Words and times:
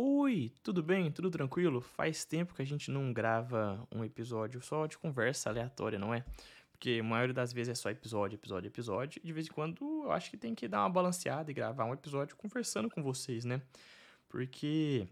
Oi, 0.00 0.52
tudo 0.62 0.80
bem? 0.80 1.10
Tudo 1.10 1.28
tranquilo? 1.28 1.80
Faz 1.80 2.24
tempo 2.24 2.54
que 2.54 2.62
a 2.62 2.64
gente 2.64 2.88
não 2.88 3.12
grava 3.12 3.84
um 3.92 4.04
episódio 4.04 4.62
só 4.62 4.86
de 4.86 4.96
conversa 4.96 5.50
aleatória, 5.50 5.98
não 5.98 6.14
é? 6.14 6.24
Porque 6.70 6.98
a 7.00 7.02
maioria 7.02 7.34
das 7.34 7.52
vezes 7.52 7.72
é 7.72 7.74
só 7.74 7.90
episódio, 7.90 8.36
episódio, 8.36 8.68
episódio. 8.68 9.20
E 9.24 9.26
de 9.26 9.32
vez 9.32 9.48
em 9.48 9.50
quando 9.50 10.04
eu 10.04 10.12
acho 10.12 10.30
que 10.30 10.36
tem 10.36 10.54
que 10.54 10.68
dar 10.68 10.82
uma 10.82 10.88
balanceada 10.88 11.50
e 11.50 11.54
gravar 11.54 11.84
um 11.84 11.92
episódio 11.92 12.36
conversando 12.36 12.88
com 12.88 13.02
vocês, 13.02 13.44
né? 13.44 13.60
Porque 14.28 15.08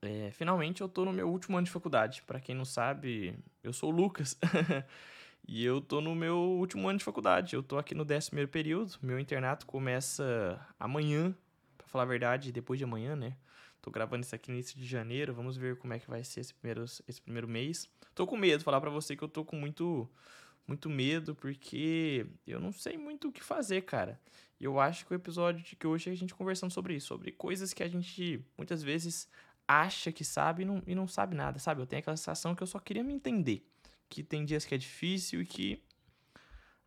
é, 0.00 0.30
finalmente 0.32 0.80
eu 0.80 0.88
tô 0.88 1.04
no 1.04 1.12
meu 1.12 1.28
último 1.28 1.58
ano 1.58 1.66
de 1.66 1.70
faculdade. 1.70 2.22
Para 2.22 2.40
quem 2.40 2.54
não 2.54 2.64
sabe, 2.64 3.38
eu 3.62 3.74
sou 3.74 3.92
o 3.92 3.94
Lucas. 3.94 4.38
e 5.46 5.62
eu 5.62 5.82
tô 5.82 6.00
no 6.00 6.14
meu 6.14 6.38
último 6.38 6.88
ano 6.88 6.98
de 6.98 7.04
faculdade. 7.04 7.54
Eu 7.54 7.62
tô 7.62 7.76
aqui 7.76 7.94
no 7.94 8.06
décimo 8.06 8.30
primeiro 8.30 8.50
período. 8.50 8.94
Meu 9.02 9.20
internato 9.20 9.66
começa 9.66 10.58
amanhã, 10.80 11.36
para 11.76 11.86
falar 11.88 12.04
a 12.04 12.06
verdade, 12.06 12.50
depois 12.50 12.78
de 12.78 12.84
amanhã, 12.84 13.14
né? 13.14 13.36
Tô 13.88 13.92
gravando 13.92 14.22
isso 14.22 14.34
aqui 14.34 14.50
no 14.50 14.56
início 14.56 14.78
de 14.78 14.86
janeiro. 14.86 15.32
Vamos 15.32 15.56
ver 15.56 15.78
como 15.78 15.94
é 15.94 15.98
que 15.98 16.06
vai 16.06 16.22
ser 16.22 16.40
esse 16.40 16.52
primeiro, 16.52 16.84
esse 16.84 17.22
primeiro 17.22 17.48
mês. 17.48 17.88
Tô 18.14 18.26
com 18.26 18.36
medo, 18.36 18.62
falar 18.62 18.82
para 18.82 18.90
você 18.90 19.16
que 19.16 19.24
eu 19.24 19.28
tô 19.28 19.46
com 19.46 19.56
muito 19.56 20.06
muito 20.66 20.90
medo 20.90 21.34
porque 21.34 22.26
eu 22.46 22.60
não 22.60 22.70
sei 22.70 22.98
muito 22.98 23.28
o 23.28 23.32
que 23.32 23.42
fazer, 23.42 23.80
cara. 23.86 24.20
E 24.60 24.64
eu 24.64 24.78
acho 24.78 25.06
que 25.06 25.14
o 25.14 25.16
episódio 25.16 25.64
de 25.64 25.74
que 25.74 25.86
hoje 25.86 26.10
é 26.10 26.12
a 26.12 26.14
gente 26.14 26.34
conversando 26.34 26.70
sobre 26.70 26.96
isso, 26.96 27.06
sobre 27.06 27.32
coisas 27.32 27.72
que 27.72 27.82
a 27.82 27.88
gente 27.88 28.44
muitas 28.58 28.82
vezes 28.82 29.26
acha 29.66 30.12
que 30.12 30.22
sabe 30.22 30.64
e 30.64 30.66
não, 30.66 30.82
e 30.86 30.94
não 30.94 31.08
sabe 31.08 31.34
nada, 31.34 31.58
sabe? 31.58 31.80
Eu 31.80 31.86
tenho 31.86 32.00
aquela 32.00 32.16
sensação 32.18 32.54
que 32.54 32.62
eu 32.62 32.66
só 32.66 32.78
queria 32.78 33.02
me 33.02 33.14
entender, 33.14 33.66
que 34.10 34.22
tem 34.22 34.44
dias 34.44 34.66
que 34.66 34.74
é 34.74 34.78
difícil 34.78 35.40
e 35.40 35.46
que 35.46 35.82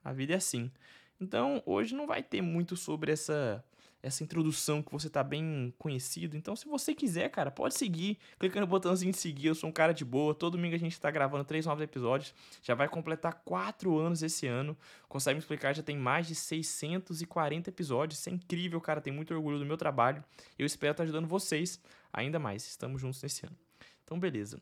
a 0.03 0.13
vida 0.13 0.33
é 0.33 0.35
assim. 0.35 0.71
Então, 1.19 1.63
hoje 1.65 1.95
não 1.95 2.05
vai 2.05 2.21
ter 2.21 2.43
muito 2.43 2.77
sobre 2.77 3.11
essa 3.11 3.65
essa 4.03 4.23
introdução 4.23 4.81
que 4.81 4.91
você 4.91 5.09
tá 5.09 5.23
bem 5.23 5.73
conhecido. 5.77 6.35
Então, 6.35 6.55
se 6.55 6.65
você 6.65 6.93
quiser, 6.93 7.29
cara, 7.29 7.51
pode 7.51 7.75
seguir, 7.75 8.17
clica 8.39 8.59
no 8.59 8.65
botãozinho 8.65 9.11
de 9.11 9.17
seguir. 9.17 9.47
Eu 9.47 9.55
sou 9.55 9.69
um 9.69 9.73
cara 9.73 9.93
de 9.93 10.03
boa. 10.03 10.33
Todo 10.33 10.57
domingo 10.57 10.75
a 10.75 10.79
gente 10.79 10.99
tá 10.99 11.11
gravando 11.11 11.43
três 11.45 11.65
novos 11.65 11.83
episódios. 11.83 12.33
Já 12.63 12.73
vai 12.73 12.89
completar 12.89 13.41
quatro 13.45 13.97
anos 13.99 14.23
esse 14.23 14.47
ano. 14.47 14.75
Consegue 15.07 15.35
me 15.35 15.39
explicar? 15.39 15.75
Já 15.75 15.83
tem 15.83 15.97
mais 15.97 16.27
de 16.27 16.33
640 16.33 17.69
episódios. 17.69 18.19
Isso 18.19 18.29
é 18.29 18.33
incrível, 18.33 18.81
cara. 18.81 19.01
Tenho 19.01 19.15
muito 19.15 19.33
orgulho 19.33 19.59
do 19.59 19.65
meu 19.65 19.77
trabalho. 19.77 20.23
Eu 20.57 20.65
espero 20.65 20.91
estar 20.91 21.03
tá 21.03 21.03
ajudando 21.03 21.27
vocês 21.27 21.79
ainda 22.11 22.39
mais. 22.39 22.65
Estamos 22.65 22.99
juntos 22.99 23.21
nesse 23.21 23.45
ano. 23.45 23.55
Então, 24.03 24.19
beleza. 24.19 24.59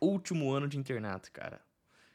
Último 0.00 0.50
ano 0.50 0.66
de 0.66 0.78
internato, 0.78 1.30
cara. 1.30 1.60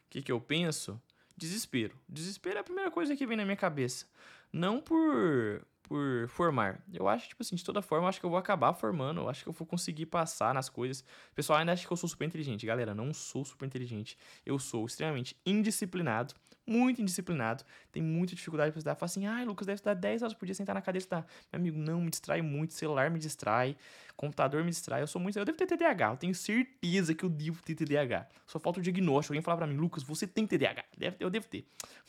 O 0.06 0.10
que, 0.10 0.22
que 0.22 0.32
eu 0.32 0.42
penso? 0.42 1.00
Desespero. 1.38 1.96
Desespero 2.10 2.58
é 2.58 2.62
a 2.62 2.64
primeira 2.64 2.90
coisa 2.90 3.16
que 3.16 3.28
vem 3.28 3.38
na 3.38 3.46
minha 3.46 3.56
cabeça. 3.56 4.08
Não 4.52 4.82
por 4.82 5.62
por 5.88 6.28
formar. 6.28 6.84
Eu 6.94 7.08
acho, 7.08 7.30
tipo 7.30 7.42
assim, 7.42 7.56
de 7.56 7.64
toda 7.64 7.82
forma, 7.82 8.06
eu 8.06 8.10
acho 8.10 8.20
que 8.20 8.26
eu 8.26 8.30
vou 8.30 8.38
acabar 8.38 8.74
formando, 8.74 9.22
eu 9.22 9.30
acho 9.30 9.44
que 9.44 9.50
eu 9.50 9.54
vou 9.54 9.66
conseguir 9.66 10.06
passar 10.08 10.54
nas 10.54 10.70
coisas. 10.70 11.02
O 11.32 11.36
pessoal 11.36 11.60
ainda 11.60 11.72
acha 11.72 11.86
que 11.86 11.92
eu 11.92 11.98
sou 11.98 12.10
super 12.10 12.26
inteligente. 12.26 12.66
Galera, 12.66 12.94
não 12.94 13.14
sou 13.14 13.46
super 13.46 13.66
inteligente. 13.66 14.18
Eu 14.46 14.60
sou 14.60 14.86
extremamente 14.86 15.36
indisciplinado, 15.46 16.34
muito 16.68 17.02
indisciplinado, 17.02 17.64
tem 17.92 18.04
muita 18.04 18.36
dificuldade 18.36 18.72
para 18.72 18.80
estudar. 18.80 18.96
Fala 18.96 19.06
assim, 19.06 19.26
ai, 19.26 19.46
Lucas, 19.46 19.66
deve 19.66 19.76
estudar 19.76 19.94
10 19.94 20.22
horas 20.22 20.34
por 20.34 20.46
dia 20.46 20.54
sentar 20.54 20.76
na 20.76 20.82
cadeira 20.82 20.98
e 20.98 21.04
estudar. 21.04 21.26
Meu 21.52 21.60
amigo, 21.60 21.78
não, 21.78 22.02
me 22.02 22.10
distrai 22.10 22.42
muito, 22.42 22.74
celular 22.74 23.10
me 23.10 23.18
distrai, 23.18 23.76
computador 24.16 24.64
me 24.64 24.70
distrai. 24.70 25.02
Eu 25.02 25.08
sou 25.08 25.22
muito. 25.22 25.40
Eu 25.40 25.46
devo 25.46 25.58
ter 25.58 25.66
TDAH, 25.66 26.12
eu 26.12 26.18
tenho 26.18 26.36
certeza 26.36 27.14
que 27.14 27.24
eu 27.24 27.30
devo 27.30 27.62
ter 27.64 27.76
TDAH. 27.76 28.28
Só 28.46 28.60
falta 28.60 28.80
o 28.80 28.84
diagnóstico. 28.84 29.34
Alguém 29.34 29.42
falar 29.42 29.58
para 29.58 29.68
mim, 29.68 29.78
Lucas, 29.78 30.04
você 30.04 30.28
tem 30.28 30.46
TDAH. 30.46 30.84
Deve, 30.98 31.18
eu 31.20 31.30
devo 31.30 31.48
ter. 31.48 31.66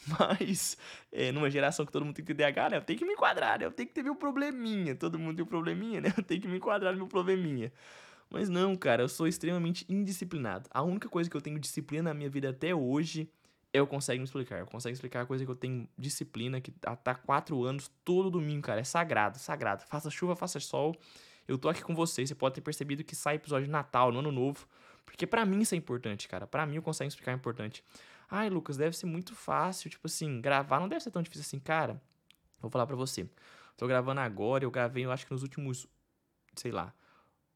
Mas, 0.19 0.77
é, 1.13 1.31
numa 1.31 1.49
geração 1.49 1.87
que 1.87 1.93
todo 1.93 2.05
mundo 2.05 2.15
tem 2.15 2.25
TDAH, 2.25 2.71
né? 2.71 2.77
Eu 2.79 2.83
tenho 2.83 2.99
que 2.99 3.05
me 3.05 3.13
enquadrar, 3.13 3.59
né? 3.59 3.67
Eu 3.67 3.73
tenho 3.73 3.89
que 3.89 3.95
ter 3.95 4.03
meu 4.03 4.17
probleminha. 4.17 4.95
Todo 4.95 5.19
mundo 5.19 5.37
tem 5.37 5.45
um 5.45 5.49
probleminha, 5.49 6.01
né? 6.01 6.13
Eu 6.17 6.25
tenho 6.25 6.41
que 6.41 6.49
me 6.49 6.57
enquadrar 6.57 6.93
no 6.93 6.99
meu 6.99 7.09
probleminha. 7.09 7.73
Mas 8.31 8.49
não, 8.49 8.77
cara, 8.77 9.03
eu 9.03 9.09
sou 9.09 9.27
extremamente 9.27 9.87
indisciplinado. 9.89 10.69
A 10.71 10.83
única 10.83 11.09
coisa 11.09 11.31
que 11.31 11.37
eu 11.37 11.41
tenho 11.41 11.59
disciplina 11.59 12.11
na 12.11 12.15
minha 12.15 12.29
vida 12.29 12.51
até 12.51 12.75
hoje 12.75 13.31
eu 13.73 13.87
consigo 13.87 14.19
me 14.19 14.25
explicar. 14.25 14.61
Eu 14.61 14.67
consigo 14.67 14.93
explicar 14.93 15.23
a 15.23 15.27
coisa 15.27 15.45
que 15.45 15.51
eu 15.51 15.57
tenho 15.57 15.89
disciplina, 15.97 16.61
que 16.61 16.71
tá 16.71 17.15
quatro 17.15 17.63
anos, 17.65 17.91
todo 18.05 18.31
domingo, 18.31 18.63
cara. 18.63 18.81
É 18.81 18.85
sagrado, 18.85 19.39
sagrado. 19.39 19.85
Faça 19.87 20.11
chuva, 20.11 20.35
faça 20.35 20.59
sol. 20.61 20.97
Eu 21.47 21.59
tô 21.59 21.69
aqui 21.69 21.83
com 21.83 21.95
vocês. 21.95 22.29
Você 22.29 22.35
pode 22.35 22.55
ter 22.55 22.61
percebido 22.61 23.05
que 23.05 23.15
sai 23.15 23.37
episódio 23.37 23.67
de 23.67 23.71
Natal, 23.71 24.11
no 24.13 24.21
Ano 24.21 24.33
Novo. 24.33 24.67
Porque 25.05 25.27
para 25.27 25.45
mim 25.45 25.61
isso 25.61 25.75
é 25.75 25.79
importante, 25.79 26.29
cara. 26.29 26.47
para 26.47 26.67
mim 26.67 26.77
eu 26.77 26.83
consigo 26.83 27.09
explicar 27.09 27.33
é 27.33 27.35
importante. 27.35 27.83
Ai, 28.31 28.51
Lucas, 28.51 28.77
deve 28.77 28.97
ser 28.97 29.07
muito 29.07 29.35
fácil. 29.35 29.89
Tipo 29.91 30.07
assim, 30.07 30.41
gravar 30.41 30.81
não 30.81 30.89
deve 30.89 31.03
ser 31.03 31.11
tão 31.11 31.23
difícil 31.23 31.43
assim, 31.43 31.59
cara. 31.59 32.01
Vou 32.61 32.71
falar 32.71 32.87
para 32.87 32.97
você. 32.97 33.29
Tô 33.77 33.87
gravando 33.87 34.21
agora, 34.21 34.65
eu 34.65 34.71
gravei, 34.71 35.05
eu 35.05 35.13
acho 35.13 35.25
que 35.25 35.33
nos 35.33 35.43
últimos, 35.43 35.87
sei 36.57 36.73
lá, 36.73 36.93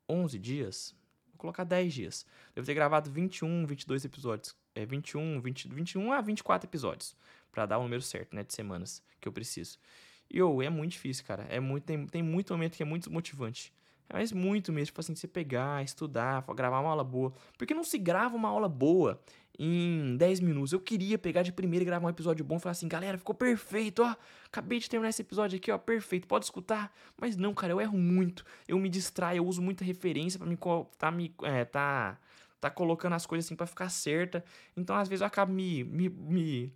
11 0.09 0.39
dias. 0.39 0.95
Vou 1.33 1.39
colocar 1.39 1.65
10 1.65 1.93
dias. 1.93 2.27
Devo 2.55 2.65
ter 2.65 2.75
gravado 2.75 3.11
21, 3.11 3.67
22 3.67 4.05
episódios 4.05 4.55
é 4.75 4.87
21, 4.87 5.41
20, 5.41 5.69
21 5.69 6.13
a 6.13 6.21
24 6.21 6.69
episódios. 6.69 7.17
para 7.51 7.67
dar 7.67 7.79
o 7.79 7.83
número 7.83 8.03
certo, 8.03 8.35
né? 8.35 8.43
De 8.43 8.55
semanas 8.55 9.03
que 9.21 9.29
eu 9.29 9.33
preciso. 9.33 9.79
E, 10.31 10.43
oh, 10.43 10.63
é 10.63 10.71
muito 10.71 10.93
difícil, 10.93 11.25
cara. 11.27 11.47
É 11.51 11.61
muito, 11.61 11.85
tem, 11.85 12.07
tem 12.07 12.23
muito 12.23 12.53
momento 12.55 12.77
que 12.77 12.83
é 12.83 12.87
muito 12.87 13.13
motivante. 13.13 13.73
Mas 14.13 14.33
muito 14.33 14.73
mesmo, 14.73 14.87
tipo 14.87 15.01
assim, 15.01 15.15
você 15.15 15.27
pegar, 15.27 15.83
estudar, 15.83 16.45
gravar 16.55 16.81
uma 16.81 16.91
aula 16.91 17.05
boa. 17.05 17.33
Porque 17.57 17.75
não 17.75 17.85
se 17.85 17.99
grava 17.99 18.37
uma 18.37 18.49
aula 18.49 18.69
boa 18.69 19.21
em 19.59 20.17
10 20.17 20.41
minutos. 20.41 20.73
Eu 20.73 20.81
queria 20.81 21.19
pegar 21.19 21.43
de 21.43 21.53
primeira 21.53 21.83
e 21.83 21.87
gravar 21.87 22.07
um 22.07 22.11
episódio 22.11 22.45
bom 22.45 22.57
e 22.57 22.61
falar 22.61 22.73
assim, 22.73 22.89
galera, 22.89 23.17
ficou 23.17 23.35
perfeito, 23.35 24.03
ó. 24.03 24.15
Acabei 24.47 24.79
de 24.79 24.89
terminar 24.89 25.11
esse 25.11 25.23
episódio 25.23 25.57
aqui, 25.57 25.71
ó, 25.71 25.79
perfeito. 25.79 26.27
Pode 26.27 26.45
escutar. 26.45 26.95
Mas 27.19 27.37
não, 27.37 27.55
cara, 27.55 27.73
eu 27.73 27.81
erro 27.81 27.99
muito. 27.99 28.45
Eu 28.69 28.79
me 28.79 28.89
distraio, 28.89 29.39
eu 29.39 29.47
uso 29.47 29.63
muita 29.63 29.85
referência 29.85 30.39
para 30.39 30.49
me 30.49 30.59
tá 30.99 31.11
me 31.11 31.35
é, 31.43 31.65
tá 31.65 32.19
tá 32.63 32.71
colocando 32.71 33.15
as 33.15 33.27
coisas 33.27 33.45
assim 33.45 33.57
para 33.57 33.67
ficar 33.67 33.89
certa. 33.89 34.45
Então, 34.77 34.95
às 34.95 35.09
vezes, 35.09 35.21
eu 35.21 35.27
acabo 35.27 35.53
me, 35.53 35.83
me, 35.83 36.09
me, 36.09 36.73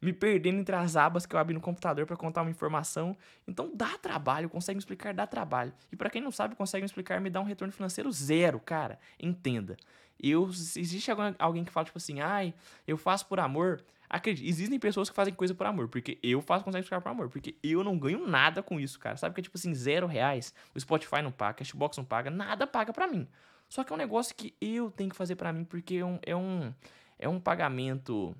me 0.00 0.12
perdendo 0.12 0.60
entre 0.60 0.76
as 0.76 0.96
abas 0.96 1.24
que 1.24 1.34
eu 1.34 1.40
abri 1.40 1.54
no 1.54 1.62
computador 1.62 2.04
para 2.04 2.14
contar 2.14 2.42
uma 2.42 2.50
informação. 2.50 3.16
Então, 3.48 3.72
dá 3.74 3.96
trabalho, 3.96 4.50
consegue 4.50 4.76
me 4.76 4.80
explicar, 4.80 5.14
dá 5.14 5.26
trabalho. 5.26 5.72
E 5.90 5.96
para 5.96 6.10
quem 6.10 6.20
não 6.20 6.30
sabe, 6.30 6.54
consegue 6.54 6.82
me 6.82 6.86
explicar, 6.86 7.18
me 7.22 7.30
dá 7.30 7.40
um 7.40 7.44
retorno 7.44 7.72
financeiro 7.72 8.12
zero, 8.12 8.60
cara. 8.60 8.98
Entenda. 9.18 9.78
Eu, 10.22 10.46
existe 10.46 11.10
alguém 11.38 11.64
que 11.64 11.72
fala, 11.72 11.86
tipo 11.86 11.96
assim, 11.96 12.20
ai, 12.20 12.52
eu 12.86 12.98
faço 12.98 13.24
por 13.24 13.40
amor. 13.40 13.82
Acredite, 14.10 14.46
existem 14.46 14.78
pessoas 14.78 15.08
que 15.08 15.16
fazem 15.16 15.32
coisa 15.32 15.54
por 15.54 15.66
amor, 15.66 15.88
porque 15.88 16.18
eu 16.22 16.42
faço 16.42 16.64
consegue 16.64 16.82
explicar 16.82 17.00
por 17.00 17.08
amor, 17.08 17.30
porque 17.30 17.56
eu 17.62 17.82
não 17.82 17.96
ganho 17.96 18.26
nada 18.26 18.62
com 18.62 18.78
isso, 18.78 18.98
cara. 18.98 19.16
Sabe 19.16 19.34
que 19.34 19.40
é 19.40 19.44
tipo 19.44 19.56
assim, 19.56 19.72
zero 19.72 20.06
reais, 20.06 20.52
o 20.74 20.80
Spotify 20.80 21.22
não 21.22 21.32
paga, 21.32 21.52
a 21.52 21.54
Cashbox 21.54 21.96
não 21.96 22.04
paga, 22.04 22.28
nada 22.28 22.66
paga 22.66 22.92
para 22.92 23.06
mim. 23.06 23.26
Só 23.70 23.84
que 23.84 23.92
é 23.92 23.94
um 23.94 23.98
negócio 23.98 24.34
que 24.34 24.52
eu 24.60 24.90
tenho 24.90 25.08
que 25.08 25.16
fazer 25.16 25.36
para 25.36 25.52
mim, 25.52 25.64
porque 25.64 25.94
é 25.94 26.04
um, 26.04 26.18
é 26.26 26.36
um, 26.36 26.74
é 27.16 27.28
um 27.28 27.40
pagamento 27.40 28.36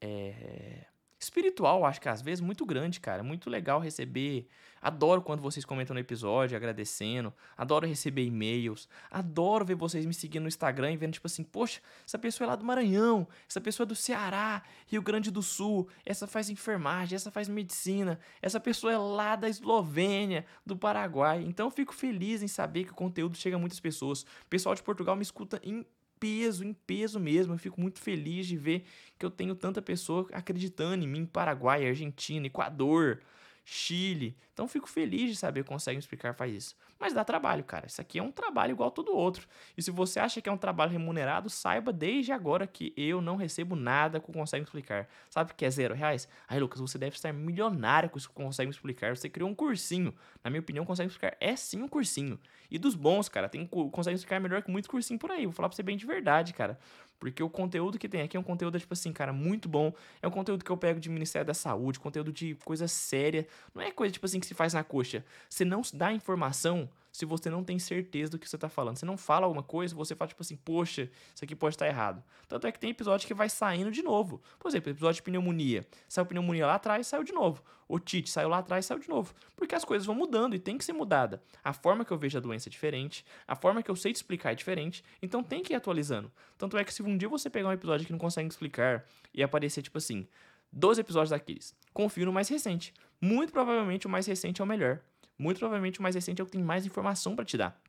é, 0.00 0.86
espiritual, 1.20 1.84
acho 1.84 2.00
que 2.00 2.08
às 2.08 2.22
vezes 2.22 2.40
muito 2.40 2.64
grande, 2.64 2.98
cara. 2.98 3.22
Muito 3.22 3.50
legal 3.50 3.78
receber. 3.78 4.48
Adoro 4.80 5.20
quando 5.20 5.42
vocês 5.42 5.66
comentam 5.66 5.92
no 5.92 6.00
episódio 6.00 6.56
agradecendo. 6.56 7.32
Adoro 7.56 7.86
receber 7.86 8.24
e-mails. 8.24 8.88
Adoro 9.10 9.62
ver 9.62 9.74
vocês 9.74 10.06
me 10.06 10.14
seguindo 10.14 10.44
no 10.44 10.48
Instagram 10.48 10.92
e 10.92 10.96
vendo, 10.96 11.12
tipo 11.12 11.26
assim, 11.26 11.44
poxa, 11.44 11.82
essa 12.06 12.18
pessoa 12.18 12.46
é 12.46 12.48
lá 12.48 12.56
do 12.56 12.64
Maranhão, 12.64 13.28
essa 13.46 13.60
pessoa 13.60 13.84
é 13.84 13.88
do 13.88 13.94
Ceará, 13.94 14.62
Rio 14.86 15.02
Grande 15.02 15.30
do 15.30 15.42
Sul, 15.42 15.86
essa 16.06 16.26
faz 16.26 16.48
enfermagem, 16.48 17.14
essa 17.14 17.30
faz 17.30 17.46
medicina, 17.46 18.18
essa 18.40 18.58
pessoa 18.58 18.90
é 18.90 18.96
lá 18.96 19.36
da 19.36 19.50
Eslovênia, 19.50 20.46
do 20.64 20.74
Paraguai. 20.74 21.44
Então 21.46 21.66
eu 21.66 21.70
fico 21.70 21.94
feliz 21.94 22.42
em 22.42 22.48
saber 22.48 22.84
que 22.84 22.92
o 22.92 22.94
conteúdo 22.94 23.36
chega 23.36 23.56
a 23.56 23.58
muitas 23.58 23.78
pessoas. 23.78 24.22
O 24.22 24.48
pessoal 24.48 24.74
de 24.74 24.82
Portugal 24.82 25.14
me 25.14 25.22
escuta 25.22 25.60
em 25.62 25.84
peso, 26.20 26.64
em 26.64 26.72
peso 26.72 27.18
mesmo. 27.18 27.54
Eu 27.54 27.58
fico 27.58 27.80
muito 27.80 27.98
feliz 27.98 28.46
de 28.46 28.56
ver 28.56 28.84
que 29.18 29.26
eu 29.26 29.30
tenho 29.30 29.54
tanta 29.54 29.82
pessoa 29.82 30.28
acreditando 30.32 31.02
em 31.02 31.08
mim, 31.08 31.26
Paraguai, 31.26 31.88
Argentina, 31.88 32.46
Equador, 32.46 33.20
Chile. 33.64 34.36
Então 34.52 34.66
fico 34.68 34.88
feliz 34.88 35.30
de 35.30 35.36
saber 35.36 35.62
que 35.62 35.68
consegue 35.68 35.98
explicar 35.98 36.34
faz 36.34 36.52
isso. 36.52 36.76
Mas 36.98 37.14
dá 37.14 37.24
trabalho, 37.24 37.64
cara. 37.64 37.86
Isso 37.86 37.98
aqui 38.00 38.18
é 38.18 38.22
um 38.22 38.30
trabalho 38.30 38.72
igual 38.72 38.90
todo 38.90 39.16
outro. 39.16 39.48
E 39.74 39.82
se 39.82 39.90
você 39.90 40.20
acha 40.20 40.40
que 40.42 40.48
é 40.50 40.52
um 40.52 40.58
trabalho 40.58 40.92
remunerado, 40.92 41.48
saiba 41.48 41.94
desde 41.94 42.30
agora 42.30 42.66
que 42.66 42.92
eu 42.94 43.22
não 43.22 43.36
recebo 43.36 43.74
nada 43.74 44.20
com 44.20 44.32
Consegue 44.32 44.64
Explicar. 44.64 45.08
Sabe 45.30 45.50
o 45.50 45.54
que 45.54 45.64
é 45.64 45.70
zero 45.70 45.94
reais? 45.94 46.28
Aí, 46.46 46.60
Lucas, 46.60 46.78
você 46.78 46.98
deve 46.98 47.16
estar 47.16 47.32
milionário 47.32 48.10
com 48.10 48.18
isso 48.18 48.28
que 48.28 48.34
Consegue 48.34 48.70
Explicar. 48.70 49.16
Você 49.16 49.30
criou 49.30 49.48
um 49.48 49.54
cursinho. 49.54 50.14
Na 50.44 50.50
minha 50.50 50.60
opinião, 50.60 50.84
Consegue 50.84 51.08
Explicar 51.10 51.36
é 51.40 51.56
sim 51.56 51.80
um 51.80 51.88
cursinho. 51.88 52.38
E 52.70 52.78
dos 52.78 52.94
bons, 52.94 53.30
cara, 53.30 53.48
tem 53.48 53.66
Consegue 53.66 54.16
Explicar 54.16 54.38
melhor 54.38 54.62
que 54.62 54.70
muito 54.70 54.90
cursinho 54.90 55.18
por 55.18 55.30
aí. 55.30 55.46
Vou 55.46 55.54
falar 55.54 55.70
pra 55.70 55.76
você 55.76 55.82
bem 55.82 55.96
de 55.96 56.04
verdade, 56.04 56.52
cara. 56.52 56.78
Porque 57.20 57.42
o 57.42 57.50
conteúdo 57.50 57.98
que 57.98 58.08
tem 58.08 58.22
aqui 58.22 58.36
é 58.36 58.40
um 58.40 58.42
conteúdo, 58.42 58.80
tipo 58.80 58.94
assim, 58.94 59.12
cara, 59.12 59.30
muito 59.32 59.68
bom. 59.68 59.92
É 60.22 60.26
um 60.26 60.30
conteúdo 60.30 60.64
que 60.64 60.70
eu 60.70 60.76
pego 60.76 60.98
de 60.98 61.10
Ministério 61.10 61.46
da 61.46 61.54
Saúde, 61.54 62.00
conteúdo 62.00 62.32
de 62.32 62.54
coisa 62.64 62.88
séria. 62.88 63.46
Não 63.74 63.82
é 63.82 63.90
coisa, 63.90 64.10
tipo 64.10 64.24
assim, 64.24 64.40
que 64.40 64.46
se 64.46 64.54
faz 64.54 64.72
na 64.72 64.82
coxa. 64.82 65.22
Você 65.48 65.64
não 65.64 65.82
dá 65.92 66.12
informação 66.12 66.88
se 67.12 67.24
você 67.24 67.50
não 67.50 67.64
tem 67.64 67.78
certeza 67.78 68.32
do 68.32 68.38
que 68.38 68.48
você 68.48 68.56
tá 68.56 68.68
falando. 68.68 68.96
Você 68.96 69.06
não 69.06 69.16
fala 69.16 69.46
alguma 69.46 69.62
coisa, 69.62 69.94
você 69.94 70.14
fala 70.14 70.28
tipo 70.28 70.42
assim, 70.42 70.56
poxa, 70.56 71.10
isso 71.34 71.44
aqui 71.44 71.56
pode 71.56 71.74
estar 71.74 71.86
errado. 71.86 72.22
Tanto 72.48 72.66
é 72.66 72.72
que 72.72 72.78
tem 72.78 72.90
episódio 72.90 73.26
que 73.26 73.34
vai 73.34 73.48
saindo 73.48 73.90
de 73.90 74.02
novo. 74.02 74.40
Por 74.58 74.68
exemplo, 74.68 74.90
episódio 74.90 75.16
de 75.16 75.22
pneumonia. 75.22 75.86
Saiu 76.08 76.26
pneumonia 76.26 76.66
lá 76.66 76.74
atrás, 76.74 77.06
saiu 77.06 77.24
de 77.24 77.32
novo. 77.32 77.62
O 77.88 77.98
Tite 77.98 78.30
saiu 78.30 78.48
lá 78.48 78.58
atrás, 78.58 78.86
saiu 78.86 79.00
de 79.00 79.08
novo. 79.08 79.34
Porque 79.56 79.74
as 79.74 79.84
coisas 79.84 80.06
vão 80.06 80.14
mudando 80.14 80.54
e 80.54 80.60
tem 80.60 80.78
que 80.78 80.84
ser 80.84 80.92
mudada. 80.92 81.42
A 81.64 81.72
forma 81.72 82.04
que 82.04 82.12
eu 82.12 82.16
vejo 82.16 82.38
a 82.38 82.40
doença 82.40 82.68
é 82.68 82.70
diferente, 82.70 83.24
a 83.48 83.56
forma 83.56 83.82
que 83.82 83.90
eu 83.90 83.96
sei 83.96 84.12
te 84.12 84.16
explicar 84.16 84.52
é 84.52 84.54
diferente, 84.54 85.02
então 85.20 85.42
tem 85.42 85.60
que 85.62 85.72
ir 85.72 85.76
atualizando. 85.76 86.30
Tanto 86.56 86.78
é 86.78 86.84
que 86.84 86.94
se 86.94 87.02
um 87.02 87.16
dia 87.16 87.28
você 87.28 87.50
pegar 87.50 87.68
um 87.68 87.72
episódio 87.72 88.06
que 88.06 88.12
não 88.12 88.18
consegue 88.18 88.48
explicar 88.48 89.04
e 89.34 89.42
aparecer 89.42 89.82
tipo 89.82 89.98
assim, 89.98 90.28
12 90.72 91.00
episódios 91.00 91.30
daqueles, 91.30 91.74
confio 91.92 92.26
no 92.26 92.32
mais 92.32 92.48
recente. 92.48 92.94
Muito 93.20 93.52
provavelmente 93.52 94.06
o 94.06 94.10
mais 94.10 94.24
recente 94.26 94.60
é 94.60 94.64
o 94.64 94.66
melhor. 94.66 95.00
Muito 95.40 95.58
provavelmente 95.58 96.00
o 96.00 96.02
mais 96.02 96.14
recente 96.14 96.38
é 96.38 96.42
o 96.42 96.46
que 96.46 96.52
tem 96.52 96.62
mais 96.62 96.84
informação 96.84 97.34
para 97.34 97.46
te 97.46 97.56
dar. 97.56 97.80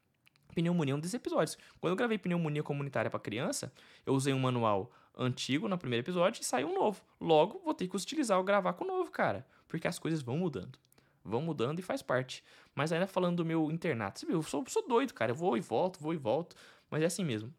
Pneumonia 0.55 0.93
é 0.93 0.95
um 0.95 0.99
desses 1.01 1.15
episódios. 1.15 1.57
Quando 1.81 1.91
eu 1.91 1.97
gravei 1.97 2.17
pneumonia 2.17 2.63
comunitária 2.63 3.11
para 3.11 3.19
criança, 3.19 3.73
eu 4.05 4.13
usei 4.13 4.33
um 4.33 4.39
manual 4.39 4.89
antigo 5.17 5.67
no 5.67 5.77
primeiro 5.77 6.01
episódio 6.01 6.41
e 6.41 6.45
saiu 6.45 6.69
um 6.69 6.73
novo. 6.73 7.01
Logo, 7.19 7.61
vou 7.65 7.73
ter 7.73 7.89
que 7.89 7.95
utilizar 7.97 8.37
ou 8.37 8.43
gravar 8.45 8.71
com 8.71 8.85
o 8.85 8.87
novo, 8.87 9.11
cara. 9.11 9.45
Porque 9.67 9.85
as 9.85 9.99
coisas 9.99 10.21
vão 10.21 10.37
mudando. 10.37 10.79
Vão 11.25 11.41
mudando 11.41 11.79
e 11.79 11.81
faz 11.81 12.01
parte. 12.01 12.41
Mas 12.73 12.93
ainda 12.93 13.05
falando 13.05 13.35
do 13.37 13.45
meu 13.45 13.69
internato, 13.69 14.21
você 14.21 14.25
viu, 14.25 14.37
eu 14.37 14.43
sou, 14.43 14.63
sou 14.69 14.87
doido, 14.87 15.13
cara. 15.13 15.31
Eu 15.31 15.35
vou 15.35 15.57
e 15.57 15.59
volto, 15.59 15.99
vou 15.99 16.13
e 16.13 16.17
volto. 16.17 16.55
Mas 16.89 17.03
é 17.03 17.07
assim 17.07 17.25
mesmo. 17.25 17.53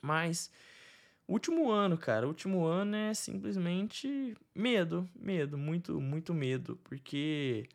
Mas 0.00 0.48
Último 1.26 1.70
ano, 1.70 1.96
cara, 1.96 2.28
último 2.28 2.66
ano 2.66 2.94
é 2.94 3.14
simplesmente 3.14 4.36
medo, 4.54 5.08
medo, 5.16 5.56
muito, 5.56 5.98
muito 5.98 6.34
medo, 6.34 6.78
porque 6.84 7.66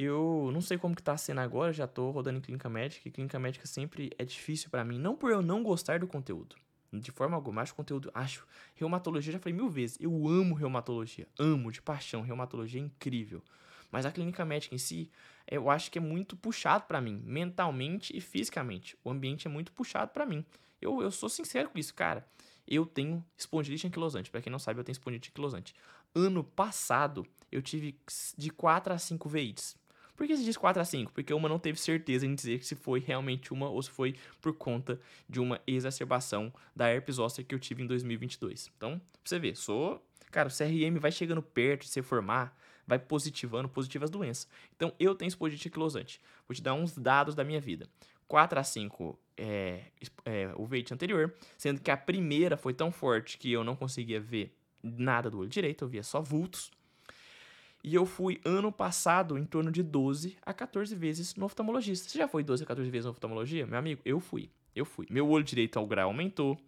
eu 0.00 0.50
não 0.52 0.60
sei 0.60 0.78
como 0.78 0.94
que 0.94 1.02
tá 1.02 1.16
sendo 1.16 1.40
agora, 1.40 1.72
já 1.72 1.86
tô 1.86 2.10
rodando 2.10 2.38
em 2.38 2.40
clínica 2.40 2.68
médica, 2.68 3.08
e 3.08 3.10
clínica 3.10 3.36
médica 3.36 3.66
sempre 3.66 4.12
é 4.16 4.24
difícil 4.24 4.70
para 4.70 4.84
mim, 4.84 4.96
não 4.96 5.16
por 5.16 5.32
eu 5.32 5.42
não 5.42 5.60
gostar 5.60 5.98
do 5.98 6.06
conteúdo, 6.06 6.54
de 6.92 7.10
forma 7.10 7.34
alguma, 7.34 7.62
acho 7.62 7.74
conteúdo, 7.74 8.08
acho, 8.14 8.46
reumatologia, 8.76 9.32
já 9.32 9.40
falei 9.40 9.56
mil 9.56 9.68
vezes, 9.68 9.98
eu 10.00 10.28
amo 10.28 10.54
reumatologia, 10.54 11.26
amo, 11.36 11.72
de 11.72 11.82
paixão, 11.82 12.22
reumatologia 12.22 12.80
é 12.80 12.84
incrível, 12.84 13.42
mas 13.90 14.06
a 14.06 14.12
clínica 14.12 14.44
médica 14.44 14.72
em 14.72 14.78
si, 14.78 15.10
eu 15.50 15.68
acho 15.68 15.90
que 15.90 15.98
é 15.98 16.00
muito 16.00 16.36
puxado 16.36 16.84
para 16.84 17.00
mim, 17.00 17.20
mentalmente 17.26 18.16
e 18.16 18.20
fisicamente, 18.20 18.96
o 19.02 19.10
ambiente 19.10 19.48
é 19.48 19.50
muito 19.50 19.72
puxado 19.72 20.12
para 20.12 20.24
mim, 20.24 20.44
eu, 20.80 21.02
eu 21.02 21.10
sou 21.10 21.28
sincero 21.28 21.70
com 21.70 21.78
isso, 21.78 21.92
cara, 21.92 22.24
eu 22.68 22.84
tenho 22.84 23.24
espondilite 23.36 23.86
anquilosante. 23.86 24.30
Para 24.30 24.42
quem 24.42 24.52
não 24.52 24.58
sabe, 24.58 24.78
eu 24.78 24.84
tenho 24.84 24.92
espondilite 24.92 25.30
anquilosante. 25.30 25.74
Ano 26.14 26.44
passado, 26.44 27.26
eu 27.50 27.62
tive 27.62 27.98
de 28.36 28.50
4 28.50 28.92
a 28.92 28.98
5 28.98 29.28
VITs. 29.28 29.76
Por 30.18 30.26
que 30.26 30.36
se 30.36 30.42
diz 30.44 30.56
4 30.56 30.82
a 30.82 30.84
5? 30.84 31.12
Porque 31.12 31.32
uma 31.32 31.48
não 31.48 31.60
teve 31.60 31.78
certeza 31.78 32.26
em 32.26 32.34
dizer 32.34 32.64
se 32.64 32.74
foi 32.74 32.98
realmente 32.98 33.52
uma 33.52 33.68
ou 33.68 33.80
se 33.80 33.88
foi 33.88 34.16
por 34.42 34.52
conta 34.52 35.00
de 35.28 35.38
uma 35.38 35.60
exacerbação 35.64 36.52
da 36.74 36.88
herpes 36.88 37.14
zoster 37.14 37.46
que 37.46 37.54
eu 37.54 37.58
tive 37.60 37.84
em 37.84 37.86
2022. 37.86 38.68
Então, 38.76 38.98
pra 38.98 39.20
você 39.24 39.38
ver, 39.38 39.56
sou... 39.56 40.04
Cara, 40.32 40.48
o 40.48 40.50
CRM 40.50 40.98
vai 40.98 41.12
chegando 41.12 41.40
perto 41.40 41.82
de 41.82 41.90
se 41.90 42.02
formar, 42.02 42.54
vai 42.84 42.98
positivando 42.98 43.68
positivas 43.68 44.10
doenças. 44.10 44.48
Então, 44.74 44.92
eu 44.98 45.14
tenho 45.14 45.28
espondilite 45.28 45.68
anquilosante. 45.68 46.20
Vou 46.48 46.54
te 46.54 46.60
dar 46.60 46.74
uns 46.74 46.98
dados 46.98 47.36
da 47.36 47.44
minha 47.44 47.60
vida. 47.60 47.88
4 48.26 48.58
a 48.58 48.64
5 48.64 49.18
é, 49.36 49.82
é, 50.24 50.52
o 50.56 50.66
veite 50.66 50.92
anterior, 50.92 51.32
sendo 51.56 51.80
que 51.80 51.92
a 51.92 51.96
primeira 51.96 52.56
foi 52.56 52.74
tão 52.74 52.90
forte 52.90 53.38
que 53.38 53.52
eu 53.52 53.62
não 53.62 53.76
conseguia 53.76 54.20
ver 54.20 54.52
nada 54.82 55.30
do 55.30 55.38
olho 55.38 55.48
direito, 55.48 55.84
eu 55.84 55.88
via 55.88 56.02
só 56.02 56.20
vultos. 56.20 56.72
E 57.82 57.94
eu 57.94 58.04
fui 58.04 58.40
ano 58.44 58.72
passado 58.72 59.38
em 59.38 59.44
torno 59.44 59.70
de 59.70 59.82
12 59.82 60.36
a 60.44 60.52
14 60.52 60.94
vezes 60.94 61.34
no 61.36 61.46
oftalmologista. 61.46 62.08
Você 62.08 62.18
já 62.18 62.26
foi 62.26 62.42
12 62.42 62.64
a 62.64 62.66
14 62.66 62.90
vezes 62.90 63.04
no 63.04 63.12
oftalmologia? 63.12 63.66
Meu 63.66 63.78
amigo, 63.78 64.00
eu 64.04 64.18
fui. 64.20 64.50
Eu 64.74 64.84
fui. 64.84 65.06
Meu 65.10 65.28
olho 65.28 65.44
direito 65.44 65.78
ao 65.78 65.86
grau 65.86 66.08
aumentou 66.08 66.58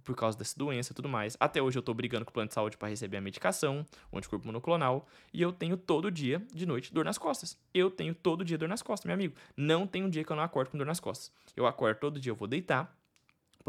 por 0.00 0.16
causa 0.16 0.36
dessa 0.36 0.58
doença 0.58 0.92
e 0.92 0.94
tudo 0.94 1.08
mais. 1.08 1.36
Até 1.38 1.60
hoje 1.62 1.78
eu 1.78 1.82
tô 1.82 1.92
brigando 1.94 2.24
com 2.24 2.30
o 2.30 2.32
plano 2.32 2.48
de 2.48 2.54
saúde 2.54 2.76
para 2.76 2.88
receber 2.88 3.18
a 3.18 3.20
medicação, 3.20 3.86
o 4.10 4.18
anticorpo 4.18 4.46
monoclonal, 4.46 5.06
e 5.32 5.42
eu 5.42 5.52
tenho 5.52 5.76
todo 5.76 6.10
dia, 6.10 6.42
de 6.52 6.66
noite, 6.66 6.92
dor 6.92 7.04
nas 7.04 7.18
costas. 7.18 7.58
Eu 7.72 7.90
tenho 7.90 8.14
todo 8.14 8.44
dia 8.44 8.56
dor 8.58 8.68
nas 8.68 8.82
costas, 8.82 9.06
meu 9.06 9.14
amigo. 9.14 9.34
Não 9.56 9.86
tem 9.86 10.02
um 10.02 10.10
dia 10.10 10.24
que 10.24 10.32
eu 10.32 10.36
não 10.36 10.42
acordo 10.42 10.70
com 10.70 10.78
dor 10.78 10.86
nas 10.86 11.00
costas. 11.00 11.32
Eu 11.56 11.66
acordo 11.66 11.98
todo 11.98 12.20
dia, 12.20 12.32
eu 12.32 12.36
vou 12.36 12.48
deitar, 12.48 12.96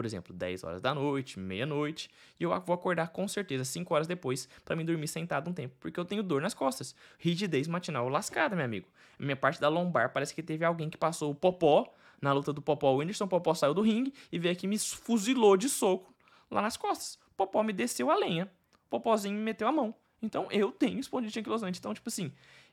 por 0.02 0.06
exemplo, 0.08 0.34
10 0.34 0.64
horas 0.64 0.82
da 0.82 0.96
noite, 0.96 1.40
meia-noite, 1.40 2.10
e 2.40 2.44
eu 2.44 2.50
vou 2.62 2.74
acordar 2.74 3.10
com 3.10 3.28
certeza 3.28 3.64
5 3.64 3.94
horas 3.94 4.08
depois 4.08 4.50
para 4.66 4.76
me 4.76 4.84
dormir 4.84 5.08
sentado 5.08 5.48
um 5.48 5.54
tempo, 5.54 5.76
porque 5.80 6.00
eu 6.00 6.04
tenho 6.04 6.24
dor 6.24 6.42
nas 6.42 6.56
costas. 6.56 6.96
Rigidez 7.20 7.68
matinal 7.68 8.10
lascada, 8.10 8.56
meu 8.56 8.66
amigo. 8.66 8.88
Minha 9.20 9.36
parte 9.36 9.62
da 9.62 9.70
lombar 9.70 10.12
parece 10.12 10.34
que 10.34 10.42
teve 10.42 10.66
alguém 10.66 10.90
que 10.90 10.98
passou 10.98 11.30
o 11.30 11.36
popó 11.36 11.94
na 12.20 12.34
luta 12.34 12.52
do 12.52 12.64
Popó. 12.64 12.92
O 12.94 12.98
Whindersson 12.98 13.28
Popó 13.28 13.54
saiu 13.54 13.76
do 13.76 13.82
ringue 13.82 14.12
e 14.32 14.40
veio 14.40 14.54
aqui 14.54 14.66
e 14.66 14.70
me 14.70 14.80
fuzilou 14.80 15.56
de 15.56 15.70
soco 15.70 16.12
lá 16.50 16.64
nas 16.64 16.78
costas. 16.78 17.20
Popó 17.38 17.62
me 17.62 17.72
desceu 17.72 18.10
a 18.10 18.16
lenha. 18.16 18.50
Popózinho 18.90 19.36
me 19.36 19.42
meteu 19.44 19.68
a 19.68 19.72
mão. 19.72 19.94
Então 20.20 20.48
eu 20.50 20.72
tenho 20.72 21.00
espondilite 21.00 21.40
anquilosante. 21.40 21.78
Então, 21.78 21.94
tipo 21.94 22.10
assim, 22.10 22.32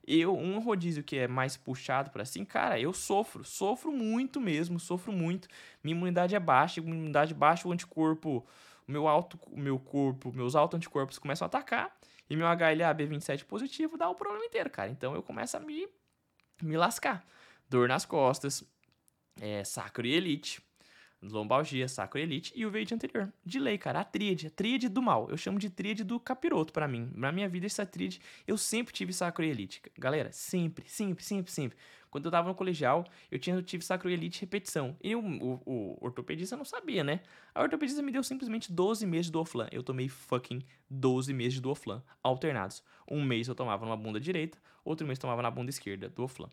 eu, 0.08 0.36
um 0.36 0.58
rodízio 0.58 1.04
que 1.04 1.16
é 1.16 1.28
mais 1.28 1.56
puxado 1.56 2.10
para 2.10 2.22
assim, 2.22 2.44
cara, 2.44 2.80
eu 2.80 2.92
sofro, 2.92 3.44
sofro 3.44 3.92
muito 3.92 4.40
mesmo, 4.40 4.80
sofro 4.80 5.12
muito. 5.12 5.48
Minha 5.84 5.96
imunidade 5.96 6.34
é 6.34 6.40
baixa, 6.40 6.80
minha 6.80 6.96
imunidade 6.96 7.34
baixa, 7.34 7.68
o 7.68 7.72
anticorpo, 7.72 8.46
o 8.86 8.90
meu 8.90 9.06
alto, 9.06 9.38
o 9.50 9.58
meu 9.60 9.78
corpo, 9.78 10.32
meus 10.32 10.56
alto 10.56 10.76
anticorpos 10.76 11.18
começam 11.18 11.44
a 11.44 11.48
atacar 11.48 11.94
e 12.30 12.36
meu 12.36 12.46
HLA-B27 12.46 13.44
positivo 13.44 13.96
dá 13.98 14.08
o 14.08 14.14
problema 14.14 14.44
inteiro, 14.44 14.70
cara. 14.70 14.90
Então 14.90 15.14
eu 15.14 15.22
começo 15.22 15.56
a 15.56 15.60
me 15.60 15.86
me 16.62 16.76
lascar. 16.76 17.24
Dor 17.68 17.86
nas 17.86 18.04
costas, 18.04 18.64
é, 19.40 19.62
e 20.04 20.12
elite, 20.12 20.62
lombalgia, 21.22 21.88
sacroelite 21.88 22.52
e 22.54 22.64
o 22.64 22.70
veite 22.70 22.94
anterior. 22.94 23.32
De 23.44 23.58
lei, 23.58 23.76
cara, 23.76 24.00
a 24.00 24.04
tríade, 24.04 24.46
a 24.46 24.50
tríade 24.50 24.88
do 24.88 25.02
mal. 25.02 25.28
Eu 25.30 25.36
chamo 25.36 25.58
de 25.58 25.68
tríade 25.68 26.04
do 26.04 26.18
capiroto 26.20 26.72
para 26.72 26.86
mim. 26.86 27.10
Na 27.14 27.32
minha 27.32 27.48
vida, 27.48 27.66
essa 27.66 27.84
tríade, 27.84 28.20
eu 28.46 28.56
sempre 28.56 28.92
tive 28.92 29.12
sacroelite. 29.12 29.82
Galera, 29.98 30.30
sempre, 30.32 30.88
sempre, 30.88 31.24
sempre, 31.24 31.50
sempre. 31.50 31.78
Quando 32.10 32.24
eu 32.24 32.30
tava 32.30 32.48
no 32.48 32.54
colegial, 32.54 33.04
eu, 33.30 33.38
tinha, 33.38 33.56
eu 33.56 33.62
tive 33.62 33.84
sacroelite 33.84 34.40
repetição. 34.40 34.96
E 35.02 35.14
o, 35.14 35.20
o, 35.20 35.62
o, 35.66 35.98
ortopedista 36.00 36.56
não 36.56 36.64
sabia, 36.64 37.04
né? 37.04 37.20
A 37.54 37.62
ortopedista 37.62 38.02
me 38.02 38.10
deu 38.10 38.22
simplesmente 38.22 38.72
12 38.72 39.06
meses 39.06 39.30
do 39.30 39.40
Oflan. 39.40 39.68
Eu 39.70 39.82
tomei 39.82 40.08
fucking 40.08 40.62
12 40.88 41.32
meses 41.34 41.60
do 41.60 41.70
Oflan, 41.70 42.02
alternados. 42.22 42.82
Um 43.10 43.22
mês 43.22 43.48
eu 43.48 43.54
tomava 43.54 43.84
numa 43.84 43.96
bunda 43.96 44.18
direita, 44.18 44.58
outro 44.84 45.06
mês 45.06 45.18
eu 45.18 45.22
tomava 45.22 45.42
na 45.42 45.50
bunda 45.50 45.70
esquerda 45.70 46.08
do 46.08 46.22
Oflan. 46.22 46.48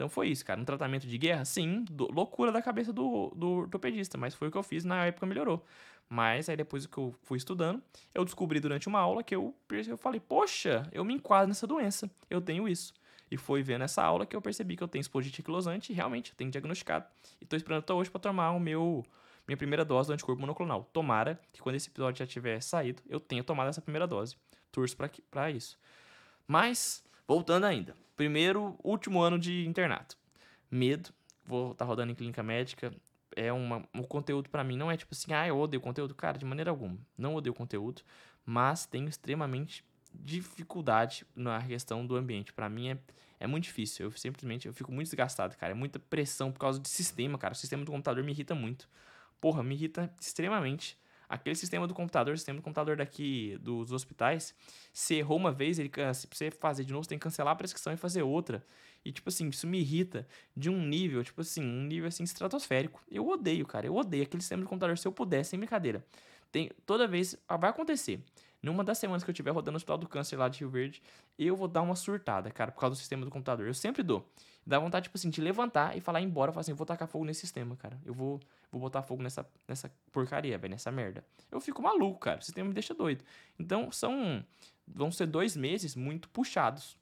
Então 0.00 0.08
foi 0.08 0.28
isso, 0.28 0.46
cara. 0.46 0.58
Um 0.58 0.64
tratamento 0.64 1.06
de 1.06 1.18
guerra, 1.18 1.44
sim, 1.44 1.84
do, 1.90 2.10
loucura 2.10 2.50
da 2.50 2.62
cabeça 2.62 2.90
do, 2.90 3.30
do 3.36 3.50
ortopedista, 3.50 4.16
mas 4.16 4.34
foi 4.34 4.48
o 4.48 4.50
que 4.50 4.56
eu 4.56 4.62
fiz 4.62 4.82
na 4.82 5.04
época 5.04 5.26
melhorou. 5.26 5.62
Mas 6.08 6.48
aí 6.48 6.56
depois 6.56 6.86
que 6.86 6.96
eu 6.96 7.14
fui 7.22 7.36
estudando, 7.36 7.82
eu 8.14 8.24
descobri 8.24 8.60
durante 8.60 8.88
uma 8.88 8.98
aula 8.98 9.22
que 9.22 9.36
eu, 9.36 9.54
eu 9.86 9.98
falei, 9.98 10.18
poxa, 10.18 10.88
eu 10.90 11.04
me 11.04 11.12
enquadro 11.12 11.48
nessa 11.48 11.66
doença, 11.66 12.10
eu 12.30 12.40
tenho 12.40 12.66
isso. 12.66 12.94
E 13.30 13.36
foi 13.36 13.62
vendo 13.62 13.84
essa 13.84 14.02
aula 14.02 14.24
que 14.24 14.34
eu 14.34 14.40
percebi 14.40 14.74
que 14.74 14.82
eu 14.82 14.88
tenho 14.88 15.04
anquilosante 15.04 15.92
e 15.92 15.94
realmente 15.94 16.30
eu 16.30 16.34
tenho 16.34 16.50
diagnosticado. 16.50 17.04
E 17.38 17.44
tô 17.44 17.54
esperando 17.54 17.80
até 17.80 17.92
hoje 17.92 18.08
para 18.08 18.22
tomar 18.22 18.52
o 18.52 18.58
meu 18.58 19.04
minha 19.46 19.56
primeira 19.58 19.84
dose 19.84 20.08
do 20.08 20.14
anticorpo 20.14 20.40
monoclonal. 20.40 20.88
Tomara 20.94 21.38
que 21.52 21.60
quando 21.60 21.76
esse 21.76 21.90
episódio 21.90 22.20
já 22.20 22.26
tiver 22.26 22.62
saído, 22.62 23.02
eu 23.06 23.20
tenha 23.20 23.44
tomado 23.44 23.68
essa 23.68 23.82
primeira 23.82 24.06
dose. 24.06 24.34
Torço 24.72 24.96
para 25.30 25.50
isso. 25.50 25.78
Mas, 26.48 27.04
voltando 27.28 27.64
ainda. 27.64 27.94
Primeiro, 28.20 28.78
último 28.84 29.22
ano 29.22 29.38
de 29.38 29.66
internato. 29.66 30.14
Medo, 30.70 31.08
vou 31.42 31.72
estar 31.72 31.86
tá 31.86 31.88
rodando 31.88 32.12
em 32.12 32.14
clínica 32.14 32.42
médica. 32.42 32.94
É 33.34 33.50
uma, 33.50 33.82
um 33.94 34.02
conteúdo 34.02 34.50
para 34.50 34.62
mim 34.62 34.76
não 34.76 34.90
é 34.90 34.96
tipo 34.98 35.14
assim, 35.14 35.32
ah, 35.32 35.48
eu 35.48 35.58
odeio 35.58 35.80
conteúdo. 35.80 36.14
Cara, 36.14 36.36
de 36.36 36.44
maneira 36.44 36.70
alguma. 36.70 36.98
Não 37.16 37.34
odeio 37.34 37.54
conteúdo, 37.54 38.02
mas 38.44 38.84
tenho 38.84 39.08
extremamente 39.08 39.82
dificuldade 40.12 41.24
na 41.34 41.62
questão 41.62 42.06
do 42.06 42.14
ambiente. 42.14 42.52
Para 42.52 42.68
mim 42.68 42.90
é, 42.90 42.98
é 43.40 43.46
muito 43.46 43.64
difícil. 43.64 44.04
Eu 44.04 44.12
simplesmente 44.12 44.68
eu 44.68 44.74
fico 44.74 44.92
muito 44.92 45.06
desgastado, 45.06 45.56
cara. 45.56 45.72
É 45.72 45.74
muita 45.74 45.98
pressão 45.98 46.52
por 46.52 46.58
causa 46.58 46.78
do 46.78 46.88
sistema, 46.88 47.38
cara. 47.38 47.54
O 47.54 47.56
sistema 47.56 47.86
do 47.86 47.90
computador 47.90 48.22
me 48.22 48.32
irrita 48.32 48.54
muito. 48.54 48.86
Porra, 49.40 49.62
me 49.62 49.74
irrita 49.74 50.14
extremamente. 50.20 50.98
Aquele 51.30 51.54
sistema 51.54 51.86
do 51.86 51.94
computador, 51.94 52.34
o 52.34 52.36
sistema 52.36 52.58
do 52.58 52.62
computador 52.62 52.96
daqui 52.96 53.56
dos 53.62 53.92
hospitais, 53.92 54.52
se 54.92 55.14
errou 55.14 55.36
uma 55.36 55.52
vez, 55.52 55.78
ele, 55.78 55.88
se 56.12 56.26
você 56.28 56.50
fazer 56.50 56.82
de 56.82 56.92
novo, 56.92 57.04
você 57.04 57.10
tem 57.10 57.18
que 57.18 57.22
cancelar 57.22 57.52
a 57.52 57.56
prescrição 57.56 57.92
e 57.92 57.96
fazer 57.96 58.22
outra. 58.22 58.66
E, 59.04 59.12
tipo 59.12 59.28
assim, 59.28 59.48
isso 59.48 59.64
me 59.64 59.78
irrita 59.78 60.26
de 60.56 60.68
um 60.68 60.84
nível, 60.84 61.22
tipo 61.22 61.40
assim, 61.40 61.62
um 61.62 61.84
nível 61.84 62.08
assim 62.08 62.24
estratosférico. 62.24 63.00
Eu 63.08 63.28
odeio, 63.28 63.64
cara. 63.64 63.86
Eu 63.86 63.94
odeio 63.94 64.24
aquele 64.24 64.42
sistema 64.42 64.62
do 64.62 64.68
computador. 64.68 64.98
Se 64.98 65.06
eu 65.06 65.12
pudesse, 65.12 65.50
sem 65.50 65.58
brincadeira. 65.58 66.04
Tem, 66.50 66.68
toda 66.84 67.06
vez 67.06 67.36
ah, 67.48 67.56
vai 67.56 67.70
acontecer. 67.70 68.20
Numa 68.62 68.84
das 68.84 68.98
semanas 68.98 69.24
que 69.24 69.30
eu 69.30 69.32
estiver 69.32 69.50
rodando 69.50 69.72
no 69.72 69.76
Hospital 69.76 69.96
do 69.96 70.08
Câncer 70.08 70.36
lá 70.36 70.48
de 70.48 70.58
Rio 70.60 70.68
Verde, 70.68 71.02
eu 71.38 71.56
vou 71.56 71.66
dar 71.66 71.80
uma 71.80 71.96
surtada, 71.96 72.50
cara, 72.50 72.70
por 72.70 72.80
causa 72.80 72.94
do 72.94 72.98
sistema 72.98 73.24
do 73.24 73.30
computador. 73.30 73.66
Eu 73.66 73.72
sempre 73.72 74.02
dou. 74.02 74.28
Dá 74.66 74.78
vontade, 74.78 75.04
tipo 75.04 75.16
assim, 75.16 75.30
de 75.30 75.40
levantar 75.40 75.96
e 75.96 76.00
falar 76.00 76.20
embora. 76.20 76.52
Falar 76.52 76.60
assim, 76.60 76.74
vou 76.74 76.86
tacar 76.86 77.08
fogo 77.08 77.24
nesse 77.24 77.40
sistema, 77.40 77.74
cara. 77.76 77.98
Eu 78.04 78.12
vou, 78.12 78.38
vou 78.70 78.80
botar 78.80 79.02
fogo 79.02 79.22
nessa, 79.22 79.48
nessa 79.66 79.90
porcaria, 80.12 80.58
velho, 80.58 80.72
nessa 80.72 80.90
merda. 80.92 81.24
Eu 81.50 81.60
fico 81.60 81.82
maluco, 81.82 82.20
cara. 82.20 82.38
O 82.40 82.42
sistema 82.42 82.68
me 82.68 82.74
deixa 82.74 82.92
doido. 82.94 83.24
Então, 83.58 83.90
são. 83.90 84.44
Vão 84.86 85.10
ser 85.10 85.26
dois 85.26 85.56
meses 85.56 85.96
muito 85.96 86.28
puxados 86.28 86.98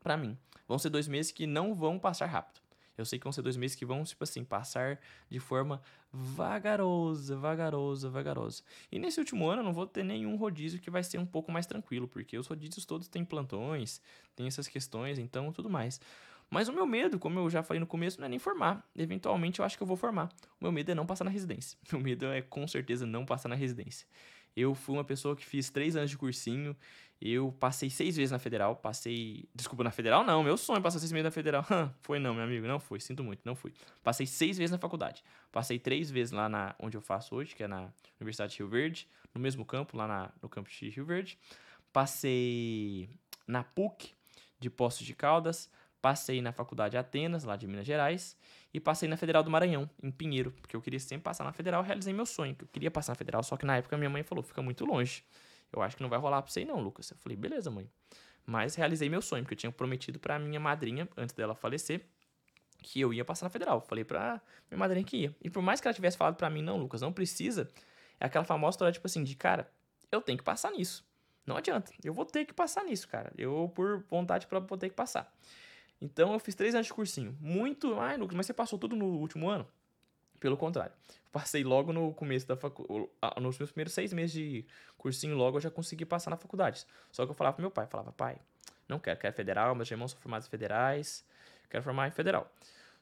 para 0.00 0.16
mim. 0.16 0.36
Vão 0.66 0.78
ser 0.78 0.90
dois 0.90 1.06
meses 1.06 1.30
que 1.30 1.46
não 1.46 1.74
vão 1.74 1.98
passar 1.98 2.26
rápido. 2.26 2.59
Eu 3.00 3.06
sei 3.06 3.18
que 3.18 3.24
vão 3.24 3.32
ser 3.32 3.42
dois 3.42 3.56
meses 3.56 3.76
que 3.76 3.84
vão, 3.84 4.02
tipo 4.04 4.22
assim, 4.22 4.44
passar 4.44 4.98
de 5.28 5.40
forma 5.40 5.80
vagarosa, 6.12 7.36
vagarosa, 7.36 8.10
vagarosa. 8.10 8.62
E 8.90 8.98
nesse 8.98 9.18
último 9.18 9.48
ano 9.48 9.60
eu 9.60 9.64
não 9.64 9.72
vou 9.72 9.86
ter 9.86 10.04
nenhum 10.04 10.36
rodízio 10.36 10.80
que 10.80 10.90
vai 10.90 11.02
ser 11.02 11.18
um 11.18 11.26
pouco 11.26 11.50
mais 11.50 11.66
tranquilo, 11.66 12.06
porque 12.06 12.38
os 12.38 12.46
rodízios 12.46 12.84
todos 12.84 13.08
têm 13.08 13.24
plantões, 13.24 14.00
tem 14.36 14.46
essas 14.46 14.68
questões, 14.68 15.18
então 15.18 15.52
tudo 15.52 15.70
mais. 15.70 16.00
Mas 16.50 16.68
o 16.68 16.72
meu 16.72 16.84
medo, 16.84 17.16
como 17.16 17.38
eu 17.38 17.48
já 17.48 17.62
falei 17.62 17.78
no 17.78 17.86
começo, 17.86 18.18
não 18.18 18.26
é 18.26 18.28
nem 18.28 18.38
formar. 18.38 18.84
Eventualmente 18.96 19.60
eu 19.60 19.64
acho 19.64 19.76
que 19.76 19.82
eu 19.84 19.86
vou 19.86 19.96
formar. 19.96 20.28
O 20.60 20.64
meu 20.64 20.72
medo 20.72 20.90
é 20.90 20.94
não 20.96 21.06
passar 21.06 21.22
na 21.22 21.30
residência. 21.30 21.78
Meu 21.92 22.00
medo 22.02 22.26
é 22.26 22.42
com 22.42 22.66
certeza 22.66 23.06
não 23.06 23.24
passar 23.24 23.48
na 23.48 23.54
residência. 23.54 24.06
Eu 24.56 24.74
fui 24.74 24.94
uma 24.94 25.04
pessoa 25.04 25.36
que 25.36 25.44
fiz 25.44 25.70
três 25.70 25.96
anos 25.96 26.10
de 26.10 26.18
cursinho. 26.18 26.76
Eu 27.20 27.54
passei 27.60 27.90
seis 27.90 28.16
vezes 28.16 28.30
na 28.30 28.38
federal. 28.38 28.76
Passei. 28.76 29.48
Desculpa, 29.54 29.84
na 29.84 29.90
federal 29.90 30.24
não. 30.24 30.42
Meu 30.42 30.56
sonho 30.56 30.78
é 30.78 30.80
passar 30.80 30.98
seis 30.98 31.12
meses 31.12 31.24
na 31.24 31.30
federal. 31.30 31.64
foi 32.00 32.18
não, 32.18 32.34
meu 32.34 32.44
amigo. 32.44 32.66
Não 32.66 32.80
foi. 32.80 32.98
Sinto 32.98 33.22
muito. 33.22 33.42
Não 33.44 33.54
fui. 33.54 33.72
Passei 34.02 34.26
seis 34.26 34.56
vezes 34.56 34.70
na 34.70 34.78
faculdade. 34.78 35.22
Passei 35.52 35.78
três 35.78 36.10
vezes 36.10 36.32
lá 36.32 36.48
na 36.48 36.74
onde 36.78 36.96
eu 36.96 37.00
faço 37.02 37.34
hoje, 37.34 37.54
que 37.54 37.62
é 37.62 37.68
na 37.68 37.92
Universidade 38.18 38.52
de 38.52 38.58
Rio 38.58 38.68
Verde. 38.68 39.06
No 39.34 39.40
mesmo 39.40 39.64
campo, 39.64 39.96
lá 39.96 40.08
na, 40.08 40.30
no 40.42 40.48
campus 40.48 40.72
de 40.72 40.88
Rio 40.88 41.04
Verde. 41.04 41.38
Passei 41.92 43.10
na 43.46 43.62
PUC 43.62 44.14
de 44.58 44.70
Poços 44.70 45.06
de 45.06 45.14
Caldas. 45.14 45.70
Passei 46.00 46.40
na 46.40 46.52
Faculdade 46.52 46.96
Atenas, 46.96 47.44
lá 47.44 47.56
de 47.56 47.66
Minas 47.66 47.86
Gerais, 47.86 48.34
e 48.72 48.80
passei 48.80 49.08
na 49.08 49.16
Federal 49.16 49.42
do 49.42 49.50
Maranhão, 49.50 49.88
em 50.02 50.10
Pinheiro, 50.10 50.52
porque 50.52 50.76
eu 50.76 50.80
queria 50.80 51.00
sempre 51.00 51.24
passar 51.24 51.44
na 51.44 51.52
Federal, 51.52 51.82
realizei 51.82 52.12
meu 52.12 52.26
sonho, 52.26 52.54
que 52.54 52.64
eu 52.64 52.68
queria 52.68 52.90
passar 52.90 53.12
na 53.12 53.16
Federal, 53.16 53.42
só 53.42 53.56
que 53.56 53.66
na 53.66 53.76
época 53.76 53.96
minha 53.96 54.10
mãe 54.10 54.22
falou, 54.22 54.42
fica 54.42 54.62
muito 54.62 54.84
longe. 54.84 55.24
Eu 55.72 55.82
acho 55.82 55.96
que 55.96 56.02
não 56.02 56.10
vai 56.10 56.18
rolar 56.18 56.42
pra 56.42 56.50
você 56.50 56.64
não, 56.64 56.80
Lucas. 56.80 57.10
Eu 57.10 57.16
falei, 57.18 57.36
beleza, 57.36 57.70
mãe. 57.70 57.88
Mas 58.44 58.74
realizei 58.74 59.08
meu 59.08 59.22
sonho, 59.22 59.44
porque 59.44 59.54
eu 59.54 59.58
tinha 59.58 59.72
prometido 59.72 60.18
pra 60.18 60.38
minha 60.38 60.58
madrinha, 60.58 61.08
antes 61.16 61.34
dela 61.34 61.54
falecer, 61.54 62.04
que 62.78 63.00
eu 63.00 63.12
ia 63.12 63.24
passar 63.24 63.46
na 63.46 63.50
Federal. 63.50 63.80
Falei 63.80 64.04
pra 64.04 64.40
minha 64.68 64.78
madrinha 64.78 65.04
que 65.04 65.16
ia. 65.16 65.36
E 65.40 65.48
por 65.48 65.62
mais 65.62 65.80
que 65.80 65.86
ela 65.86 65.94
tivesse 65.94 66.16
falado 66.16 66.36
pra 66.36 66.50
mim, 66.50 66.62
não, 66.62 66.76
Lucas, 66.76 67.00
não 67.00 67.12
precisa, 67.12 67.70
é 68.18 68.26
aquela 68.26 68.44
famosa 68.44 68.74
história, 68.74 68.92
tipo 68.92 69.06
assim, 69.06 69.22
de 69.22 69.36
cara, 69.36 69.70
eu 70.10 70.20
tenho 70.20 70.38
que 70.38 70.44
passar 70.44 70.72
nisso. 70.72 71.08
Não 71.46 71.56
adianta, 71.56 71.92
eu 72.02 72.12
vou 72.12 72.24
ter 72.24 72.44
que 72.44 72.52
passar 72.52 72.84
nisso, 72.84 73.08
cara. 73.08 73.32
Eu, 73.36 73.70
por 73.74 74.04
vontade 74.08 74.46
própria, 74.46 74.68
vou 74.68 74.78
ter 74.78 74.88
que 74.88 74.94
passar. 74.94 75.32
Então 76.00 76.32
eu 76.32 76.38
fiz 76.38 76.54
três 76.54 76.74
anos 76.74 76.86
de 76.86 76.94
cursinho. 76.94 77.36
Muito. 77.40 77.98
Ai, 78.00 78.16
Lucas, 78.16 78.36
mas 78.36 78.46
você 78.46 78.54
passou 78.54 78.78
tudo 78.78 78.96
no 78.96 79.06
último 79.06 79.48
ano? 79.48 79.66
Pelo 80.38 80.56
contrário. 80.56 80.92
Passei 81.30 81.62
logo 81.62 81.92
no 81.92 82.14
começo 82.14 82.46
da 82.46 82.56
faculdade. 82.56 83.08
Nos 83.40 83.58
meus 83.58 83.70
primeiros 83.70 83.92
seis 83.92 84.12
meses 84.12 84.32
de 84.32 84.64
cursinho, 84.96 85.36
logo 85.36 85.58
eu 85.58 85.60
já 85.60 85.70
consegui 85.70 86.06
passar 86.06 86.30
na 86.30 86.36
faculdade. 86.36 86.86
Só 87.12 87.26
que 87.26 87.30
eu 87.30 87.34
falava 87.34 87.54
pro 87.54 87.62
meu 87.62 87.70
pai, 87.70 87.86
falava, 87.86 88.10
pai, 88.12 88.38
não 88.88 88.98
quero, 88.98 89.18
quero 89.20 89.34
federal, 89.34 89.74
meus 89.74 89.90
irmãos 89.90 90.12
são 90.12 90.20
formados 90.20 90.48
federais, 90.48 91.24
quero 91.68 91.84
formar 91.84 92.08
em 92.08 92.10
federal. 92.10 92.50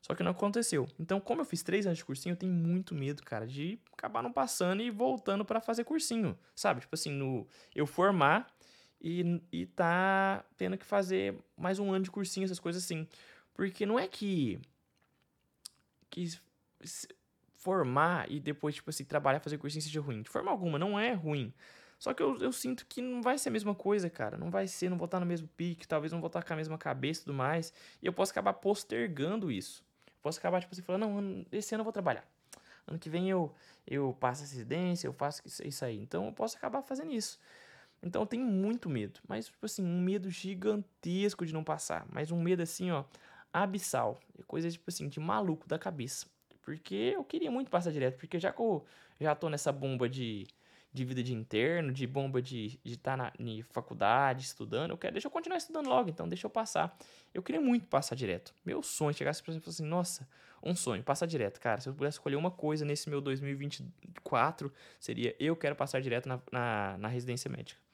Só 0.02 0.14
que 0.14 0.22
não 0.22 0.32
aconteceu. 0.32 0.88
Então, 0.98 1.20
como 1.20 1.40
eu 1.40 1.44
fiz 1.44 1.62
três 1.62 1.86
anos 1.86 1.98
de 1.98 2.04
cursinho, 2.04 2.34
eu 2.34 2.36
tenho 2.36 2.52
muito 2.52 2.94
medo, 2.94 3.22
cara, 3.22 3.46
de 3.46 3.78
acabar 3.92 4.22
não 4.22 4.32
passando 4.32 4.82
e 4.82 4.90
voltando 4.90 5.44
para 5.44 5.60
fazer 5.60 5.84
cursinho. 5.84 6.38
Sabe? 6.54 6.80
Tipo 6.80 6.94
assim, 6.94 7.10
no 7.10 7.46
eu 7.74 7.86
formar 7.86 8.52
e, 9.00 9.40
e 9.52 9.66
tá 9.66 10.44
tendo 10.56 10.76
que 10.76 10.84
fazer 10.84 11.36
mais 11.56 11.78
um 11.78 11.92
ano 11.92 12.04
de 12.04 12.10
cursinho, 12.10 12.44
essas 12.44 12.60
coisas 12.60 12.82
assim. 12.82 13.06
Porque 13.54 13.86
não 13.86 13.98
é 13.98 14.06
que. 14.06 14.60
que 16.10 16.28
formar 17.58 18.30
e 18.30 18.38
depois, 18.38 18.76
tipo 18.76 18.88
assim, 18.88 19.04
trabalhar, 19.04 19.40
fazer 19.40 19.58
cursinho 19.58 19.82
seja 19.82 20.00
ruim. 20.00 20.22
De 20.22 20.30
forma 20.30 20.50
alguma, 20.50 20.78
não 20.78 20.98
é 20.98 21.12
ruim. 21.12 21.52
Só 21.98 22.14
que 22.14 22.22
eu, 22.22 22.38
eu 22.38 22.52
sinto 22.52 22.86
que 22.86 23.02
não 23.02 23.20
vai 23.20 23.36
ser 23.36 23.48
a 23.48 23.52
mesma 23.52 23.74
coisa, 23.74 24.08
cara. 24.08 24.36
Não 24.36 24.50
vai 24.50 24.68
ser, 24.68 24.88
não 24.88 24.96
vou 24.96 25.06
estar 25.06 25.18
no 25.18 25.26
mesmo 25.26 25.48
pique, 25.48 25.86
talvez 25.86 26.12
não 26.12 26.20
vou 26.20 26.28
estar 26.28 26.42
com 26.44 26.52
a 26.52 26.56
mesma 26.56 26.78
cabeça 26.78 27.20
e 27.20 27.24
tudo 27.24 27.34
mais. 27.34 27.72
E 28.00 28.06
eu 28.06 28.12
posso 28.12 28.30
acabar 28.30 28.52
postergando 28.54 29.50
isso. 29.50 29.84
posso 30.22 30.38
acabar, 30.38 30.60
tipo 30.60 30.72
assim, 30.72 30.82
falando, 30.82 31.08
não, 31.08 31.46
esse 31.50 31.74
ano 31.74 31.80
eu 31.80 31.84
vou 31.84 31.92
trabalhar. 31.92 32.24
Ano 32.86 32.98
que 32.98 33.10
vem 33.10 33.28
eu, 33.28 33.52
eu 33.86 34.16
passo 34.18 34.42
a 34.44 34.46
residência, 34.46 35.08
eu 35.08 35.12
faço 35.12 35.42
isso 35.64 35.84
aí. 35.84 35.98
Então 35.98 36.26
eu 36.26 36.32
posso 36.32 36.56
acabar 36.56 36.82
fazendo 36.82 37.12
isso. 37.12 37.38
Então 38.02 38.22
eu 38.22 38.26
tenho 38.26 38.46
muito 38.46 38.88
medo, 38.88 39.20
mas 39.26 39.46
tipo 39.46 39.66
assim, 39.66 39.82
um 39.82 40.00
medo 40.00 40.30
gigantesco 40.30 41.44
de 41.44 41.52
não 41.52 41.64
passar, 41.64 42.06
mas 42.10 42.30
um 42.30 42.40
medo 42.40 42.62
assim, 42.62 42.90
ó, 42.90 43.04
abissal, 43.52 44.18
é 44.38 44.42
coisa 44.42 44.70
tipo 44.70 44.84
assim, 44.88 45.08
de 45.08 45.18
maluco 45.18 45.68
da 45.68 45.78
cabeça. 45.78 46.26
Porque 46.62 47.12
eu 47.14 47.24
queria 47.24 47.50
muito 47.50 47.70
passar 47.70 47.90
direto, 47.90 48.18
porque 48.18 48.38
já 48.38 48.52
que 48.52 48.60
eu 48.60 48.84
já 49.18 49.34
tô 49.34 49.48
nessa 49.48 49.72
bomba 49.72 50.08
de, 50.08 50.46
de 50.92 51.04
vida 51.04 51.22
de 51.22 51.34
interno, 51.34 51.92
de 51.92 52.06
bomba 52.06 52.42
de 52.42 52.78
estar 52.84 53.16
tá 53.16 53.16
na, 53.16 53.32
na 53.38 53.64
faculdade, 53.70 54.44
estudando, 54.44 54.90
eu 54.90 54.98
quero, 54.98 55.14
deixa 55.14 55.26
eu 55.26 55.32
continuar 55.32 55.56
estudando 55.56 55.88
logo, 55.88 56.10
então 56.10 56.28
deixa 56.28 56.46
eu 56.46 56.50
passar. 56.50 56.96
Eu 57.32 57.42
queria 57.42 57.60
muito 57.60 57.86
passar 57.86 58.14
direto. 58.14 58.54
Meu 58.64 58.82
sonho, 58.82 59.14
chegasse 59.14 59.42
pra 59.42 59.50
exemplo 59.50 59.70
assim, 59.70 59.84
nossa, 59.84 60.28
um 60.62 60.74
sonho, 60.76 61.02
passar 61.02 61.26
direto. 61.26 61.60
Cara, 61.60 61.80
se 61.80 61.88
eu 61.88 61.94
pudesse 61.94 62.16
escolher 62.16 62.36
uma 62.36 62.50
coisa 62.50 62.84
nesse 62.84 63.08
meu 63.08 63.20
2024, 63.20 64.72
seria 65.00 65.34
eu 65.40 65.56
quero 65.56 65.74
passar 65.74 66.00
direto 66.00 66.28
na, 66.28 66.40
na, 66.52 66.98
na 66.98 67.08
residência 67.08 67.50
médica. 67.50 67.87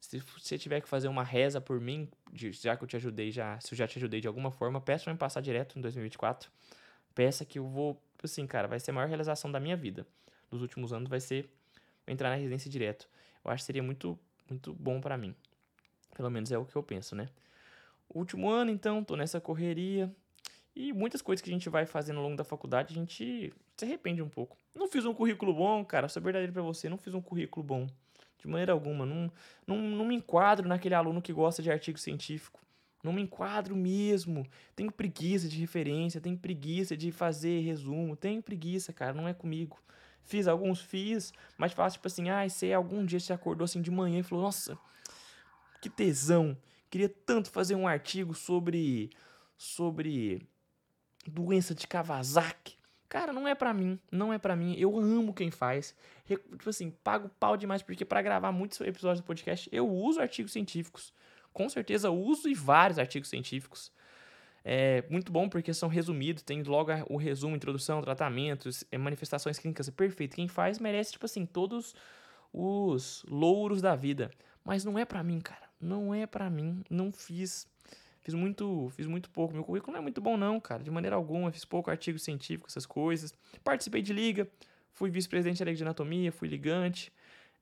Se 0.00 0.20
você 0.20 0.56
tiver 0.56 0.80
que 0.80 0.88
fazer 0.88 1.08
uma 1.08 1.24
reza 1.24 1.60
por 1.60 1.80
mim, 1.80 2.08
já 2.32 2.76
que 2.76 2.84
eu 2.84 2.88
te 2.88 2.96
ajudei, 2.96 3.30
já, 3.30 3.58
se 3.60 3.74
eu 3.74 3.76
já 3.76 3.86
te 3.86 3.98
ajudei 3.98 4.20
de 4.20 4.28
alguma 4.28 4.50
forma, 4.50 4.80
peça 4.80 5.04
pra 5.04 5.12
me 5.12 5.18
passar 5.18 5.40
direto 5.40 5.78
em 5.78 5.82
2024. 5.82 6.50
Peça 7.14 7.44
que 7.44 7.58
eu 7.58 7.66
vou, 7.66 8.00
assim, 8.22 8.46
cara, 8.46 8.68
vai 8.68 8.78
ser 8.78 8.92
a 8.92 8.94
maior 8.94 9.08
realização 9.08 9.50
da 9.50 9.58
minha 9.58 9.76
vida. 9.76 10.06
Dos 10.50 10.62
últimos 10.62 10.92
anos 10.92 11.08
vai 11.08 11.20
ser 11.20 11.50
entrar 12.06 12.30
na 12.30 12.36
residência 12.36 12.70
direto. 12.70 13.08
Eu 13.44 13.50
acho 13.50 13.62
que 13.62 13.66
seria 13.66 13.82
muito, 13.82 14.18
muito 14.48 14.72
bom 14.72 15.00
para 15.00 15.16
mim. 15.16 15.34
Pelo 16.14 16.30
menos 16.30 16.50
é 16.52 16.58
o 16.58 16.64
que 16.64 16.76
eu 16.76 16.82
penso, 16.82 17.14
né? 17.14 17.28
Último 18.08 18.48
ano, 18.48 18.70
então, 18.70 19.04
tô 19.04 19.16
nessa 19.16 19.40
correria. 19.40 20.10
E 20.74 20.92
muitas 20.92 21.20
coisas 21.20 21.42
que 21.42 21.50
a 21.50 21.52
gente 21.52 21.68
vai 21.68 21.84
fazendo 21.86 22.18
ao 22.18 22.22
longo 22.22 22.36
da 22.36 22.44
faculdade, 22.44 22.94
a 22.94 22.96
gente 22.96 23.52
se 23.76 23.84
arrepende 23.84 24.22
um 24.22 24.28
pouco. 24.28 24.56
Não 24.74 24.88
fiz 24.88 25.04
um 25.04 25.12
currículo 25.12 25.52
bom, 25.52 25.84
cara, 25.84 26.08
ser 26.08 26.20
verdadeiro 26.20 26.52
pra 26.52 26.62
você, 26.62 26.88
não 26.88 26.96
fiz 26.96 27.12
um 27.14 27.20
currículo 27.20 27.66
bom. 27.66 27.88
De 28.38 28.46
maneira 28.46 28.72
alguma. 28.72 29.04
Não, 29.04 29.30
não, 29.66 29.76
não 29.76 30.04
me 30.04 30.14
enquadro 30.14 30.68
naquele 30.68 30.94
aluno 30.94 31.20
que 31.20 31.32
gosta 31.32 31.62
de 31.62 31.70
artigo 31.70 31.98
científico. 31.98 32.60
Não 33.02 33.12
me 33.12 33.22
enquadro 33.22 33.76
mesmo. 33.76 34.46
Tenho 34.74 34.90
preguiça 34.90 35.48
de 35.48 35.58
referência, 35.58 36.20
tenho 36.20 36.36
preguiça 36.36 36.96
de 36.96 37.12
fazer 37.12 37.60
resumo, 37.60 38.16
tenho 38.16 38.42
preguiça, 38.42 38.92
cara, 38.92 39.12
não 39.12 39.28
é 39.28 39.34
comigo. 39.34 39.78
Fiz 40.22 40.46
alguns, 40.46 40.80
fiz, 40.80 41.32
mas 41.56 41.72
faço 41.72 41.96
tipo 41.96 42.06
assim, 42.06 42.28
ah, 42.28 42.46
sei, 42.48 42.74
algum 42.74 43.04
dia 43.04 43.18
você 43.18 43.32
acordou 43.32 43.64
assim 43.64 43.80
de 43.80 43.90
manhã 43.90 44.18
e 44.18 44.22
falou, 44.22 44.44
nossa, 44.44 44.76
que 45.80 45.88
tesão. 45.88 46.56
Queria 46.90 47.08
tanto 47.08 47.50
fazer 47.50 47.74
um 47.74 47.86
artigo 47.86 48.34
sobre 48.34 49.10
sobre 49.56 50.46
doença 51.26 51.74
de 51.74 51.86
Kawasaki. 51.86 52.77
Cara, 53.08 53.32
não 53.32 53.48
é 53.48 53.54
para 53.54 53.72
mim, 53.72 53.98
não 54.12 54.32
é 54.32 54.38
para 54.38 54.54
mim. 54.54 54.74
Eu 54.78 54.98
amo 54.98 55.32
quem 55.32 55.50
faz. 55.50 55.94
Tipo 56.26 56.68
assim, 56.68 56.90
pago 56.90 57.30
pau 57.40 57.56
demais 57.56 57.82
porque 57.82 58.04
para 58.04 58.20
gravar 58.20 58.52
muitos 58.52 58.80
episódios 58.82 59.20
do 59.20 59.26
podcast 59.26 59.68
eu 59.72 59.88
uso 59.88 60.20
artigos 60.20 60.52
científicos. 60.52 61.12
Com 61.52 61.68
certeza 61.68 62.10
uso 62.10 62.48
e 62.48 62.54
vários 62.54 62.98
artigos 62.98 63.28
científicos. 63.28 63.90
É 64.64 65.02
muito 65.08 65.32
bom 65.32 65.48
porque 65.48 65.72
são 65.72 65.88
resumidos, 65.88 66.42
tem 66.42 66.62
logo 66.62 66.92
o 67.08 67.16
resumo, 67.16 67.56
introdução, 67.56 68.02
tratamentos, 68.02 68.84
é, 68.92 68.98
manifestações 68.98 69.58
clínicas, 69.58 69.88
é 69.88 69.90
perfeito. 69.90 70.36
Quem 70.36 70.46
faz 70.46 70.78
merece, 70.78 71.12
tipo 71.12 71.24
assim, 71.24 71.46
todos 71.46 71.94
os 72.52 73.24
louros 73.26 73.80
da 73.80 73.96
vida. 73.96 74.30
Mas 74.62 74.84
não 74.84 74.98
é 74.98 75.06
para 75.06 75.22
mim, 75.22 75.40
cara. 75.40 75.68
Não 75.80 76.14
é 76.14 76.26
para 76.26 76.50
mim. 76.50 76.82
Não 76.90 77.10
fiz 77.10 77.66
Fiz 78.28 78.34
muito, 78.34 78.90
fiz 78.90 79.06
muito 79.06 79.30
pouco. 79.30 79.54
Meu 79.54 79.64
currículo 79.64 79.94
não 79.94 80.00
é 80.00 80.02
muito 80.02 80.20
bom, 80.20 80.36
não, 80.36 80.60
cara. 80.60 80.82
De 80.82 80.90
maneira 80.90 81.16
alguma. 81.16 81.50
Fiz 81.50 81.64
pouco 81.64 81.90
artigo 81.90 82.18
científico, 82.18 82.68
essas 82.68 82.84
coisas. 82.84 83.32
Participei 83.64 84.02
de 84.02 84.12
liga. 84.12 84.46
Fui 84.92 85.08
vice-presidente 85.08 85.60
da 85.60 85.64
Liga 85.64 85.78
de 85.78 85.82
Anatomia. 85.82 86.30
Fui 86.30 86.46
ligante. 86.46 87.10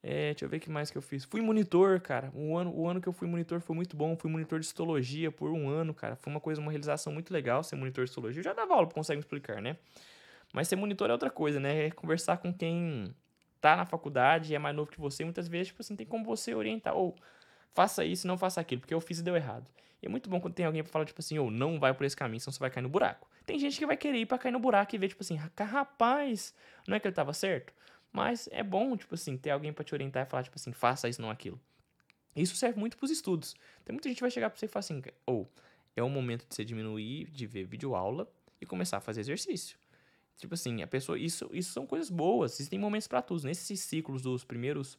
É, 0.02 0.32
deixa 0.32 0.44
eu 0.44 0.49
ver 0.49 0.56
o 0.56 0.61
que 0.61 0.68
mais 0.68 0.90
que 0.90 0.99
eu 0.99 1.02
fiz. 1.02 1.25
Fui 1.25 1.40
monitor, 1.40 2.00
cara. 2.00 2.32
O 2.35 2.56
ano, 2.56 2.75
o 2.75 2.88
ano 2.88 3.00
que 3.00 3.08
eu 3.08 3.12
fui 3.12 3.28
monitor 3.28 3.61
foi 3.61 3.76
muito 3.76 3.96
bom. 3.96 4.16
Fui 4.16 4.28
monitor 4.28 4.58
de 4.58 4.66
histologia 4.66 5.30
por 5.30 5.52
um 5.52 5.68
ano, 5.68 5.94
cara. 5.94 6.16
Foi 6.16 6.32
uma 6.32 6.40
coisa, 6.40 6.61
uma 6.61 6.73
realização 6.73 7.12
muito 7.12 7.32
legal 7.32 7.62
ser 7.62 7.76
monitor 7.76 8.02
de 8.02 8.11
histologia. 8.11 8.40
Eu 8.40 8.44
já 8.44 8.52
dava 8.52 8.75
aula, 8.75 8.88
consegue 8.88 9.20
explicar, 9.20 9.62
né? 9.62 9.76
Mas 10.52 10.66
ser 10.66 10.75
monitor 10.75 11.08
é 11.11 11.12
outra 11.12 11.30
coisa, 11.30 11.61
né? 11.61 11.87
É 11.87 11.90
conversar 11.92 12.38
com 12.38 12.52
quem 12.52 13.14
tá 13.61 13.76
na 13.76 13.87
faculdade 13.87 14.52
e 14.52 14.56
é 14.56 14.58
mais 14.58 14.75
novo 14.75 14.90
que 14.90 14.99
você. 14.99 15.23
Muitas 15.23 15.46
vezes, 15.46 15.68
tipo 15.68 15.80
assim, 15.80 15.94
tem 15.94 16.04
como 16.04 16.25
você 16.25 16.56
orientar. 16.56 16.92
Ou 16.96 17.14
faça 17.76 18.04
isso, 18.06 18.26
não 18.26 18.38
faça 18.38 18.59
aquilo, 18.59 18.80
porque 18.80 18.95
eu 18.95 19.00
fiz 19.00 19.18
e 19.18 19.23
deu 19.23 19.37
errado. 19.37 19.71
E 20.02 20.06
é 20.06 20.09
muito 20.09 20.30
bom 20.30 20.40
quando 20.40 20.54
tem 20.54 20.64
alguém 20.64 20.83
pra 20.83 20.90
falar, 20.90 21.04
tipo 21.04 21.21
assim, 21.21 21.38
ou 21.38 21.49
oh, 21.49 21.50
não 21.50 21.78
vai 21.78 21.92
por 21.92 22.04
esse 22.04 22.16
caminho, 22.16 22.40
senão 22.40 22.52
você 22.52 22.59
vai 22.59 22.71
cair 22.71 22.83
no 22.83 22.88
buraco. 22.88 23.28
Tem 23.45 23.59
gente 23.59 23.78
que 23.78 23.85
vai 23.85 23.99
querer 23.99 24.18
ir 24.18 24.26
pra 24.26 24.38
cair 24.38 24.50
no 24.50 24.59
buraco 24.59 24.95
e 24.95 24.99
ver, 24.99 25.09
tipo 25.09 25.23
assim, 25.23 25.37
rapaz, 25.37 26.54
não 26.88 26.97
é 26.97 27.00
que 27.00 27.06
ele 27.06 27.14
tava 27.14 27.35
certo? 27.35 27.75
Mas 28.11 28.49
é 28.50 28.62
bom, 28.62 28.97
tipo 28.97 29.14
assim, 29.14 29.37
ter 29.37 29.50
alguém 29.50 29.75
para 29.75 29.85
te 29.85 29.95
orientar 29.95 30.26
e 30.26 30.30
falar, 30.30 30.42
tipo 30.42 30.56
assim, 30.56 30.73
faça 30.73 31.06
isso, 31.06 31.21
não 31.21 31.30
aquilo. 31.30 31.61
Isso 32.35 32.56
serve 32.56 32.80
muito 32.80 32.97
pros 32.97 33.11
estudos. 33.11 33.54
Tem 33.85 33.92
muita 33.92 34.09
gente 34.09 34.16
que 34.16 34.23
vai 34.23 34.30
chegar 34.30 34.49
pra 34.49 34.59
você 34.59 34.64
e 34.64 34.68
falar 34.68 34.80
assim, 34.80 35.02
ou, 35.26 35.42
oh, 35.42 35.61
é 35.95 36.02
o 36.02 36.09
momento 36.09 36.47
de 36.49 36.54
você 36.54 36.64
diminuir, 36.64 37.30
de 37.30 37.47
ver 37.47 37.64
videoaula 37.64 38.26
e 38.59 38.64
começar 38.64 38.97
a 38.97 39.00
fazer 39.00 39.21
exercício. 39.21 39.78
Tipo 40.38 40.54
assim, 40.54 40.83
a 40.83 40.87
pessoa, 40.87 41.18
isso, 41.18 41.49
isso 41.52 41.73
são 41.73 41.87
coisas 41.87 42.11
boas, 42.11 42.54
existem 42.54 42.78
momentos 42.78 43.06
para 43.06 43.23
tudo. 43.23 43.45
Nesses 43.45 43.80
ciclos 43.80 44.23
dos 44.23 44.45
primeiros, 44.45 44.99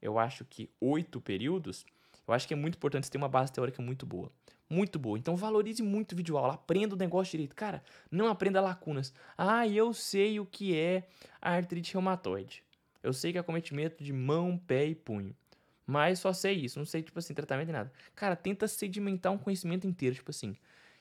eu 0.00 0.18
acho 0.18 0.44
que 0.44 0.70
oito 0.80 1.20
períodos, 1.20 1.84
eu 2.28 2.34
acho 2.34 2.46
que 2.46 2.52
é 2.52 2.56
muito 2.56 2.76
importante 2.76 3.06
você 3.06 3.10
ter 3.10 3.18
uma 3.18 3.28
base 3.28 3.50
teórica 3.50 3.80
muito 3.82 4.04
boa. 4.04 4.30
Muito 4.68 4.98
boa. 4.98 5.18
Então 5.18 5.34
valorize 5.34 5.82
muito 5.82 6.12
o 6.12 6.16
vídeo 6.16 6.36
aula, 6.36 6.54
aprenda 6.54 6.94
o 6.94 6.98
negócio 6.98 7.30
direito. 7.30 7.56
Cara, 7.56 7.82
não 8.10 8.28
aprenda 8.28 8.60
lacunas. 8.60 9.14
Ah, 9.36 9.66
eu 9.66 9.94
sei 9.94 10.38
o 10.38 10.44
que 10.44 10.76
é 10.76 11.08
artrite 11.40 11.94
reumatoide. 11.94 12.62
Eu 13.02 13.12
sei 13.14 13.32
que 13.32 13.38
é 13.38 13.40
acometimento 13.40 14.04
de 14.04 14.12
mão, 14.12 14.58
pé 14.58 14.86
e 14.86 14.94
punho. 14.94 15.34
Mas 15.86 16.18
só 16.18 16.34
sei 16.34 16.54
isso, 16.54 16.78
não 16.78 16.84
sei, 16.84 17.02
tipo 17.02 17.18
assim, 17.18 17.32
tratamento 17.32 17.70
e 17.70 17.72
nada. 17.72 17.90
Cara, 18.14 18.36
tenta 18.36 18.68
sedimentar 18.68 19.32
um 19.32 19.38
conhecimento 19.38 19.86
inteiro, 19.86 20.16
tipo 20.16 20.30
assim. 20.30 20.54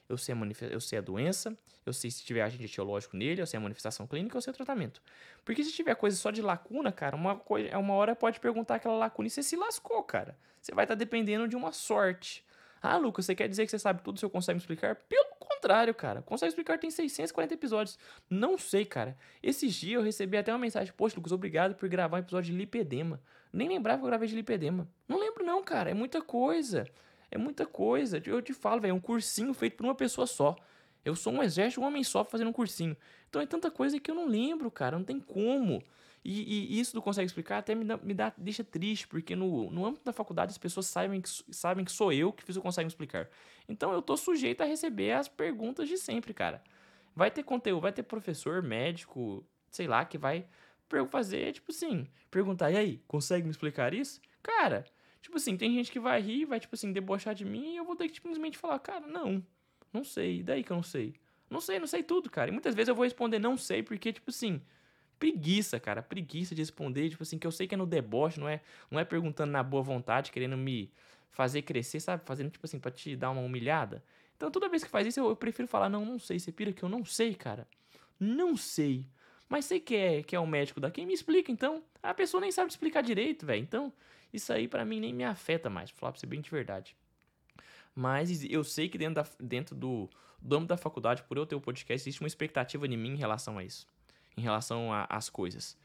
Eu 0.09 0.17
sei, 0.17 0.33
a 0.33 0.37
eu 0.71 0.79
sei 0.79 0.99
a 0.99 1.01
doença, 1.01 1.57
eu 1.85 1.91
sei 1.91 2.09
se 2.09 2.23
tiver 2.23 2.41
agente 2.41 2.63
etiológico 2.63 3.17
nele, 3.17 3.41
eu 3.41 3.47
sei 3.47 3.57
a 3.57 3.61
manifestação 3.61 4.07
clínica, 4.07 4.37
eu 4.37 4.41
sei 4.41 4.51
o 4.51 4.55
tratamento. 4.55 5.01
Porque 5.43 5.63
se 5.63 5.71
tiver 5.71 5.95
coisa 5.95 6.15
só 6.15 6.31
de 6.31 6.41
lacuna, 6.41 6.91
cara, 6.91 7.15
uma, 7.15 7.35
coisa, 7.35 7.77
uma 7.77 7.93
hora 7.93 8.15
pode 8.15 8.39
perguntar 8.39 8.75
aquela 8.75 8.95
lacuna 8.95 9.27
e 9.27 9.29
você 9.29 9.43
se 9.43 9.55
lascou, 9.55 10.01
cara. 10.03 10.37
Você 10.61 10.73
vai 10.73 10.85
estar 10.85 10.95
tá 10.95 10.99
dependendo 10.99 11.47
de 11.47 11.55
uma 11.55 11.73
sorte. 11.73 12.45
Ah, 12.81 12.97
Lucas, 12.97 13.25
você 13.25 13.35
quer 13.35 13.49
dizer 13.49 13.65
que 13.65 13.71
você 13.71 13.79
sabe 13.79 14.01
tudo, 14.01 14.19
eu 14.21 14.29
consegue 14.29 14.55
me 14.55 14.61
explicar? 14.61 14.95
Pelo 14.95 15.35
contrário, 15.39 15.93
cara. 15.93 16.21
Consegue 16.21 16.49
explicar 16.49 16.77
tem 16.77 16.91
640 16.91 17.53
episódios. 17.53 17.99
Não 18.29 18.57
sei, 18.57 18.85
cara. 18.85 19.17
Esses 19.41 19.73
dias 19.73 19.93
eu 19.99 20.01
recebi 20.01 20.37
até 20.37 20.51
uma 20.51 20.59
mensagem, 20.59 20.93
poxa, 20.95 21.15
Lucas, 21.15 21.31
obrigado 21.31 21.75
por 21.75 21.89
gravar 21.89 22.17
um 22.17 22.19
episódio 22.19 22.51
de 22.51 22.57
lipedema. 22.57 23.19
Nem 23.51 23.67
lembrava 23.67 23.99
que 23.99 24.05
eu 24.05 24.09
gravei 24.09 24.27
de 24.27 24.35
lipedema. 24.35 24.87
Não 25.07 25.19
lembro 25.19 25.43
não, 25.43 25.63
cara. 25.63 25.89
É 25.89 25.93
muita 25.93 26.21
coisa. 26.21 26.87
É 27.29 27.37
muita 27.37 27.65
coisa. 27.65 28.21
Eu 28.25 28.41
te 28.41 28.53
falo, 28.53 28.81
velho, 28.81 28.91
é 28.91 28.93
um 28.93 28.99
cursinho 28.99 29.53
feito 29.53 29.77
por 29.77 29.85
uma 29.85 29.95
pessoa 29.95 30.25
só. 30.27 30.55
Eu 31.03 31.15
sou 31.15 31.33
um 31.33 31.41
exército, 31.41 31.81
um 31.81 31.85
homem 31.85 32.03
só 32.03 32.23
fazendo 32.23 32.49
um 32.49 32.53
cursinho. 32.53 32.95
Então 33.29 33.41
é 33.41 33.45
tanta 33.45 33.71
coisa 33.71 33.99
que 33.99 34.09
eu 34.09 34.15
não 34.15 34.27
lembro, 34.27 34.69
cara. 34.69 34.97
Não 34.97 35.05
tem 35.05 35.19
como. 35.19 35.81
E, 36.23 36.75
e 36.75 36.79
isso 36.79 36.91
tu 36.91 37.01
consegue 37.01 37.25
explicar 37.25 37.59
até 37.59 37.73
me, 37.73 37.85
dá, 37.85 37.97
me 37.97 38.13
dá, 38.13 38.33
deixa 38.37 38.61
triste, 38.63 39.07
porque 39.07 39.33
no, 39.35 39.71
no 39.71 39.85
âmbito 39.85 40.03
da 40.03 40.11
faculdade 40.11 40.51
as 40.51 40.57
pessoas 40.57 40.87
sabem 40.87 41.21
que, 41.21 41.29
sabem 41.51 41.85
que 41.85 41.91
sou 41.91 42.11
eu 42.11 42.33
que 42.33 42.43
fiz 42.43 42.57
o 42.57 42.61
consegue 42.61 42.87
explicar. 42.87 43.29
Então 43.69 43.93
eu 43.93 44.01
tô 44.01 44.17
sujeito 44.17 44.61
a 44.61 44.65
receber 44.65 45.13
as 45.13 45.29
perguntas 45.29 45.87
de 45.87 45.97
sempre, 45.97 46.33
cara. 46.33 46.61
Vai 47.15 47.31
ter 47.31 47.43
conteúdo, 47.43 47.81
vai 47.81 47.93
ter 47.93 48.03
professor, 48.03 48.61
médico, 48.61 49.45
sei 49.71 49.87
lá, 49.87 50.03
que 50.03 50.17
vai 50.17 50.45
fazer, 51.09 51.53
tipo 51.53 51.71
assim, 51.71 52.07
perguntar, 52.29 52.71
e 52.71 52.77
aí, 52.77 53.01
consegue 53.07 53.45
me 53.45 53.51
explicar 53.51 53.93
isso? 53.93 54.21
Cara, 54.43 54.85
tipo 55.27 55.35
assim, 55.35 55.57
tem 55.57 55.73
gente 55.73 55.91
que 55.91 55.99
vai 55.99 56.21
rir, 56.21 56.45
vai, 56.45 56.57
tipo 56.57 56.73
assim, 56.73 56.93
debochar 56.93 57.35
de 57.35 57.43
mim 57.43 57.73
e 57.73 57.77
eu 57.77 57.83
vou 57.83 57.97
ter 57.97 58.07
que 58.07 58.15
simplesmente 58.15 58.57
falar, 58.57 58.79
cara, 58.79 59.05
não, 59.05 59.45
não 59.91 60.01
sei, 60.01 60.39
e 60.39 60.43
daí 60.43 60.63
que 60.63 60.71
eu 60.71 60.75
não 60.75 60.83
sei? 60.83 61.13
Não 61.49 61.59
sei, 61.59 61.79
não 61.79 61.87
sei 61.87 62.01
tudo, 62.01 62.29
cara. 62.29 62.49
E 62.49 62.53
muitas 62.53 62.73
vezes 62.73 62.87
eu 62.87 62.95
vou 62.95 63.03
responder 63.03 63.37
não 63.37 63.57
sei, 63.57 63.83
porque, 63.83 64.13
tipo 64.13 64.29
assim, 64.29 64.61
preguiça, 65.19 65.81
cara, 65.81 66.01
preguiça 66.01 66.55
de 66.55 66.61
responder, 66.61 67.09
tipo 67.09 67.23
assim, 67.23 67.37
que 67.37 67.45
eu 67.45 67.51
sei 67.51 67.67
que 67.67 67.75
é 67.75 67.77
no 67.77 67.85
deboche, 67.85 68.39
não 68.39 68.47
é, 68.47 68.61
não 68.89 68.99
é 68.99 69.03
perguntando 69.03 69.51
na 69.51 69.61
boa 69.61 69.83
vontade, 69.83 70.31
querendo 70.31 70.55
me 70.55 70.91
fazer 71.29 71.61
crescer, 71.61 71.99
sabe? 71.99 72.23
Fazendo, 72.25 72.49
tipo 72.49 72.65
assim, 72.65 72.79
pra 72.79 72.89
te 72.89 73.13
dar 73.15 73.29
uma 73.29 73.41
humilhada. 73.41 74.01
Então, 74.37 74.49
toda 74.49 74.69
vez 74.69 74.81
que 74.81 74.89
faz 74.89 75.05
isso, 75.07 75.19
eu, 75.19 75.27
eu 75.27 75.35
prefiro 75.35 75.67
falar, 75.67 75.89
não, 75.89 76.05
não 76.05 76.19
sei, 76.19 76.39
você 76.39 76.53
pira 76.53 76.71
que 76.71 76.83
eu 76.83 76.89
não 76.89 77.03
sei, 77.03 77.35
cara. 77.35 77.67
Não 78.17 78.55
sei. 78.55 79.05
Mas 79.49 79.65
sei 79.65 79.81
que 79.81 79.95
é, 79.95 80.23
que 80.23 80.35
é 80.35 80.39
o 80.39 80.47
médico 80.47 80.79
daqui, 80.79 81.05
me 81.05 81.13
explica, 81.13 81.51
então. 81.51 81.83
A 82.01 82.13
pessoa 82.13 82.39
nem 82.39 82.51
sabe 82.51 82.71
explicar 82.71 83.01
direito, 83.01 83.45
velho. 83.45 83.61
Então, 83.61 83.91
isso 84.37 84.53
aí 84.53 84.67
para 84.67 84.85
mim 84.85 84.99
nem 84.99 85.13
me 85.13 85.23
afeta 85.23 85.69
mais, 85.69 85.91
pra 85.91 85.99
falar 85.99 86.11
pra 86.13 86.19
você 86.19 86.25
bem 86.25 86.41
de 86.41 86.49
verdade. 86.49 86.95
Mas 87.93 88.43
eu 88.43 88.63
sei 88.63 88.87
que 88.89 88.97
dentro, 88.97 89.15
da, 89.15 89.25
dentro 89.39 89.75
do, 89.75 90.09
do 90.41 90.55
âmbito 90.55 90.69
da 90.69 90.77
faculdade, 90.77 91.23
por 91.23 91.37
eu 91.37 91.45
ter 91.45 91.55
o 91.55 91.61
podcast, 91.61 92.07
existe 92.07 92.21
uma 92.21 92.27
expectativa 92.27 92.85
em 92.85 92.95
mim 92.95 93.13
em 93.13 93.17
relação 93.17 93.57
a 93.57 93.63
isso 93.63 93.87
em 94.37 94.41
relação 94.41 94.89
às 95.09 95.29
coisas. 95.29 95.75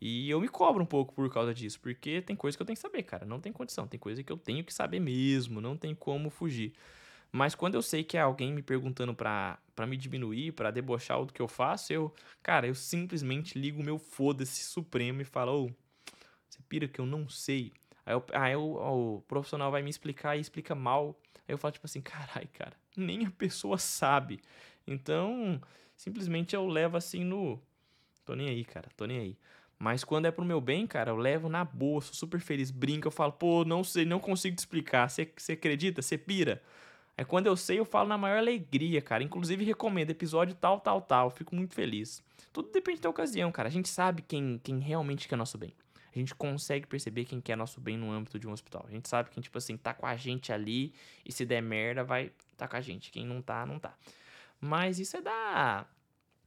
E 0.00 0.30
eu 0.30 0.40
me 0.40 0.48
cobro 0.48 0.82
um 0.82 0.86
pouco 0.86 1.12
por 1.12 1.30
causa 1.30 1.52
disso, 1.52 1.78
porque 1.80 2.22
tem 2.22 2.34
coisa 2.34 2.56
que 2.56 2.62
eu 2.62 2.66
tenho 2.66 2.76
que 2.76 2.82
saber, 2.82 3.02
cara. 3.02 3.26
Não 3.26 3.40
tem 3.40 3.52
condição, 3.52 3.86
tem 3.86 4.00
coisa 4.00 4.22
que 4.22 4.32
eu 4.32 4.38
tenho 4.38 4.64
que 4.64 4.72
saber 4.72 5.00
mesmo, 5.00 5.60
não 5.60 5.76
tem 5.76 5.94
como 5.94 6.30
fugir. 6.30 6.72
Mas 7.30 7.54
quando 7.54 7.74
eu 7.74 7.82
sei 7.82 8.02
que 8.02 8.16
é 8.16 8.20
alguém 8.20 8.52
me 8.52 8.62
perguntando 8.62 9.14
pra, 9.14 9.58
pra 9.76 9.86
me 9.86 9.96
diminuir, 9.96 10.52
pra 10.52 10.70
debochar 10.70 11.22
do 11.22 11.32
que 11.32 11.42
eu 11.42 11.48
faço, 11.48 11.92
eu, 11.92 12.14
cara, 12.42 12.66
eu 12.66 12.74
simplesmente 12.74 13.58
ligo 13.58 13.82
o 13.82 13.84
meu 13.84 13.98
foda-se 13.98 14.62
supremo 14.62 15.20
e 15.20 15.24
falo, 15.24 15.66
ô, 15.66 15.70
você 16.48 16.60
pira 16.68 16.88
que 16.88 17.00
eu 17.00 17.04
não 17.04 17.28
sei. 17.28 17.72
Aí, 18.08 18.14
eu, 18.14 18.24
aí 18.32 18.52
eu, 18.54 18.62
o 18.62 19.22
profissional 19.28 19.70
vai 19.70 19.82
me 19.82 19.90
explicar 19.90 20.36
e 20.36 20.40
explica 20.40 20.74
mal. 20.74 21.14
Aí 21.46 21.54
eu 21.54 21.58
falo, 21.58 21.72
tipo 21.72 21.86
assim, 21.86 22.00
carai, 22.00 22.46
cara, 22.46 22.72
nem 22.96 23.26
a 23.26 23.30
pessoa 23.30 23.76
sabe. 23.76 24.40
Então, 24.86 25.60
simplesmente 25.94 26.56
eu 26.56 26.66
levo 26.66 26.96
assim 26.96 27.22
no 27.22 27.60
Tô 28.28 28.34
nem 28.34 28.50
aí, 28.50 28.62
cara. 28.62 28.90
Tô 28.94 29.06
nem 29.06 29.18
aí. 29.18 29.38
Mas 29.78 30.04
quando 30.04 30.26
é 30.26 30.30
pro 30.30 30.44
meu 30.44 30.60
bem, 30.60 30.86
cara, 30.86 31.10
eu 31.12 31.16
levo 31.16 31.48
na 31.48 31.64
boa, 31.64 32.02
sou 32.02 32.12
super 32.12 32.40
feliz, 32.40 32.70
brinco, 32.70 33.06
eu 33.06 33.10
falo, 33.10 33.32
pô, 33.32 33.64
não 33.64 33.82
sei, 33.82 34.04
não 34.04 34.20
consigo 34.20 34.54
te 34.54 34.58
explicar. 34.58 35.08
Você 35.08 35.52
acredita? 35.52 36.02
Você 36.02 36.18
pira? 36.18 36.62
É 37.16 37.24
quando 37.24 37.46
eu 37.46 37.56
sei, 37.56 37.78
eu 37.78 37.86
falo 37.86 38.06
na 38.06 38.18
maior 38.18 38.36
alegria, 38.36 39.00
cara. 39.00 39.22
Inclusive, 39.22 39.64
recomendo 39.64 40.10
episódio 40.10 40.54
tal, 40.54 40.78
tal, 40.78 41.00
tal. 41.00 41.30
Fico 41.30 41.54
muito 41.54 41.74
feliz. 41.74 42.22
Tudo 42.52 42.70
depende 42.70 43.00
da 43.00 43.08
ocasião, 43.08 43.50
cara. 43.50 43.68
A 43.68 43.72
gente 43.72 43.88
sabe 43.88 44.22
quem, 44.22 44.60
quem 44.62 44.78
realmente 44.78 45.26
quer 45.26 45.36
nosso 45.36 45.56
bem. 45.56 45.72
A 46.18 46.20
gente 46.20 46.34
consegue 46.34 46.84
perceber 46.84 47.24
quem 47.24 47.40
quer 47.40 47.56
nosso 47.56 47.80
bem 47.80 47.96
no 47.96 48.10
âmbito 48.10 48.40
de 48.40 48.48
um 48.48 48.50
hospital. 48.50 48.84
A 48.88 48.90
gente 48.90 49.08
sabe 49.08 49.30
quem, 49.30 49.40
tipo 49.40 49.56
assim, 49.56 49.76
tá 49.76 49.94
com 49.94 50.04
a 50.04 50.16
gente 50.16 50.52
ali 50.52 50.92
e 51.24 51.30
se 51.30 51.46
der 51.46 51.62
merda, 51.62 52.02
vai 52.02 52.32
tá 52.56 52.66
com 52.66 52.74
a 52.74 52.80
gente. 52.80 53.12
Quem 53.12 53.24
não 53.24 53.40
tá, 53.40 53.64
não 53.64 53.78
tá. 53.78 53.96
Mas 54.60 54.98
isso 54.98 55.16
é 55.16 55.20
da 55.20 55.86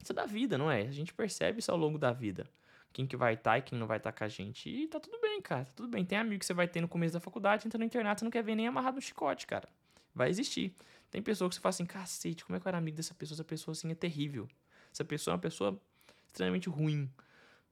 isso 0.03 0.11
é 0.11 0.15
da 0.15 0.25
vida, 0.25 0.57
não 0.57 0.69
é? 0.69 0.81
A 0.81 0.91
gente 0.91 1.13
percebe 1.13 1.59
isso 1.59 1.71
ao 1.71 1.77
longo 1.77 1.97
da 1.97 2.11
vida. 2.11 2.45
Quem 2.91 3.07
que 3.07 3.15
vai 3.15 3.35
estar 3.35 3.51
tá 3.51 3.57
e 3.59 3.61
quem 3.61 3.79
não 3.79 3.87
vai 3.87 3.95
estar 3.95 4.11
tá 4.11 4.17
com 4.17 4.23
a 4.25 4.27
gente. 4.27 4.69
E 4.69 4.87
tá 4.89 4.99
tudo 4.99 5.17
bem, 5.21 5.41
cara. 5.41 5.63
Tá 5.63 5.71
tudo 5.73 5.87
bem. 5.87 6.03
Tem 6.03 6.17
amigo 6.17 6.39
que 6.39 6.45
você 6.45 6.53
vai 6.53 6.67
ter 6.67 6.81
no 6.81 6.87
começo 6.89 7.13
da 7.13 7.21
faculdade, 7.21 7.65
entra 7.65 7.79
no 7.79 7.85
internato, 7.85 8.19
você 8.19 8.25
não 8.25 8.31
quer 8.31 8.43
ver 8.43 8.55
nem 8.55 8.67
amarrado 8.67 8.95
no 8.95 9.01
chicote, 9.01 9.47
cara. 9.47 9.69
Vai 10.13 10.29
existir. 10.29 10.75
Tem 11.09 11.21
pessoa 11.21 11.47
que 11.49 11.55
você 11.55 11.61
fala 11.61 11.69
assim, 11.69 11.85
cacete, 11.85 12.43
como 12.43 12.57
é 12.57 12.59
que 12.59 12.67
eu 12.67 12.69
era 12.69 12.77
amigo 12.77 12.97
dessa 12.97 13.13
pessoa? 13.13 13.37
Essa 13.37 13.45
pessoa 13.45 13.71
assim 13.71 13.89
é 13.89 13.95
terrível. 13.95 14.49
Essa 14.91 15.05
pessoa 15.05 15.31
é 15.31 15.35
uma 15.35 15.41
pessoa 15.41 15.81
extremamente 16.27 16.67
ruim. 16.67 17.09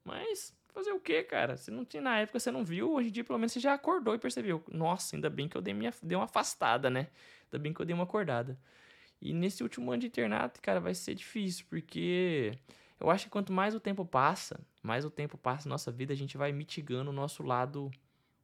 Mas 0.02 0.54
fazer 0.72 0.92
o 0.92 1.00
quê, 1.00 1.22
cara? 1.22 1.56
Você 1.56 1.70
não 1.70 1.84
tinha 1.84 2.02
na 2.02 2.18
época, 2.18 2.38
você 2.38 2.50
não 2.50 2.64
viu, 2.64 2.92
hoje 2.92 3.08
em 3.08 3.12
dia 3.12 3.24
pelo 3.24 3.38
menos 3.38 3.52
você 3.52 3.60
já 3.60 3.74
acordou 3.74 4.14
e 4.14 4.18
percebeu. 4.18 4.62
Nossa, 4.70 5.16
ainda 5.16 5.30
bem 5.30 5.48
que 5.48 5.56
eu 5.56 5.62
dei, 5.62 5.74
minha, 5.74 5.92
dei 6.02 6.16
uma 6.16 6.24
afastada, 6.24 6.90
né? 6.90 7.08
Ainda 7.46 7.58
bem 7.58 7.72
que 7.72 7.80
eu 7.80 7.86
dei 7.86 7.94
uma 7.94 8.04
acordada. 8.04 8.58
E 9.20 9.34
nesse 9.34 9.62
último 9.62 9.90
ano 9.90 10.00
de 10.00 10.06
internato, 10.06 10.60
cara, 10.62 10.80
vai 10.80 10.94
ser 10.94 11.14
difícil, 11.14 11.66
porque 11.68 12.56
eu 12.98 13.10
acho 13.10 13.24
que 13.24 13.30
quanto 13.30 13.52
mais 13.52 13.74
o 13.74 13.80
tempo 13.80 14.04
passa, 14.04 14.60
mais 14.82 15.04
o 15.04 15.10
tempo 15.10 15.36
passa 15.36 15.68
na 15.68 15.74
nossa 15.74 15.90
vida, 15.90 16.12
a 16.12 16.16
gente 16.16 16.36
vai 16.38 16.52
mitigando 16.52 17.10
o 17.10 17.12
nosso 17.12 17.42
lado 17.42 17.90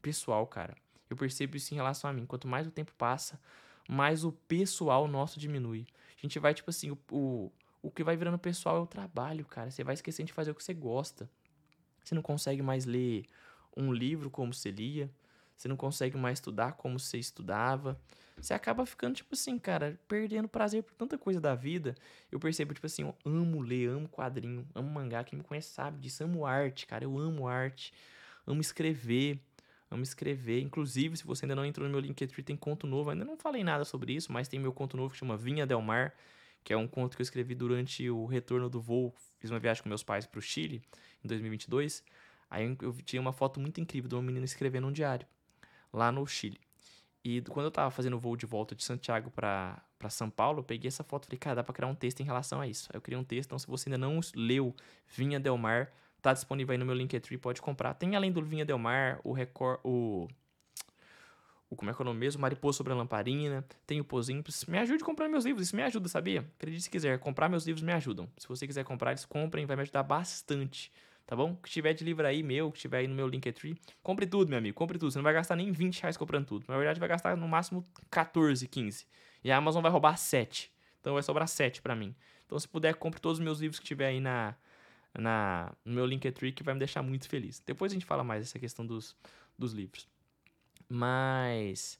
pessoal, 0.03 0.47
cara. 0.47 0.75
Eu 1.09 1.17
percebo 1.17 1.57
isso 1.57 1.73
em 1.73 1.77
relação 1.77 2.11
a 2.11 2.13
mim. 2.13 2.27
Quanto 2.27 2.49
mais 2.49 2.67
o 2.67 2.71
tempo 2.71 2.93
passa, 2.97 3.41
mais 3.89 4.25
o 4.25 4.33
pessoal 4.33 5.07
nosso 5.07 5.39
diminui. 5.39 5.87
A 6.17 6.21
gente 6.21 6.39
vai, 6.39 6.53
tipo 6.53 6.71
assim, 6.71 6.91
o, 6.91 6.99
o, 7.11 7.53
o 7.83 7.91
que 7.91 8.03
vai 8.03 8.17
virando 8.17 8.39
pessoal 8.39 8.77
é 8.77 8.81
o 8.81 8.87
trabalho, 8.87 9.45
cara. 9.45 9.71
Você 9.71 9.85
vai 9.85 9.95
esquecendo 9.95 10.27
de 10.27 10.33
fazer 10.33 10.51
o 10.51 10.55
que 10.55 10.65
você 10.65 10.75
gosta. 10.75 11.29
Você 12.07 12.15
não 12.15 12.23
consegue 12.23 12.63
mais 12.63 12.85
ler 12.85 13.25
um 13.77 13.93
livro 13.93 14.31
como 14.31 14.55
você 14.55 14.71
lia. 14.71 15.11
Você 15.57 15.67
não 15.67 15.77
consegue 15.77 16.17
mais 16.17 16.39
estudar 16.39 16.75
como 16.75 17.01
você 17.01 17.19
estudava. 17.19 18.01
Você 18.41 18.55
acaba 18.55 18.87
ficando, 18.87 19.17
tipo 19.17 19.35
assim, 19.35 19.59
cara, 19.59 19.99
perdendo 20.07 20.47
prazer 20.47 20.85
por 20.85 20.95
tanta 20.95 21.19
coisa 21.19 21.41
da 21.41 21.57
vida. 21.57 21.97
Eu 22.31 22.39
percebo, 22.39 22.73
tipo 22.73 22.87
assim, 22.87 23.03
eu 23.03 23.17
amo 23.25 23.61
ler, 23.61 23.89
amo 23.89 24.09
quadrinho, 24.09 24.65
amo 24.73 24.89
mangá. 24.89 25.25
Quem 25.25 25.37
me 25.37 25.45
conhece 25.45 25.71
sabe 25.71 25.99
disso. 25.99 26.23
Amo 26.23 26.47
arte, 26.47 26.87
cara. 26.87 27.03
Eu 27.03 27.19
amo 27.19 27.49
arte. 27.49 27.93
Amo 28.47 28.61
escrever. 28.61 29.41
Amo 29.91 30.05
escrever. 30.05 30.61
Inclusive, 30.61 31.17
se 31.17 31.25
você 31.25 31.45
ainda 31.45 31.57
não 31.57 31.67
entrou 31.67 31.89
no 31.89 31.91
meu 31.91 32.01
Linktree, 32.01 32.45
tem 32.45 32.57
conto 32.57 32.87
novo. 32.87 33.11
Ainda 33.11 33.25
não 33.25 33.37
falei 33.37 33.65
nada 33.65 33.85
sobre 33.85 34.13
isso, 34.15 34.31
mas 34.31 34.47
tem 34.47 34.61
meu 34.61 34.73
conto 34.73 34.97
novo 34.97 35.11
que 35.11 35.19
chama 35.19 35.37
Vinha 35.37 35.67
Del 35.67 35.83
Mar, 35.83 36.15
que 36.67 36.73
é 36.73 36.77
um 36.77 36.89
conto 36.89 37.17
que 37.17 37.23
eu 37.23 37.23
escrevi 37.23 37.55
durante 37.55 38.11
o 38.11 38.27
retorno 38.27 38.69
do 38.69 38.81
voo. 38.81 39.15
Fiz 39.39 39.53
uma 39.53 39.61
viagem 39.61 39.81
com 39.85 39.89
meus 39.89 40.03
pais 40.03 40.27
para 40.27 40.41
o 40.41 40.43
Chile 40.43 40.83
em 41.25 41.29
2022. 41.29 42.03
Aí 42.51 42.77
eu 42.83 42.93
tinha 43.05 43.23
uma 43.23 43.33
foto 43.33 43.61
muito 43.61 43.81
incrível 43.81 44.09
de 44.09 44.17
uma 44.17 44.23
menina 44.23 44.45
escrevendo 44.45 44.89
um 44.89 44.91
diário 44.91 45.25
lá 45.93 46.11
no 46.11 46.27
Chile. 46.27 46.59
E 47.23 47.41
quando 47.43 47.67
eu 47.67 47.71
tava 47.71 47.93
fazendo 47.93 48.17
o 48.17 48.19
voo 48.19 48.37
de 48.37 48.47
volta 48.47 48.75
de 48.75 48.83
Santiago 48.83 49.31
para 49.31 49.81
São 50.11 50.29
Paulo, 50.29 50.59
eu 50.59 50.65
peguei 50.65 50.89
essa 50.89 51.05
foto 51.05 51.23
e 51.23 51.27
falei, 51.27 51.39
cara, 51.39 51.55
dá 51.55 51.63
pra 51.63 51.73
criar 51.73 51.87
um 51.87 51.95
texto 51.95 52.19
em 52.19 52.25
relação 52.25 52.61
a 52.61 52.67
isso. 52.67 52.89
Aí 52.93 52.97
eu 52.97 53.01
criei 53.01 53.17
um 53.17 53.23
texto, 53.23 53.51
então 53.51 53.61
se 53.61 53.69
você 53.69 53.89
ainda 53.89 53.99
não 53.99 54.19
leu 54.35 54.75
Vinha 55.07 55.39
Del 55.39 55.57
Mar, 55.57 55.93
tá 56.21 56.33
disponível 56.33 56.73
aí 56.73 56.79
no 56.79 56.85
meu 56.85 56.97
Linktree, 56.97 57.39
pode 57.39 57.63
comprar. 57.63 57.95
Tem 57.95 58.17
além 58.17 58.33
do 58.33 58.43
Vinha 58.43 58.65
Del 58.65 58.79
Mar, 58.79 59.21
o 59.23 59.33
Record, 59.33 59.79
o... 59.85 60.27
o 61.69 61.77
como 61.77 61.91
é 61.91 61.95
que 61.95 62.01
é 62.01 62.03
o 62.03 62.05
nome 62.05 62.21
mesmo? 62.21 62.41
Mariposa 62.41 62.79
sobre 62.79 62.93
a 62.93 62.97
Lamparina, 62.97 63.65
tem 63.87 64.01
o 64.01 64.05
Posimples. 64.05 64.65
Me 64.67 64.79
ajude 64.79 65.03
a 65.03 65.07
comprar 65.07 65.29
meus 65.29 65.45
livros, 65.45 65.67
isso 65.67 65.77
me 65.77 65.83
ajuda, 65.83 66.09
sabia? 66.09 66.41
Acredite 66.57 66.85
se 66.85 66.91
quiser, 66.91 67.19
comprar 67.19 67.49
meus 67.49 67.67
livros 67.67 67.83
me 67.83 67.93
ajudam. 67.93 68.29
Se 68.37 68.47
você 68.47 68.67
quiser 68.67 68.85
comprar, 68.85 69.11
eles 69.11 69.25
comprem, 69.25 69.67
vai 69.67 69.77
me 69.77 69.83
ajudar 69.83 70.03
bastante 70.03 70.93
tá 71.27 71.35
bom? 71.35 71.57
Que 71.57 71.69
tiver 71.69 71.93
de 71.93 72.05
livro 72.05 72.27
aí 72.27 72.43
meu, 72.43 72.71
que 72.71 72.79
tiver 72.79 72.99
aí 72.99 73.09
no 73.09 73.15
meu 73.15 73.27
Linktree, 73.27 73.77
compre 74.03 74.27
tudo, 74.27 74.49
meu 74.49 74.59
amigo, 74.59 74.77
compre 74.77 74.99
tudo. 74.99 75.11
Você 75.11 75.19
não 75.19 75.25
vai 75.25 75.35
gastar 75.35 75.57
nem 75.57 75.73
20 75.73 76.01
reais 76.01 76.17
comprando 76.17 76.47
tudo. 76.47 76.65
Na 76.69 76.77
verdade, 76.77 77.01
vai 77.01 77.09
gastar 77.09 77.37
no 77.37 77.49
máximo 77.49 77.85
14, 78.11 78.67
15. 78.69 79.07
E 79.43 79.51
a 79.51 79.57
Amazon 79.57 79.83
vai 79.83 79.91
roubar 79.91 80.17
7. 80.17 80.73
Então 81.01 81.15
vai 81.15 81.23
sobrar 81.23 81.49
7 81.49 81.83
para 81.83 81.97
mim. 81.97 82.15
Então, 82.47 82.59
se 82.59 82.69
puder, 82.69 82.95
compre 82.95 83.21
todos 83.21 83.39
os 83.39 83.45
meus 83.45 83.59
livros 83.59 83.81
que 83.81 83.85
tiver 83.85 84.07
aí 84.07 84.21
na, 84.21 84.55
na, 85.19 85.73
no 85.85 85.95
meu 85.95 86.07
Linktree, 86.07 86.53
que 86.53 86.63
vai 86.63 86.75
me 86.75 86.79
deixar 86.79 87.03
muito 87.03 87.29
feliz. 87.29 87.61
Depois 87.67 87.91
a 87.91 87.95
gente 87.95 88.07
fala 88.07 88.23
mais 88.23 88.43
dessa 88.43 88.59
questão 88.59 88.87
dos, 88.87 89.17
dos 89.59 89.73
livros. 89.73 90.09
Mas. 90.89 91.99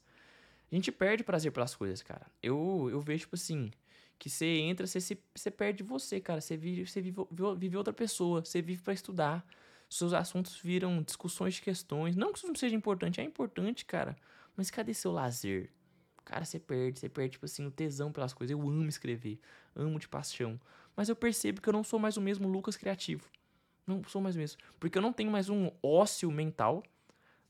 A 0.71 0.75
gente 0.75 0.91
perde 0.91 1.23
prazer 1.23 1.51
pelas 1.51 1.75
coisas, 1.75 2.01
cara. 2.01 2.25
Eu, 2.43 2.89
eu 2.91 2.99
vejo, 2.99 3.21
tipo 3.21 3.35
assim, 3.35 3.71
que 4.19 4.29
você 4.29 4.45
entra, 4.45 4.85
você, 4.85 4.99
se, 4.99 5.17
você 5.33 5.49
perde 5.49 5.83
você, 5.83 6.19
cara. 6.19 6.41
Você 6.41 6.57
vive, 6.57 6.85
você 6.85 7.01
vive, 7.01 7.17
vive 7.57 7.77
outra 7.77 7.93
pessoa, 7.93 8.43
você 8.43 8.61
vive 8.61 8.81
para 8.81 8.93
estudar. 8.93 9.45
Seus 9.89 10.11
assuntos 10.11 10.59
viram 10.59 11.01
discussões 11.01 11.55
de 11.55 11.61
questões. 11.61 12.15
Não 12.15 12.33
que 12.33 12.39
isso 12.39 12.47
não 12.47 12.55
seja 12.55 12.75
importante, 12.75 13.21
é 13.21 13.23
importante, 13.23 13.85
cara. 13.85 14.17
Mas 14.55 14.69
cadê 14.69 14.93
seu 14.93 15.11
lazer? 15.11 15.71
Cara, 16.25 16.43
você 16.43 16.59
perde, 16.59 16.99
você 16.99 17.07
perde, 17.07 17.33
tipo 17.33 17.45
assim, 17.45 17.65
o 17.65 17.71
tesão 17.71 18.11
pelas 18.11 18.33
coisas. 18.33 18.51
Eu 18.51 18.61
amo 18.61 18.89
escrever, 18.89 19.39
amo 19.73 19.97
de 19.97 20.09
paixão. 20.09 20.59
Mas 20.93 21.07
eu 21.07 21.15
percebo 21.15 21.61
que 21.61 21.69
eu 21.69 21.73
não 21.73 21.83
sou 21.83 21.99
mais 21.99 22.17
o 22.17 22.21
mesmo 22.21 22.49
Lucas 22.49 22.75
criativo. 22.75 23.29
Não 23.85 24.03
sou 24.03 24.21
mais 24.21 24.35
o 24.35 24.39
mesmo. 24.39 24.59
Porque 24.77 24.97
eu 24.97 25.01
não 25.01 25.13
tenho 25.13 25.31
mais 25.31 25.47
um 25.47 25.71
ócio 25.81 26.29
mental 26.29 26.83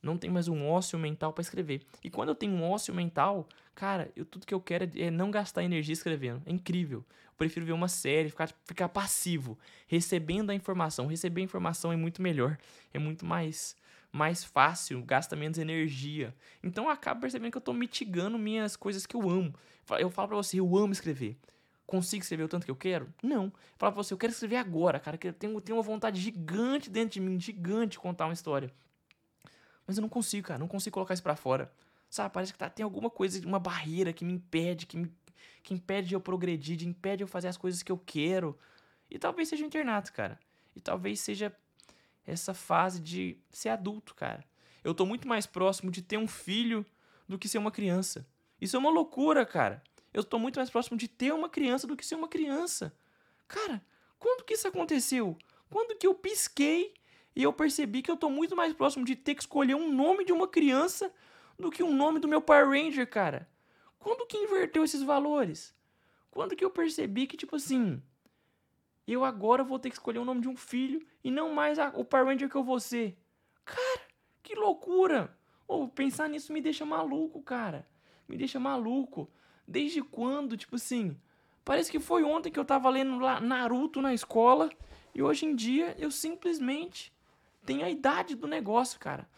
não 0.08 0.18
tenho 0.18 0.34
mais 0.34 0.48
um 0.48 0.68
ócio 0.68 0.98
mental 0.98 1.34
para 1.34 1.42
escrever. 1.42 1.82
E 2.04 2.10
quando 2.10 2.30
eu 2.30 2.36
tenho 2.36 2.54
um 2.54 2.64
ócio 2.64 2.94
mental, 2.94 3.48
cara, 3.76 4.12
eu, 4.16 4.26
tudo 4.26 4.46
que 4.46 4.54
eu 4.54 4.60
quero 4.60 4.86
é, 4.86 5.04
é 5.04 5.12
não 5.12 5.30
gastar 5.30 5.64
energia 5.64 5.94
escrevendo. 5.94 6.42
É 6.46 6.52
incrível. 6.52 7.06
Eu 7.26 7.34
prefiro 7.38 7.66
ver 7.66 7.74
uma 7.74 7.88
série, 7.88 8.30
ficar, 8.30 8.50
ficar 8.66 8.90
passivo, 8.90 9.58
recebendo 9.88 10.50
a 10.50 10.56
informação. 10.56 11.08
Receber 11.08 11.42
a 11.42 11.44
informação 11.44 11.92
é 11.92 11.96
muito 11.96 12.22
melhor, 12.22 12.58
é 12.94 13.00
muito 13.00 13.26
mais 13.26 13.76
mais 14.10 14.44
fácil, 14.44 15.04
gasta 15.04 15.36
menos 15.36 15.58
energia. 15.58 16.34
Então 16.64 16.86
eu 16.86 16.90
acabo 16.90 17.22
percebendo 17.22 17.52
que 17.52 17.58
eu 17.58 17.62
tô 17.62 17.74
mitigando 17.74 18.38
minhas 18.40 18.76
coisas 18.76 19.06
que 19.06 19.16
eu 19.16 19.30
amo. 19.30 19.54
Eu 20.00 20.10
falo 20.10 20.30
para 20.30 20.38
você, 20.38 20.60
eu 20.60 20.78
amo 20.78 20.94
escrever. 20.94 21.38
Consigo 21.86 22.24
escrever 22.24 22.44
o 22.44 22.48
tanto 22.48 22.66
que 22.66 22.72
eu 22.72 22.76
quero? 22.76 23.14
Não. 23.22 23.52
Falo 23.78 23.94
pra 23.94 24.04
você, 24.04 24.14
eu 24.14 24.18
quero 24.18 24.34
escrever 24.34 24.58
agora, 24.58 25.00
cara, 25.00 25.18
que 25.18 25.28
eu 25.28 25.34
tenho, 25.34 25.62
tenho 25.62 25.78
uma 25.78 25.84
vontade 25.84 26.20
gigante 26.20 26.90
dentro 26.90 27.12
de 27.12 27.20
mim, 27.22 27.40
gigante 27.40 27.92
de 27.92 28.00
contar 28.00 28.26
uma 28.26 28.34
história. 28.34 28.72
Mas 29.88 29.98
eu 29.98 30.02
não 30.02 30.10
consigo, 30.10 30.48
cara. 30.48 30.60
Não 30.60 30.68
consigo 30.68 30.94
colocar 30.94 31.14
isso 31.14 31.24
pra 31.24 31.36
fora. 31.36 31.72
Sabe? 32.10 32.34
Parece 32.34 32.52
que 32.52 32.60
tá, 32.60 32.70
tem 32.70 32.84
alguma 32.84 33.10
coisa, 33.10 33.46
uma 33.48 33.60
barreira 33.60 34.14
que 34.14 34.26
me 34.26 34.34
impede, 34.34 34.86
que 34.86 34.98
me 34.98 35.12
que 35.64 35.74
impede 35.74 36.08
de 36.08 36.16
eu 36.16 36.22
progredir, 36.22 36.78
de 36.78 36.88
impede 36.88 37.18
de 37.18 37.24
eu 37.24 37.28
fazer 37.28 37.50
as 37.50 37.58
coisas 37.58 37.84
que 37.84 37.92
eu 37.92 37.98
quero. 37.98 38.58
E 39.12 39.20
talvez 39.20 39.50
seja 39.50 39.64
o 39.64 39.68
internato, 39.68 40.14
cara. 40.14 40.40
E 40.74 40.80
talvez 40.80 41.20
seja 41.20 41.54
essa 42.26 42.54
fase 42.54 43.02
de 43.02 43.38
ser 43.52 43.70
adulto, 43.70 44.16
cara. 44.16 44.46
Eu 44.82 44.94
tô 44.94 45.06
muito 45.06 45.28
mais 45.28 45.46
próximo 45.46 45.92
de 45.92 46.02
ter 46.02 46.18
um 46.18 46.28
filho 46.28 46.86
do 47.28 47.38
que 47.38 47.50
ser 47.50 47.58
uma 47.58 47.70
criança. 47.70 48.26
Isso 48.62 48.78
é 48.78 48.80
uma 48.80 48.90
loucura, 48.90 49.46
cara. 49.46 49.84
Eu 50.14 50.24
tô 50.24 50.40
muito 50.40 50.58
mais 50.58 50.70
próximo 50.70 50.98
de 50.98 51.08
ter 51.08 51.34
uma 51.34 51.50
criança 51.50 51.86
do 51.86 51.98
que 51.98 52.06
ser 52.06 52.16
uma 52.16 52.30
criança. 52.30 52.94
Cara, 53.46 53.84
quando 54.18 54.46
que 54.46 54.54
isso 54.54 54.68
aconteceu? 54.68 55.38
Quando 55.70 55.98
que 55.98 56.08
eu 56.08 56.16
pisquei 56.16 56.94
e 57.38 57.44
eu 57.44 57.54
percebi 57.54 58.02
que 58.02 58.10
eu 58.10 58.18
tô 58.18 58.32
muito 58.32 58.56
mais 58.56 58.74
próximo 58.74 59.06
de 59.06 59.16
ter 59.16 59.36
que 59.36 59.44
escolher 59.44 59.76
um 59.76 59.94
nome 59.94 60.26
de 60.26 60.34
uma 60.34 60.48
criança 60.48 61.14
do 61.56 61.70
que 61.70 61.84
um 61.84 61.96
nome 61.96 62.20
do 62.20 62.28
meu 62.28 62.42
Power 62.42 62.68
Ranger, 62.68 63.08
cara. 63.08 63.48
Quando 64.00 64.26
que 64.26 64.36
inverteu 64.36 64.84
esses 64.84 65.04
valores? 65.04 65.72
Quando 66.32 66.56
que 66.56 66.66
eu 66.66 66.72
percebi 66.72 67.28
que, 67.28 67.38
tipo 67.38 67.56
assim, 67.56 68.02
eu 69.08 69.24
agora 69.24 69.64
vou 69.64 69.78
ter 69.78 69.92
que 69.92 69.96
escolher 69.98 70.18
o 70.18 70.26
nome 70.26 70.42
de 70.42 70.50
um 70.50 70.58
filho 70.58 71.06
e 71.24 71.30
não 71.30 71.54
mais 71.54 71.78
a, 71.78 71.90
o 71.90 72.04
Power 72.04 72.26
Ranger 72.26 72.50
que 72.50 72.56
eu 72.56 72.64
vou 72.64 72.80
ser? 72.80 73.16
Cara, 73.64 74.02
que 74.42 74.56
loucura! 74.56 75.38
Ou 75.68 75.88
pensar 75.88 76.28
nisso 76.28 76.52
me 76.52 76.60
deixa 76.60 76.88
maluco, 76.88 77.44
cara. 77.44 77.88
Me 78.28 78.36
deixa 78.36 78.60
maluco. 78.60 79.30
Desde 79.68 80.02
quando, 80.02 80.58
tipo 80.58 80.76
assim, 80.76 81.16
parece 81.64 81.92
que 81.92 82.00
foi 82.00 82.24
ontem 82.24 82.52
que 82.52 82.60
eu 82.60 82.66
tava 82.66 82.90
lendo 82.90 83.20
Naruto 83.42 84.02
na 84.02 84.12
escola 84.12 84.72
e 85.14 85.22
hoje 85.22 85.46
em 85.46 85.56
dia 85.56 85.96
eu 86.00 86.10
simplesmente 86.10 87.16
tem 87.68 87.84
a 87.84 87.90
idade 87.90 88.34
do 88.34 88.48
negócio, 88.48 88.98
cara. 88.98 89.30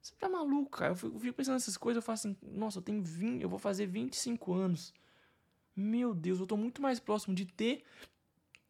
Você 0.00 0.14
tá 0.16 0.28
maluco, 0.28 0.78
cara? 0.78 0.92
Eu 0.92 0.96
fico, 0.96 1.32
pensando 1.32 1.54
nessas 1.54 1.78
coisas, 1.78 1.96
eu 1.96 2.02
falo 2.02 2.14
assim, 2.14 2.36
nossa, 2.42 2.78
eu 2.78 2.82
tenho 2.82 3.02
20, 3.02 3.42
eu 3.42 3.48
vou 3.48 3.58
fazer 3.58 3.86
25 3.86 4.52
anos. 4.52 4.92
Meu 5.74 6.14
Deus, 6.14 6.38
eu 6.38 6.46
tô 6.46 6.54
muito 6.54 6.82
mais 6.82 7.00
próximo 7.00 7.34
de 7.34 7.46
ter 7.46 7.82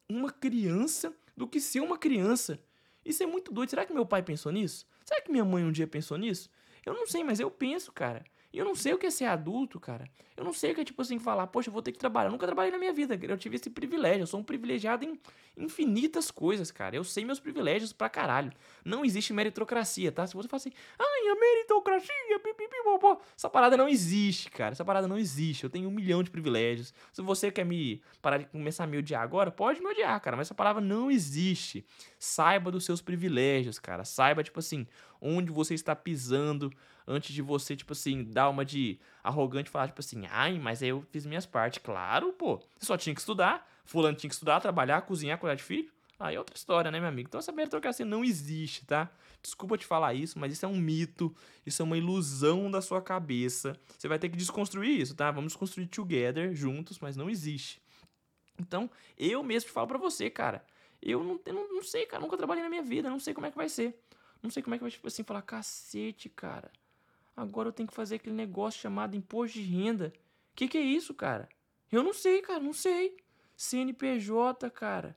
uma 0.07 0.31
criança 0.31 1.13
do 1.35 1.45
que 1.45 1.59
ser 1.59 1.81
uma 1.81 1.97
criança. 1.97 2.59
Isso 3.03 3.21
é 3.21 3.25
muito 3.25 3.51
doido. 3.51 3.69
Será 3.69 3.85
que 3.85 3.93
meu 3.93 4.05
pai 4.05 4.23
pensou 4.23 4.53
nisso? 4.53 4.87
Será 5.03 5.21
que 5.21 5.31
minha 5.31 5.43
mãe 5.43 5.65
um 5.65 5.71
dia 5.71 5.85
pensou 5.85 6.17
nisso? 6.17 6.49
Eu 6.85 6.93
não 6.93 7.05
sei, 7.05 7.21
mas 7.21 7.41
eu 7.41 7.51
penso, 7.51 7.91
cara. 7.91 8.23
E 8.51 8.57
eu 8.57 8.65
não 8.65 8.73
sei 8.73 8.93
o 8.93 8.97
que 8.97 9.05
é 9.05 9.11
ser 9.11 9.25
adulto, 9.25 9.79
cara. 9.79 10.09
Eu 10.35 10.43
não 10.43 10.53
sei 10.53 10.71
o 10.71 10.75
que 10.75 10.81
é, 10.81 10.83
tipo 10.85 11.01
assim, 11.01 11.19
falar, 11.19 11.45
poxa, 11.47 11.69
eu 11.69 11.73
vou 11.73 11.81
ter 11.81 11.91
que 11.91 11.99
trabalhar. 11.99 12.29
Eu 12.29 12.31
nunca 12.31 12.47
trabalhei 12.47 12.71
na 12.71 12.77
minha 12.79 12.93
vida. 12.93 13.19
Eu 13.21 13.37
tive 13.37 13.57
esse 13.57 13.69
privilégio. 13.69 14.23
Eu 14.23 14.27
sou 14.27 14.39
um 14.39 14.43
privilegiado 14.43 15.05
em 15.05 15.19
infinitas 15.57 16.31
coisas, 16.31 16.71
cara. 16.71 16.95
Eu 16.95 17.03
sei 17.03 17.25
meus 17.25 17.39
privilégios 17.39 17.93
pra 17.93 18.09
caralho. 18.09 18.51
Não 18.83 19.05
existe 19.05 19.33
meritocracia, 19.33 20.11
tá? 20.11 20.25
Se 20.25 20.33
você 20.33 20.47
falar 20.47 20.61
assim, 20.61 20.71
ai, 20.97 21.27
a 21.27 21.35
meritocracia, 21.35 22.39
pipipipopó. 22.41 23.19
Essa 23.37 23.49
parada 23.49 23.77
não 23.77 23.87
existe, 23.87 24.49
cara. 24.49 24.71
Essa 24.71 24.85
parada 24.85 25.07
não 25.07 25.17
existe. 25.17 25.65
Eu 25.65 25.69
tenho 25.69 25.87
um 25.87 25.91
milhão 25.91 26.23
de 26.23 26.31
privilégios. 26.31 26.93
Se 27.11 27.21
você 27.21 27.51
quer 27.51 27.65
me 27.65 28.01
parar 28.21 28.37
de 28.37 28.45
começar 28.45 28.85
a 28.85 28.87
me 28.87 28.97
odiar 28.97 29.21
agora, 29.21 29.51
pode 29.51 29.79
me 29.79 29.87
odiar, 29.87 30.19
cara. 30.21 30.37
Mas 30.37 30.47
essa 30.47 30.55
palavra 30.55 30.81
não 30.81 31.11
existe. 31.11 31.85
Saiba 32.17 32.71
dos 32.71 32.85
seus 32.85 33.01
privilégios, 33.01 33.77
cara. 33.77 34.05
Saiba, 34.05 34.41
tipo 34.41 34.59
assim, 34.59 34.87
onde 35.21 35.51
você 35.51 35.73
está 35.73 35.95
pisando 35.95 36.71
antes 37.09 37.33
de 37.33 37.41
você, 37.41 37.75
tipo 37.75 37.93
assim, 37.93 38.23
dar 38.23 38.49
uma 38.49 38.63
de 38.63 38.99
arrogante 39.23 39.69
falar, 39.69 39.87
tipo 39.87 39.99
assim, 39.99 40.25
ai, 40.29 40.59
mas 40.59 40.83
aí 40.83 40.89
eu 40.89 41.01
fiz 41.11 41.25
minhas 41.25 41.45
partes. 41.45 41.81
Claro, 41.83 42.31
pô. 42.31 42.57
Você 42.77 42.85
só 42.85 42.95
tinha 42.95 43.13
que 43.15 43.19
estudar. 43.19 43.67
Fulano 43.83 44.15
tinha 44.15 44.29
que 44.29 44.35
estudar, 44.35 44.61
trabalhar, 44.61 45.01
cozinhar, 45.01 45.39
cuidar 45.39 45.55
de 45.55 45.63
filho. 45.63 45.91
Aí 46.19 46.35
é 46.35 46.37
outra 46.37 46.55
história, 46.55 46.91
né, 46.91 46.99
meu 46.99 47.09
amigo? 47.09 47.27
Então 47.27 47.39
essa 47.39 47.51
meritocracia 47.51 48.05
não 48.05 48.23
existe, 48.23 48.85
tá? 48.85 49.09
Desculpa 49.41 49.77
te 49.77 49.85
falar 49.85 50.13
isso, 50.13 50.37
mas 50.37 50.51
isso 50.53 50.65
é 50.65 50.67
um 50.67 50.75
mito, 50.75 51.33
isso 51.65 51.81
é 51.81 51.85
uma 51.85 51.97
ilusão 51.97 52.69
da 52.69 52.81
sua 52.81 53.01
cabeça. 53.01 53.75
Você 53.97 54.07
vai 54.07 54.19
ter 54.19 54.29
que 54.29 54.37
desconstruir 54.37 54.99
isso, 54.99 55.15
tá? 55.15 55.31
Vamos 55.31 55.55
construir 55.55 55.87
together, 55.87 56.53
juntos, 56.53 56.99
mas 56.99 57.15
não 57.15 57.29
existe. 57.29 57.81
Então, 58.59 58.91
eu 59.17 59.41
mesmo 59.41 59.71
falo 59.71 59.87
para 59.87 59.97
você, 59.97 60.29
cara. 60.29 60.63
Eu 61.01 61.23
não, 61.23 61.39
eu 61.45 61.53
não, 61.53 61.75
não 61.75 61.83
sei, 61.83 62.05
cara. 62.05 62.21
Nunca 62.21 62.37
trabalhei 62.37 62.63
na 62.63 62.69
minha 62.69 62.83
vida, 62.83 63.09
não 63.09 63.19
sei 63.19 63.33
como 63.33 63.47
é 63.47 63.51
que 63.51 63.57
vai 63.57 63.69
ser. 63.69 63.97
Não 64.43 64.49
sei 64.49 64.61
como 64.61 64.75
é 64.75 64.77
que 64.77 64.83
vai, 64.83 64.91
tipo 64.91 65.07
assim, 65.07 65.23
falar, 65.23 65.41
cacete, 65.41 66.27
cara. 66.27 66.69
Agora 67.39 67.69
eu 67.69 67.71
tenho 67.71 67.87
que 67.87 67.95
fazer 67.95 68.15
aquele 68.15 68.35
negócio 68.35 68.81
chamado 68.81 69.15
imposto 69.15 69.57
de 69.57 69.63
renda. 69.63 70.11
Que 70.53 70.67
que 70.67 70.77
é 70.77 70.81
isso, 70.81 71.13
cara? 71.13 71.47
Eu 71.89 72.03
não 72.03 72.13
sei, 72.13 72.41
cara, 72.41 72.59
não 72.59 72.73
sei. 72.73 73.15
CNPJ, 73.55 74.69
cara. 74.69 75.15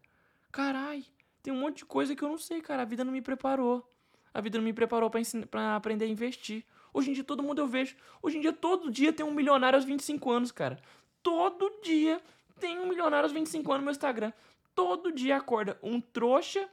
Carai, 0.53 1.05
tem 1.43 1.53
um 1.53 1.59
monte 1.59 1.79
de 1.79 1.85
coisa 1.85 2.15
que 2.15 2.23
eu 2.23 2.29
não 2.29 2.39
sei, 2.39 2.61
cara. 2.61 2.83
A 2.83 2.85
vida 2.85 3.03
não 3.03 3.13
me 3.13 3.21
preparou. 3.21 3.93
A 4.33 4.41
vida 4.41 4.57
não 4.57 4.65
me 4.65 4.73
preparou 4.73 5.11
para 5.11 5.75
aprender 5.75 6.05
a 6.05 6.09
investir. 6.09 6.65
Hoje 6.95 7.11
em 7.11 7.13
dia 7.13 7.25
todo 7.25 7.43
mundo 7.43 7.61
eu 7.61 7.67
vejo. 7.67 7.97
Hoje 8.23 8.39
em 8.39 8.41
dia 8.41 8.53
todo 8.53 8.89
dia 8.89 9.13
tem 9.13 9.27
um 9.27 9.33
milionário 9.33 9.77
aos 9.77 9.85
25 9.85 10.31
anos, 10.31 10.53
cara. 10.53 10.79
Todo 11.25 11.81
dia 11.83 12.23
tem 12.61 12.79
um 12.79 12.87
milionário 12.87 13.25
aos 13.25 13.33
25 13.33 13.69
anos 13.73 13.81
no 13.81 13.85
meu 13.87 13.93
Instagram. 13.93 14.33
Todo 14.77 15.11
dia 15.11 15.39
acorda 15.39 15.77
um 15.83 16.01
trouxa 16.01 16.69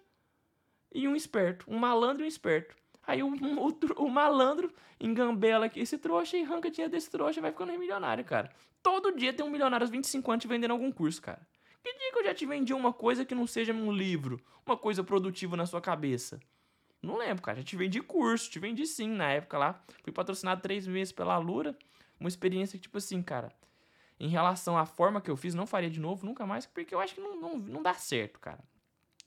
e 0.93 1.07
um 1.07 1.15
esperto. 1.15 1.65
Um 1.67 1.79
malandro 1.79 2.21
e 2.21 2.25
um 2.25 2.27
esperto. 2.27 2.75
Aí 3.09 3.23
o, 3.23 3.27
o, 3.27 4.03
o 4.03 4.07
malandro 4.07 4.71
engambela 4.99 5.65
aqui 5.65 5.79
esse 5.79 5.97
trouxa 5.97 6.37
e 6.37 6.43
arranca 6.43 6.69
dinheiro 6.69 6.91
desse 6.91 7.09
trouxa 7.09 7.39
e 7.39 7.41
vai 7.41 7.51
ficando 7.51 7.73
milionário, 7.73 8.23
cara. 8.23 8.51
Todo 8.83 9.15
dia 9.15 9.33
tem 9.33 9.43
um 9.43 9.49
milionário 9.49 9.83
aos 9.83 9.89
25 9.89 10.31
anos 10.31 10.43
te 10.43 10.47
vendendo 10.47 10.69
algum 10.69 10.91
curso, 10.91 11.19
cara. 11.19 11.41
Que 11.83 11.91
dia 11.91 12.11
que 12.11 12.19
eu 12.19 12.23
já 12.23 12.35
te 12.35 12.45
vendi 12.45 12.71
uma 12.71 12.93
coisa 12.93 13.25
que 13.25 13.33
não 13.33 13.47
seja 13.47 13.73
um 13.73 13.91
livro, 13.91 14.39
uma 14.63 14.77
coisa 14.77 15.03
produtiva 15.03 15.57
na 15.57 15.65
sua 15.65 15.81
cabeça? 15.81 16.39
Não 17.01 17.17
lembro, 17.17 17.41
cara. 17.41 17.57
Já 17.57 17.63
te 17.63 17.75
vendi 17.75 17.99
curso, 17.99 18.51
te 18.51 18.59
vendi 18.59 18.85
sim 18.85 19.07
na 19.07 19.31
época 19.31 19.57
lá. 19.57 19.83
Fui 20.03 20.13
patrocinado 20.13 20.61
três 20.61 20.85
meses 20.85 21.11
pela 21.11 21.35
Lura. 21.39 21.75
Uma 22.19 22.29
experiência 22.29 22.77
que, 22.77 22.83
tipo 22.83 22.99
assim, 22.99 23.23
cara, 23.23 23.51
em 24.19 24.27
relação 24.27 24.77
à 24.77 24.85
forma 24.85 25.19
que 25.19 25.31
eu 25.31 25.35
fiz, 25.35 25.55
não 25.55 25.65
faria 25.65 25.89
de 25.89 25.99
novo, 25.99 26.27
nunca 26.27 26.45
mais, 26.45 26.67
porque 26.67 26.93
eu 26.93 26.99
acho 26.99 27.15
que 27.15 27.21
não, 27.21 27.41
não, 27.41 27.57
não 27.57 27.81
dá 27.81 27.95
certo, 27.95 28.39
cara 28.39 28.63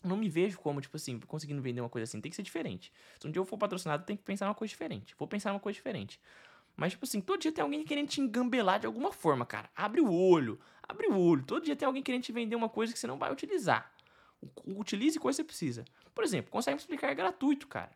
não 0.03 0.17
me 0.17 0.29
vejo 0.29 0.59
como, 0.59 0.81
tipo 0.81 0.97
assim, 0.97 1.19
conseguindo 1.21 1.63
vender 1.63 1.81
uma 1.81 1.89
coisa 1.89 2.05
assim. 2.05 2.21
Tem 2.21 2.31
que 2.31 2.37
ser 2.37 2.43
diferente. 2.43 2.93
Se 3.19 3.27
um 3.27 3.31
dia 3.31 3.41
eu 3.41 3.45
for 3.45 3.57
patrocinado, 3.57 4.05
tem 4.05 4.17
que 4.17 4.23
pensar 4.23 4.47
uma 4.47 4.55
coisa 4.55 4.71
diferente. 4.71 5.15
Vou 5.19 5.29
pensar 5.29 5.53
uma 5.53 5.61
coisa 5.61 5.75
diferente. 5.75 6.21
Mas, 6.77 6.93
tipo 6.93 7.05
assim, 7.05 7.21
todo 7.21 7.41
dia 7.41 7.53
tem 7.53 7.63
alguém 7.63 7.85
querendo 7.85 8.09
te 8.09 8.21
engambelar 8.21 8.81
de 8.81 8.87
alguma 8.87 9.13
forma, 9.13 9.45
cara. 9.45 9.71
Abre 9.77 10.01
o 10.01 10.13
olho. 10.13 10.59
Abre 10.83 11.07
o 11.07 11.19
olho. 11.19 11.45
Todo 11.45 11.65
dia 11.65 11.77
tem 11.77 11.87
alguém 11.87 12.03
querendo 12.03 12.23
te 12.23 12.33
vender 12.33 12.57
uma 12.57 12.69
coisa 12.69 12.93
que 12.93 12.99
você 12.99 13.07
não 13.07 13.19
vai 13.19 13.33
utilizar. 13.33 13.93
Utilize 14.67 15.19
coisa 15.19 15.37
que 15.37 15.43
você 15.43 15.45
precisa. 15.45 15.85
Por 16.15 16.25
exemplo, 16.25 16.51
consegue 16.51 16.75
me 16.75 16.81
explicar 16.81 17.11
é 17.11 17.15
gratuito, 17.15 17.67
cara. 17.69 17.93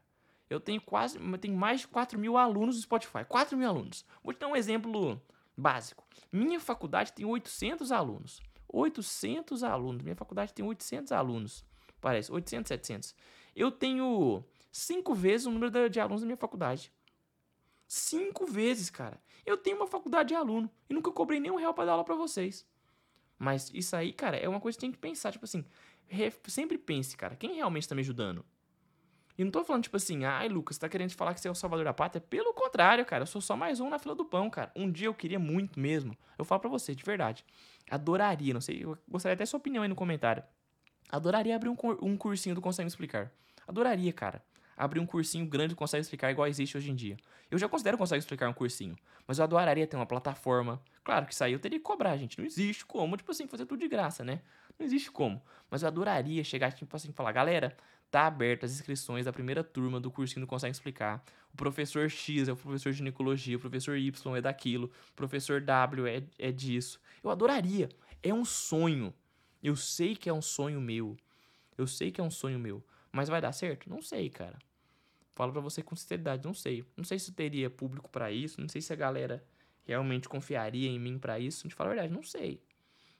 Eu 0.48 0.60
tenho 0.60 0.80
quase, 0.80 1.18
eu 1.18 1.38
tenho 1.38 1.56
mais 1.56 1.80
de 1.80 1.88
4 1.88 2.18
mil 2.18 2.36
alunos 2.36 2.76
no 2.76 2.82
Spotify. 2.82 3.24
4 3.28 3.56
mil 3.56 3.68
alunos. 3.68 4.04
Vou 4.22 4.32
te 4.32 4.38
dar 4.38 4.46
um 4.46 4.54
exemplo 4.54 5.20
básico. 5.56 6.04
Minha 6.30 6.60
faculdade 6.60 7.12
tem 7.12 7.26
800 7.26 7.90
alunos. 7.90 8.40
800 8.68 9.64
alunos. 9.64 10.02
Minha 10.02 10.14
faculdade 10.14 10.52
tem 10.52 10.64
800 10.64 11.10
alunos 11.10 11.64
parece, 12.00 12.30
800, 12.32 12.68
700. 12.68 13.14
Eu 13.54 13.70
tenho 13.70 14.44
cinco 14.70 15.14
vezes 15.14 15.46
o 15.46 15.50
número 15.50 15.88
de 15.88 16.00
alunos 16.00 16.20
da 16.20 16.26
minha 16.26 16.36
faculdade. 16.36 16.92
Cinco 17.86 18.46
vezes, 18.46 18.90
cara. 18.90 19.20
Eu 19.44 19.56
tenho 19.56 19.76
uma 19.76 19.86
faculdade 19.86 20.30
de 20.30 20.34
aluno 20.34 20.70
e 20.90 20.94
nunca 20.94 21.10
cobrei 21.12 21.38
nenhum 21.38 21.56
real 21.56 21.72
para 21.72 21.86
dar 21.86 21.92
aula 21.92 22.04
para 22.04 22.14
vocês. 22.14 22.66
Mas 23.38 23.70
isso 23.72 23.94
aí, 23.94 24.12
cara, 24.12 24.36
é 24.36 24.48
uma 24.48 24.60
coisa 24.60 24.76
que 24.76 24.80
tem 24.80 24.92
que 24.92 24.98
pensar. 24.98 25.30
Tipo 25.30 25.44
assim, 25.44 25.64
sempre 26.48 26.76
pense, 26.78 27.16
cara, 27.16 27.36
quem 27.36 27.54
realmente 27.54 27.88
tá 27.88 27.94
me 27.94 28.00
ajudando? 28.00 28.44
E 29.38 29.44
não 29.44 29.50
tô 29.50 29.62
falando, 29.64 29.82
tipo 29.82 29.96
assim, 29.96 30.24
ai, 30.24 30.48
Lucas, 30.48 30.78
tá 30.78 30.88
querendo 30.88 31.12
falar 31.12 31.34
que 31.34 31.40
você 31.40 31.48
é 31.48 31.50
o 31.50 31.54
salvador 31.54 31.84
da 31.84 31.92
pátria? 31.92 32.20
Pelo 32.22 32.54
contrário, 32.54 33.04
cara, 33.04 33.22
eu 33.22 33.26
sou 33.26 33.40
só 33.40 33.54
mais 33.54 33.80
um 33.80 33.90
na 33.90 33.98
fila 33.98 34.14
do 34.14 34.24
pão, 34.24 34.48
cara. 34.48 34.72
Um 34.74 34.90
dia 34.90 35.08
eu 35.08 35.14
queria 35.14 35.38
muito 35.38 35.78
mesmo. 35.78 36.16
Eu 36.38 36.44
falo 36.44 36.60
pra 36.60 36.70
você, 36.70 36.94
de 36.94 37.04
verdade. 37.04 37.44
Adoraria, 37.90 38.54
não 38.54 38.62
sei, 38.62 38.82
eu 38.82 38.96
gostaria 39.06 39.34
até 39.34 39.44
sua 39.44 39.58
opinião 39.58 39.82
aí 39.82 39.88
no 39.88 39.94
comentário. 39.94 40.42
Adoraria 41.10 41.54
abrir 41.54 41.68
um, 41.68 41.76
um 42.02 42.16
cursinho 42.16 42.54
do 42.54 42.60
Consegue 42.60 42.88
Explicar. 42.88 43.30
Adoraria, 43.66 44.12
cara. 44.12 44.42
Abrir 44.76 45.00
um 45.00 45.06
cursinho 45.06 45.46
grande 45.46 45.74
do 45.74 45.76
Consegue 45.76 46.02
Explicar 46.02 46.30
igual 46.30 46.46
existe 46.46 46.76
hoje 46.76 46.90
em 46.90 46.94
dia. 46.94 47.16
Eu 47.50 47.58
já 47.58 47.68
considero 47.68 47.96
Consegue 47.96 48.18
Explicar 48.18 48.48
um 48.48 48.52
cursinho. 48.52 48.96
Mas 49.26 49.38
eu 49.38 49.44
adoraria 49.44 49.86
ter 49.86 49.96
uma 49.96 50.06
plataforma. 50.06 50.80
Claro 51.02 51.26
que 51.26 51.32
isso 51.32 51.42
aí 51.42 51.52
eu 51.52 51.58
teria 51.58 51.78
que 51.78 51.84
cobrar, 51.84 52.16
gente. 52.16 52.38
Não 52.38 52.44
existe 52.44 52.84
como, 52.84 53.16
tipo 53.16 53.30
assim, 53.30 53.46
fazer 53.46 53.66
tudo 53.66 53.80
de 53.80 53.88
graça, 53.88 54.24
né? 54.24 54.40
Não 54.78 54.84
existe 54.84 55.10
como. 55.10 55.40
Mas 55.70 55.82
eu 55.82 55.88
adoraria 55.88 56.44
chegar, 56.44 56.72
tipo 56.72 56.94
assim, 56.94 57.10
falar, 57.12 57.32
galera, 57.32 57.76
tá 58.10 58.26
aberto 58.26 58.64
as 58.64 58.72
inscrições 58.72 59.24
da 59.24 59.32
primeira 59.32 59.64
turma 59.64 59.98
do 59.98 60.10
cursinho 60.10 60.44
do 60.44 60.48
Consegue 60.48 60.72
Explicar. 60.72 61.24
O 61.52 61.56
professor 61.56 62.08
X 62.10 62.48
é 62.48 62.52
o 62.52 62.56
professor 62.56 62.92
de 62.92 62.98
ginecologia, 62.98 63.56
o 63.56 63.60
professor 63.60 63.96
Y 63.96 64.36
é 64.36 64.40
daquilo, 64.40 64.90
o 65.10 65.14
professor 65.14 65.60
W 65.60 66.06
é, 66.06 66.22
é 66.38 66.52
disso. 66.52 67.00
Eu 67.22 67.30
adoraria. 67.30 67.88
É 68.22 68.32
um 68.34 68.44
sonho. 68.44 69.14
Eu 69.66 69.74
sei 69.74 70.14
que 70.14 70.28
é 70.28 70.32
um 70.32 70.40
sonho 70.40 70.80
meu. 70.80 71.16
Eu 71.76 71.88
sei 71.88 72.12
que 72.12 72.20
é 72.20 72.24
um 72.24 72.30
sonho 72.30 72.56
meu. 72.56 72.84
Mas 73.10 73.28
vai 73.28 73.40
dar 73.40 73.50
certo? 73.50 73.90
Não 73.90 74.00
sei, 74.00 74.30
cara. 74.30 74.56
Falo 75.34 75.50
para 75.50 75.60
você 75.60 75.82
com 75.82 75.96
sinceridade, 75.96 76.44
não 76.44 76.54
sei. 76.54 76.84
Não 76.96 77.02
sei 77.02 77.18
se 77.18 77.32
teria 77.32 77.68
público 77.68 78.08
para 78.08 78.30
isso, 78.30 78.60
não 78.60 78.68
sei 78.68 78.80
se 78.80 78.92
a 78.92 78.96
galera 78.96 79.44
realmente 79.84 80.28
confiaria 80.28 80.88
em 80.88 81.00
mim 81.00 81.18
para 81.18 81.40
isso. 81.40 81.66
De 81.66 81.74
falar 81.74 81.90
a 81.90 81.94
verdade, 81.94 82.14
não 82.14 82.22
sei. 82.22 82.62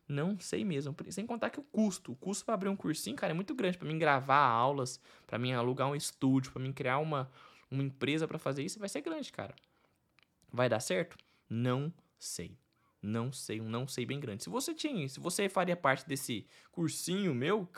Não 0.07 0.39
sei 0.39 0.65
mesmo. 0.65 0.95
Sem 1.11 1.27
contar 1.27 1.51
que 1.51 1.59
o 1.59 1.65
custo, 1.65 2.13
o 2.13 2.15
custo 2.15 2.45
para 2.45 2.55
abrir 2.55 2.69
um 2.69 2.77
cursinho, 2.77 3.17
cara, 3.17 3.33
é 3.33 3.35
muito 3.35 3.53
grande 3.53 3.77
para 3.77 3.89
mim 3.89 3.99
gravar 3.99 4.47
aulas, 4.47 5.01
para 5.27 5.41
mim 5.41 5.53
alugar 5.53 5.89
um 5.89 5.97
estúdio, 5.97 6.53
para 6.53 6.63
mim 6.63 6.73
criar 6.73 6.99
uma 6.99 7.29
uma 7.69 7.83
empresa 7.83 8.29
para 8.29 8.39
fazer 8.39 8.63
isso, 8.63 8.79
vai 8.79 8.89
ser 8.89 9.01
grande, 9.01 9.33
cara. 9.33 9.53
Vai 10.53 10.69
dar 10.69 10.79
certo? 10.79 11.17
Não 11.51 11.93
sei. 12.17 12.57
Não 13.03 13.31
sei, 13.31 13.61
um 13.61 13.69
não 13.69 13.87
sei 13.87 14.05
bem 14.05 14.19
grande. 14.19 14.43
Se 14.43 14.51
você 14.51 14.75
tinha, 14.75 15.09
se 15.09 15.21
você 15.21 15.49
faria 15.49 15.77
parte 15.77 16.07
desse 16.07 16.47
cursinho 16.73 17.35
meu, 17.35 17.69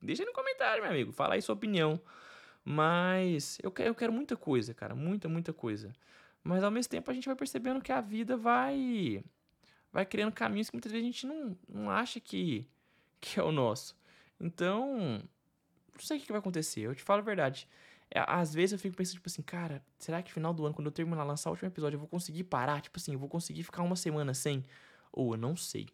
deixa 0.00 0.22
aí 0.22 0.26
no 0.26 0.32
comentário, 0.32 0.82
meu 0.82 0.90
amigo. 0.90 1.12
Fala 1.12 1.34
aí 1.34 1.42
sua 1.42 1.54
opinião. 1.54 2.00
Mas 2.64 3.58
eu 3.62 3.70
quero, 3.70 3.90
eu 3.90 3.94
quero 3.94 4.12
muita 4.12 4.36
coisa, 4.36 4.72
cara. 4.72 4.94
Muita, 4.94 5.28
muita 5.28 5.52
coisa. 5.52 5.92
Mas 6.42 6.62
ao 6.62 6.70
mesmo 6.70 6.90
tempo 6.90 7.10
a 7.10 7.14
gente 7.14 7.26
vai 7.26 7.36
percebendo 7.36 7.80
que 7.80 7.92
a 7.92 8.00
vida 8.00 8.36
vai 8.36 9.22
vai 9.92 10.06
criando 10.06 10.32
caminhos 10.32 10.70
que 10.70 10.76
muitas 10.76 10.90
vezes 10.90 11.04
a 11.04 11.10
gente 11.10 11.26
não, 11.26 11.56
não 11.68 11.90
acha 11.90 12.18
que, 12.18 12.66
que 13.20 13.38
é 13.38 13.42
o 13.42 13.52
nosso. 13.52 13.94
Então, 14.40 15.22
não 15.92 16.00
sei 16.00 16.18
o 16.18 16.20
que 16.20 16.32
vai 16.32 16.38
acontecer. 16.38 16.80
Eu 16.80 16.94
te 16.94 17.02
falo 17.02 17.20
a 17.20 17.24
verdade. 17.24 17.68
É, 18.14 18.22
às 18.28 18.52
vezes 18.52 18.72
eu 18.72 18.78
fico 18.78 18.94
pensando, 18.94 19.14
tipo 19.14 19.28
assim, 19.28 19.40
cara, 19.40 19.82
será 19.98 20.22
que 20.22 20.30
final 20.30 20.52
do 20.52 20.66
ano, 20.66 20.74
quando 20.74 20.86
eu 20.86 20.92
terminar 20.92 21.24
lançar 21.24 21.48
o 21.48 21.52
último 21.52 21.68
episódio, 21.68 21.96
eu 21.96 22.00
vou 22.00 22.08
conseguir 22.08 22.44
parar? 22.44 22.82
Tipo 22.82 22.98
assim, 22.98 23.14
eu 23.14 23.18
vou 23.18 23.28
conseguir 23.28 23.62
ficar 23.62 23.82
uma 23.82 23.96
semana 23.96 24.34
sem? 24.34 24.66
Ou 25.10 25.32
eu 25.32 25.38
não 25.38 25.56
sei. 25.56 25.88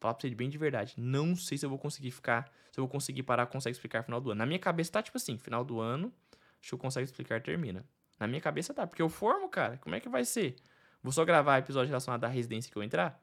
Falar 0.00 0.14
pra 0.14 0.22
você 0.22 0.34
bem 0.34 0.48
de 0.48 0.56
verdade. 0.56 0.94
Não 0.96 1.36
sei 1.36 1.58
se 1.58 1.66
eu 1.66 1.68
vou 1.68 1.78
conseguir 1.78 2.10
ficar. 2.10 2.50
Se 2.72 2.80
eu 2.80 2.84
vou 2.84 2.88
conseguir 2.88 3.22
parar, 3.22 3.44
consegue 3.46 3.74
explicar 3.74 4.02
final 4.02 4.18
do 4.18 4.30
ano. 4.30 4.38
Na 4.38 4.46
minha 4.46 4.58
cabeça 4.58 4.92
tá 4.92 5.02
tipo 5.02 5.18
assim, 5.18 5.36
final 5.36 5.62
do 5.62 5.78
ano, 5.78 6.10
que 6.62 6.72
eu 6.72 6.78
consigo 6.78 7.04
explicar, 7.04 7.42
termina. 7.42 7.84
Na 8.18 8.26
minha 8.26 8.40
cabeça 8.40 8.72
tá, 8.72 8.86
porque 8.86 9.02
eu 9.02 9.10
formo, 9.10 9.46
cara. 9.50 9.76
Como 9.76 9.94
é 9.94 10.00
que 10.00 10.08
vai 10.08 10.24
ser? 10.24 10.56
Vou 11.02 11.12
só 11.12 11.22
gravar 11.22 11.58
episódio 11.58 11.88
relacionado 11.88 12.24
à 12.24 12.28
residência 12.28 12.72
que 12.72 12.78
eu 12.78 12.82
entrar? 12.82 13.22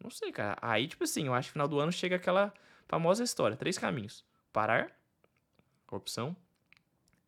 Não 0.00 0.10
sei, 0.10 0.30
cara. 0.30 0.56
Aí, 0.62 0.86
tipo 0.86 1.02
assim, 1.02 1.26
eu 1.26 1.34
acho 1.34 1.48
que 1.48 1.52
final 1.52 1.66
do 1.66 1.80
ano 1.80 1.90
chega 1.90 2.14
aquela 2.14 2.54
famosa 2.86 3.24
história. 3.24 3.56
Três 3.56 3.76
caminhos. 3.76 4.24
Parar. 4.52 4.92
Opção 5.90 6.36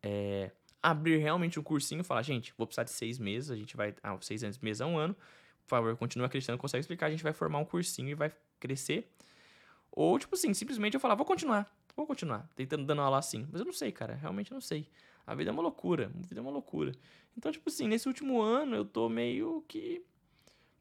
é, 0.05 0.51
abrir 0.81 1.17
realmente 1.17 1.59
um 1.59 1.63
cursinho 1.63 2.01
e 2.01 2.03
falar, 2.03 2.21
gente, 2.21 2.53
vou 2.55 2.67
precisar 2.67 2.83
de 2.83 2.91
seis 2.91 3.17
meses, 3.17 3.49
a 3.49 3.55
gente 3.55 3.75
vai. 3.75 3.95
Ah, 4.03 4.15
seis 4.21 4.43
meses 4.59 4.81
a 4.81 4.85
um 4.85 4.97
ano. 4.97 5.15
Por 5.63 5.69
favor, 5.69 5.97
continua 5.97 6.27
acreditando, 6.27 6.59
consegue 6.59 6.81
explicar, 6.81 7.07
a 7.07 7.09
gente 7.09 7.23
vai 7.23 7.33
formar 7.33 7.57
um 7.57 7.65
cursinho 7.65 8.09
e 8.09 8.13
vai 8.13 8.31
crescer. 8.59 9.11
Ou, 9.91 10.19
tipo 10.19 10.35
assim, 10.35 10.53
simplesmente 10.53 10.93
eu 10.93 10.99
falar, 10.99 11.15
vou 11.15 11.25
continuar, 11.25 11.73
vou 11.95 12.05
continuar, 12.05 12.47
tentando 12.55 12.85
dando 12.85 13.01
aula 13.01 13.17
assim. 13.17 13.47
Mas 13.51 13.61
eu 13.61 13.65
não 13.65 13.73
sei, 13.73 13.91
cara, 13.91 14.13
realmente 14.13 14.53
não 14.53 14.61
sei. 14.61 14.87
A 15.25 15.33
vida 15.33 15.49
é 15.49 15.53
uma 15.53 15.63
loucura, 15.63 16.11
a 16.13 16.27
vida 16.27 16.39
é 16.39 16.41
uma 16.41 16.51
loucura. 16.51 16.91
Então, 17.35 17.51
tipo 17.51 17.67
assim, 17.67 17.87
nesse 17.87 18.07
último 18.07 18.39
ano 18.39 18.75
eu 18.75 18.85
tô 18.85 19.09
meio 19.09 19.63
que 19.67 20.05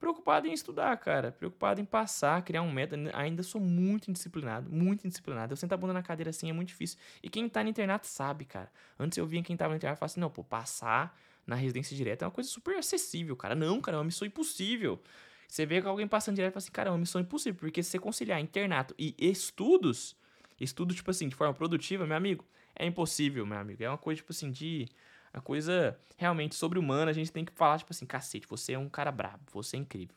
preocupado 0.04 0.46
em 0.46 0.52
estudar, 0.52 0.94
cara. 0.98 1.32
Preocupado 1.32 1.80
em 1.80 1.84
passar, 1.84 2.42
criar 2.42 2.60
um 2.60 2.70
método. 2.70 3.08
Ainda 3.14 3.42
sou 3.42 3.58
muito 3.58 4.10
indisciplinado, 4.10 4.70
muito 4.70 5.06
indisciplinado. 5.06 5.54
Eu 5.54 5.56
sentar 5.56 5.78
a 5.78 5.80
bunda 5.80 5.94
na 5.94 6.02
cadeira 6.02 6.28
assim 6.28 6.50
é 6.50 6.52
muito 6.52 6.68
difícil. 6.68 6.98
E 7.22 7.30
quem 7.30 7.48
tá 7.48 7.62
no 7.62 7.70
internato 7.70 8.06
sabe, 8.06 8.44
cara. 8.44 8.70
Antes 8.98 9.16
eu 9.16 9.26
via 9.26 9.42
quem 9.42 9.56
tava 9.56 9.70
no 9.70 9.76
internato 9.76 9.96
e 9.96 10.00
falava 10.00 10.12
assim: 10.12 10.20
não, 10.20 10.28
pô, 10.28 10.44
passar 10.44 11.18
na 11.46 11.56
residência 11.56 11.96
direta 11.96 12.24
é 12.24 12.26
uma 12.26 12.32
coisa 12.32 12.50
super 12.50 12.76
acessível, 12.76 13.34
cara. 13.34 13.54
Não, 13.54 13.80
cara, 13.80 13.96
é 13.96 13.98
uma 13.98 14.04
missão 14.04 14.28
impossível. 14.28 15.00
Você 15.48 15.64
vê 15.64 15.80
que 15.80 15.88
alguém 15.88 16.06
passando 16.06 16.34
direto 16.34 16.52
e 16.52 16.54
fala 16.54 16.62
assim, 16.62 16.72
cara, 16.72 16.88
é 16.88 16.92
uma 16.92 16.98
missão 16.98 17.20
impossível, 17.20 17.58
porque 17.60 17.82
se 17.82 17.90
você 17.90 17.98
conciliar 17.98 18.40
internato 18.40 18.94
e 18.98 19.14
estudos, 19.18 20.16
estudo, 20.60 20.94
tipo 20.94 21.10
assim, 21.10 21.28
de 21.28 21.34
forma 21.34 21.54
produtiva, 21.54 22.06
meu 22.06 22.16
amigo, 22.16 22.44
é 22.74 22.86
impossível, 22.86 23.46
meu 23.46 23.58
amigo. 23.58 23.82
É 23.82 23.88
uma 23.88 23.98
coisa, 23.98 24.16
tipo 24.16 24.32
assim, 24.32 24.50
de 24.50 24.88
a 25.34 25.40
coisa 25.40 25.98
realmente 26.16 26.54
sobre-humana, 26.54 27.10
a 27.10 27.14
gente 27.14 27.32
tem 27.32 27.44
que 27.44 27.52
falar, 27.52 27.78
tipo 27.78 27.92
assim, 27.92 28.06
cacete, 28.06 28.46
você 28.46 28.74
é 28.74 28.78
um 28.78 28.88
cara 28.88 29.10
brabo, 29.10 29.42
você 29.52 29.76
é 29.76 29.80
incrível. 29.80 30.14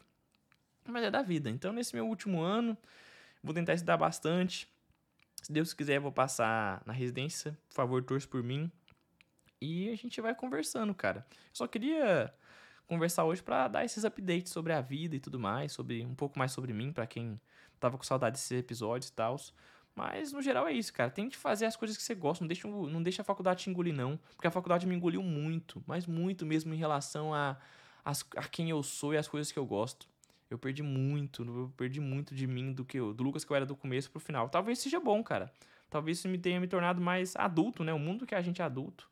Mas 0.86 1.03
é 1.03 1.12
da 1.12 1.23
vida. 1.23 1.49
Então, 1.49 1.73
nesse 1.73 1.95
meu 1.95 2.08
último 2.08 2.39
ano, 2.39 2.77
vou 3.43 3.53
tentar 3.53 3.73
estudar 3.73 3.97
bastante. 3.97 4.71
Se 5.41 5.51
Deus 5.51 5.73
quiser, 5.73 5.99
vou 5.99 6.12
passar 6.12 6.84
na 6.86 6.93
residência. 6.93 7.58
Por 7.67 7.75
favor, 7.75 8.03
torça 8.03 8.27
por 8.27 8.43
mim. 8.43 8.71
E 9.60 9.89
a 9.89 9.95
gente 9.95 10.21
vai 10.21 10.36
conversando, 10.36 10.93
cara. 10.93 11.25
Eu 11.32 11.36
só 11.51 11.67
queria 11.67 12.32
conversar 12.86 13.25
hoje 13.25 13.41
para 13.41 13.67
dar 13.67 13.84
esses 13.84 14.06
updates 14.06 14.51
sobre 14.51 14.71
a 14.71 14.82
vida 14.82 15.15
e 15.15 15.19
tudo 15.19 15.39
mais, 15.39 15.71
sobre 15.71 16.06
um 16.06 16.13
pouco 16.13 16.38
mais 16.38 16.51
sobre 16.51 16.73
mim, 16.73 16.93
para 16.93 17.08
quem 17.08 17.41
tava 17.80 17.97
com 17.97 18.03
saudade 18.03 18.34
desses 18.34 18.51
episódios 18.51 19.10
e 19.10 19.13
tal. 19.13 19.36
Mas, 19.97 20.31
no 20.31 20.43
geral, 20.43 20.67
é 20.67 20.73
isso, 20.73 20.93
cara. 20.93 21.10
Tente 21.10 21.36
fazer 21.36 21.65
as 21.65 21.75
coisas 21.75 21.97
que 21.97 22.03
você 22.03 22.13
gosta. 22.13 22.43
Não 22.43 22.47
deixa, 22.47 22.67
não 22.67 23.01
deixa 23.01 23.23
a 23.23 23.25
faculdade 23.25 23.63
te 23.63 23.69
engolir, 23.71 23.95
não. 23.95 24.15
Porque 24.36 24.45
a 24.45 24.51
faculdade 24.51 24.86
me 24.86 24.93
engoliu 24.93 25.23
muito. 25.23 25.83
Mas 25.88 26.05
muito 26.05 26.45
mesmo 26.45 26.71
em 26.71 26.77
relação 26.77 27.33
a, 27.33 27.57
a, 28.05 28.12
a 28.36 28.43
quem 28.43 28.69
eu 28.69 28.83
sou 28.83 29.15
e 29.15 29.17
as 29.17 29.27
coisas 29.27 29.51
que 29.51 29.57
eu 29.57 29.65
gosto. 29.65 30.07
Eu 30.51 30.60
perdi 30.60 30.83
muito. 30.83 31.43
Eu 31.43 31.73
perdi 31.75 31.99
muito 31.99 32.36
de 32.36 32.45
mim 32.45 32.73
do 32.73 32.86
que 32.86 32.99
eu, 32.99 33.12
do 33.12 33.23
Lucas 33.23 33.43
que 33.43 33.51
eu 33.51 33.55
era 33.55 33.65
do 33.65 33.75
começo 33.75 34.12
pro 34.12 34.19
final. 34.19 34.47
Talvez 34.49 34.77
seja 34.77 34.99
bom, 34.99 35.23
cara. 35.23 35.51
Talvez 35.89 36.19
isso 36.19 36.29
me 36.29 36.38
tenha 36.38 36.60
me 36.60 36.67
tornado 36.67 37.01
mais 37.01 37.36
adulto, 37.36 37.83
né? 37.83 37.91
O 37.91 37.97
mundo 37.97 38.27
que 38.27 38.36
a 38.36 38.41
gente 38.41 38.62
é 38.62 38.65
adulto. 38.65 39.10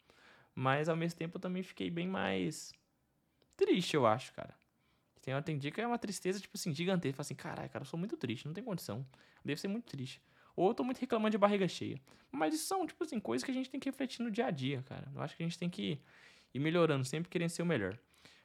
Mas, 0.54 0.88
ao 0.88 0.96
mesmo 0.96 1.18
tempo, 1.18 1.38
eu 1.38 1.42
também 1.42 1.64
fiquei 1.64 1.90
bem 1.90 2.08
mais 2.08 2.72
triste, 3.58 3.96
eu 3.96 4.06
acho, 4.06 4.32
cara. 4.34 4.54
Tem, 5.20 5.42
tem 5.42 5.58
dia 5.58 5.72
que 5.72 5.82
é 5.82 5.88
uma 5.88 5.98
tristeza, 5.98 6.40
tipo 6.40 6.56
assim, 6.56 6.72
gigantesca. 6.72 7.16
Fala 7.16 7.26
assim, 7.26 7.34
caralho, 7.34 7.70
cara, 7.72 7.82
eu 7.82 7.88
sou 7.88 7.98
muito 7.98 8.16
triste. 8.16 8.46
Não 8.46 8.54
tem 8.54 8.64
condição. 8.64 9.04
Deve 9.44 9.60
ser 9.60 9.68
muito 9.68 9.86
triste. 9.86 10.22
Ou 10.56 10.70
eu 10.70 10.74
tô 10.74 10.84
muito 10.84 11.00
reclamando 11.00 11.32
de 11.32 11.38
barriga 11.38 11.68
cheia. 11.68 12.00
Mas 12.32 12.54
isso 12.54 12.66
são, 12.66 12.86
tipo 12.86 13.04
assim, 13.04 13.20
coisas 13.20 13.44
que 13.44 13.52
a 13.52 13.54
gente 13.54 13.70
tem 13.70 13.80
que 13.80 13.90
refletir 13.90 14.24
no 14.24 14.32
dia 14.32 14.48
a 14.48 14.52
dia, 14.52 14.84
cara. 14.84 15.10
Eu 15.14 15.22
acho 15.22 15.36
que 15.36 15.44
a 15.44 15.46
gente 15.46 15.58
tem 15.58 15.70
que 15.70 16.00
ir 16.54 16.60
melhorando, 16.60 17.04
sempre 17.06 17.30
querendo 17.30 17.50
ser 17.50 17.62
o 17.62 17.66
melhor. 17.66 17.98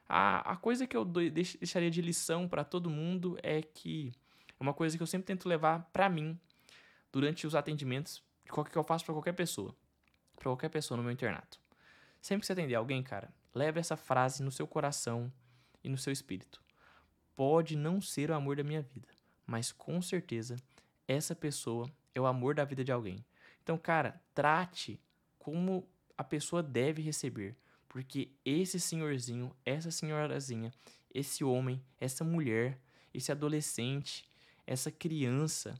A, 0.08 0.52
a 0.52 0.56
coisa 0.56 0.86
que 0.86 0.96
eu 0.96 1.04
deixaria 1.04 1.90
de 1.90 2.02
lição 2.02 2.48
para 2.48 2.64
todo 2.64 2.90
mundo 2.90 3.38
é 3.42 3.62
que 3.62 4.12
é 4.58 4.62
uma 4.62 4.74
coisa 4.74 4.96
que 4.96 5.02
eu 5.02 5.06
sempre 5.06 5.26
tento 5.26 5.48
levar 5.48 5.88
para 5.92 6.08
mim 6.08 6.38
durante 7.12 7.46
os 7.46 7.54
atendimentos 7.54 8.22
que 8.44 8.76
eu 8.76 8.84
faço 8.84 9.04
para 9.04 9.14
qualquer 9.14 9.32
pessoa. 9.34 9.74
Para 10.34 10.44
qualquer 10.44 10.68
pessoa 10.68 10.96
no 10.96 11.02
meu 11.02 11.12
internato. 11.12 11.60
Sempre 12.20 12.40
que 12.40 12.46
você 12.46 12.52
atender 12.52 12.74
alguém, 12.74 13.02
cara, 13.02 13.32
leve 13.54 13.78
essa 13.78 13.96
frase 13.96 14.42
no 14.42 14.50
seu 14.50 14.66
coração 14.66 15.32
e 15.82 15.88
no 15.88 15.96
seu 15.96 16.12
espírito. 16.12 16.62
Pode 17.36 17.76
não 17.76 18.00
ser 18.00 18.30
o 18.30 18.34
amor 18.34 18.56
da 18.56 18.64
minha 18.64 18.82
vida, 18.82 19.08
mas 19.46 19.72
com 19.72 20.02
certeza 20.02 20.56
essa 21.06 21.34
pessoa 21.34 21.90
é 22.14 22.20
o 22.20 22.26
amor 22.26 22.54
da 22.54 22.64
vida 22.64 22.84
de 22.84 22.92
alguém. 22.92 23.24
Então, 23.62 23.76
cara, 23.78 24.20
trate 24.34 25.00
como 25.38 25.88
a 26.16 26.24
pessoa 26.24 26.62
deve 26.62 27.02
receber. 27.02 27.56
Porque 27.88 28.30
esse 28.44 28.78
senhorzinho, 28.78 29.54
essa 29.64 29.90
senhorazinha, 29.90 30.72
esse 31.12 31.42
homem, 31.42 31.82
essa 31.98 32.22
mulher, 32.22 32.78
esse 33.12 33.32
adolescente, 33.32 34.24
essa 34.66 34.90
criança, 34.92 35.74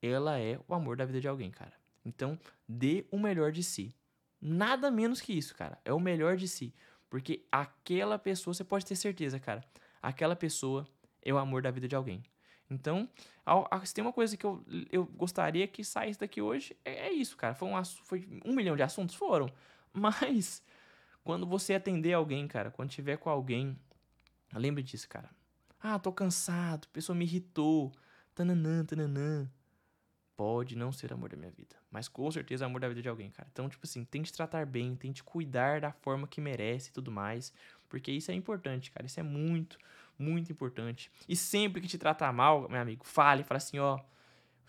ela 0.00 0.38
é 0.38 0.58
o 0.66 0.74
amor 0.74 0.96
da 0.96 1.04
vida 1.04 1.20
de 1.20 1.28
alguém, 1.28 1.50
cara. 1.50 1.72
Então, 2.04 2.38
dê 2.68 3.06
o 3.10 3.18
melhor 3.18 3.52
de 3.52 3.62
si. 3.62 3.94
Nada 4.40 4.90
menos 4.90 5.20
que 5.20 5.32
isso, 5.32 5.54
cara. 5.54 5.78
É 5.84 5.92
o 5.92 6.00
melhor 6.00 6.36
de 6.36 6.48
si. 6.48 6.74
Porque 7.08 7.46
aquela 7.52 8.18
pessoa, 8.18 8.52
você 8.52 8.64
pode 8.64 8.84
ter 8.84 8.96
certeza, 8.96 9.38
cara. 9.38 9.64
Aquela 10.02 10.34
pessoa 10.34 10.84
é 11.22 11.32
o 11.32 11.38
amor 11.38 11.62
da 11.62 11.70
vida 11.70 11.86
de 11.86 11.94
alguém. 11.94 12.24
Então, 12.72 13.08
se 13.84 13.94
tem 13.94 14.02
uma 14.02 14.12
coisa 14.12 14.36
que 14.36 14.44
eu, 14.46 14.64
eu 14.90 15.04
gostaria 15.06 15.66
que 15.68 15.84
saísse 15.84 16.18
daqui 16.20 16.40
hoje, 16.40 16.76
é, 16.84 17.08
é 17.08 17.12
isso, 17.12 17.36
cara. 17.36 17.54
Foi 17.54 17.68
um, 17.68 17.84
foi 17.84 18.28
um 18.44 18.54
milhão 18.54 18.76
de 18.76 18.82
assuntos? 18.82 19.14
Foram. 19.14 19.50
Mas, 19.92 20.62
quando 21.24 21.46
você 21.46 21.74
atender 21.74 22.12
alguém, 22.14 22.46
cara, 22.48 22.70
quando 22.70 22.90
tiver 22.90 23.16
com 23.18 23.30
alguém, 23.30 23.78
lembre 24.54 24.82
disso, 24.82 25.08
cara. 25.08 25.30
Ah, 25.80 25.98
tô 25.98 26.12
cansado, 26.12 26.86
a 26.90 26.94
pessoa 26.94 27.16
me 27.16 27.24
irritou, 27.24 27.92
tananã, 28.34 28.84
tananã. 28.84 29.50
pode 30.36 30.76
não 30.76 30.90
ser 30.92 31.12
amor 31.12 31.30
da 31.30 31.36
minha 31.36 31.50
vida, 31.50 31.76
mas 31.90 32.08
com 32.08 32.30
certeza 32.30 32.64
é 32.64 32.66
amor 32.66 32.80
da 32.80 32.88
vida 32.88 33.02
de 33.02 33.08
alguém, 33.08 33.30
cara. 33.30 33.48
Então, 33.52 33.68
tipo 33.68 33.86
assim, 33.86 34.04
tente 34.04 34.32
tratar 34.32 34.66
bem, 34.66 34.96
tente 34.96 35.22
cuidar 35.22 35.80
da 35.80 35.92
forma 35.92 36.26
que 36.26 36.40
merece 36.40 36.90
e 36.90 36.92
tudo 36.92 37.10
mais, 37.12 37.52
porque 37.88 38.10
isso 38.10 38.30
é 38.30 38.34
importante, 38.34 38.90
cara. 38.90 39.06
Isso 39.06 39.20
é 39.20 39.22
muito, 39.22 39.78
muito 40.22 40.52
importante. 40.52 41.10
E 41.28 41.36
sempre 41.36 41.80
que 41.80 41.88
te 41.88 41.98
tratar 41.98 42.32
mal, 42.32 42.68
meu 42.68 42.80
amigo, 42.80 43.04
fale, 43.04 43.42
fala 43.42 43.58
assim, 43.58 43.78
ó, 43.78 43.98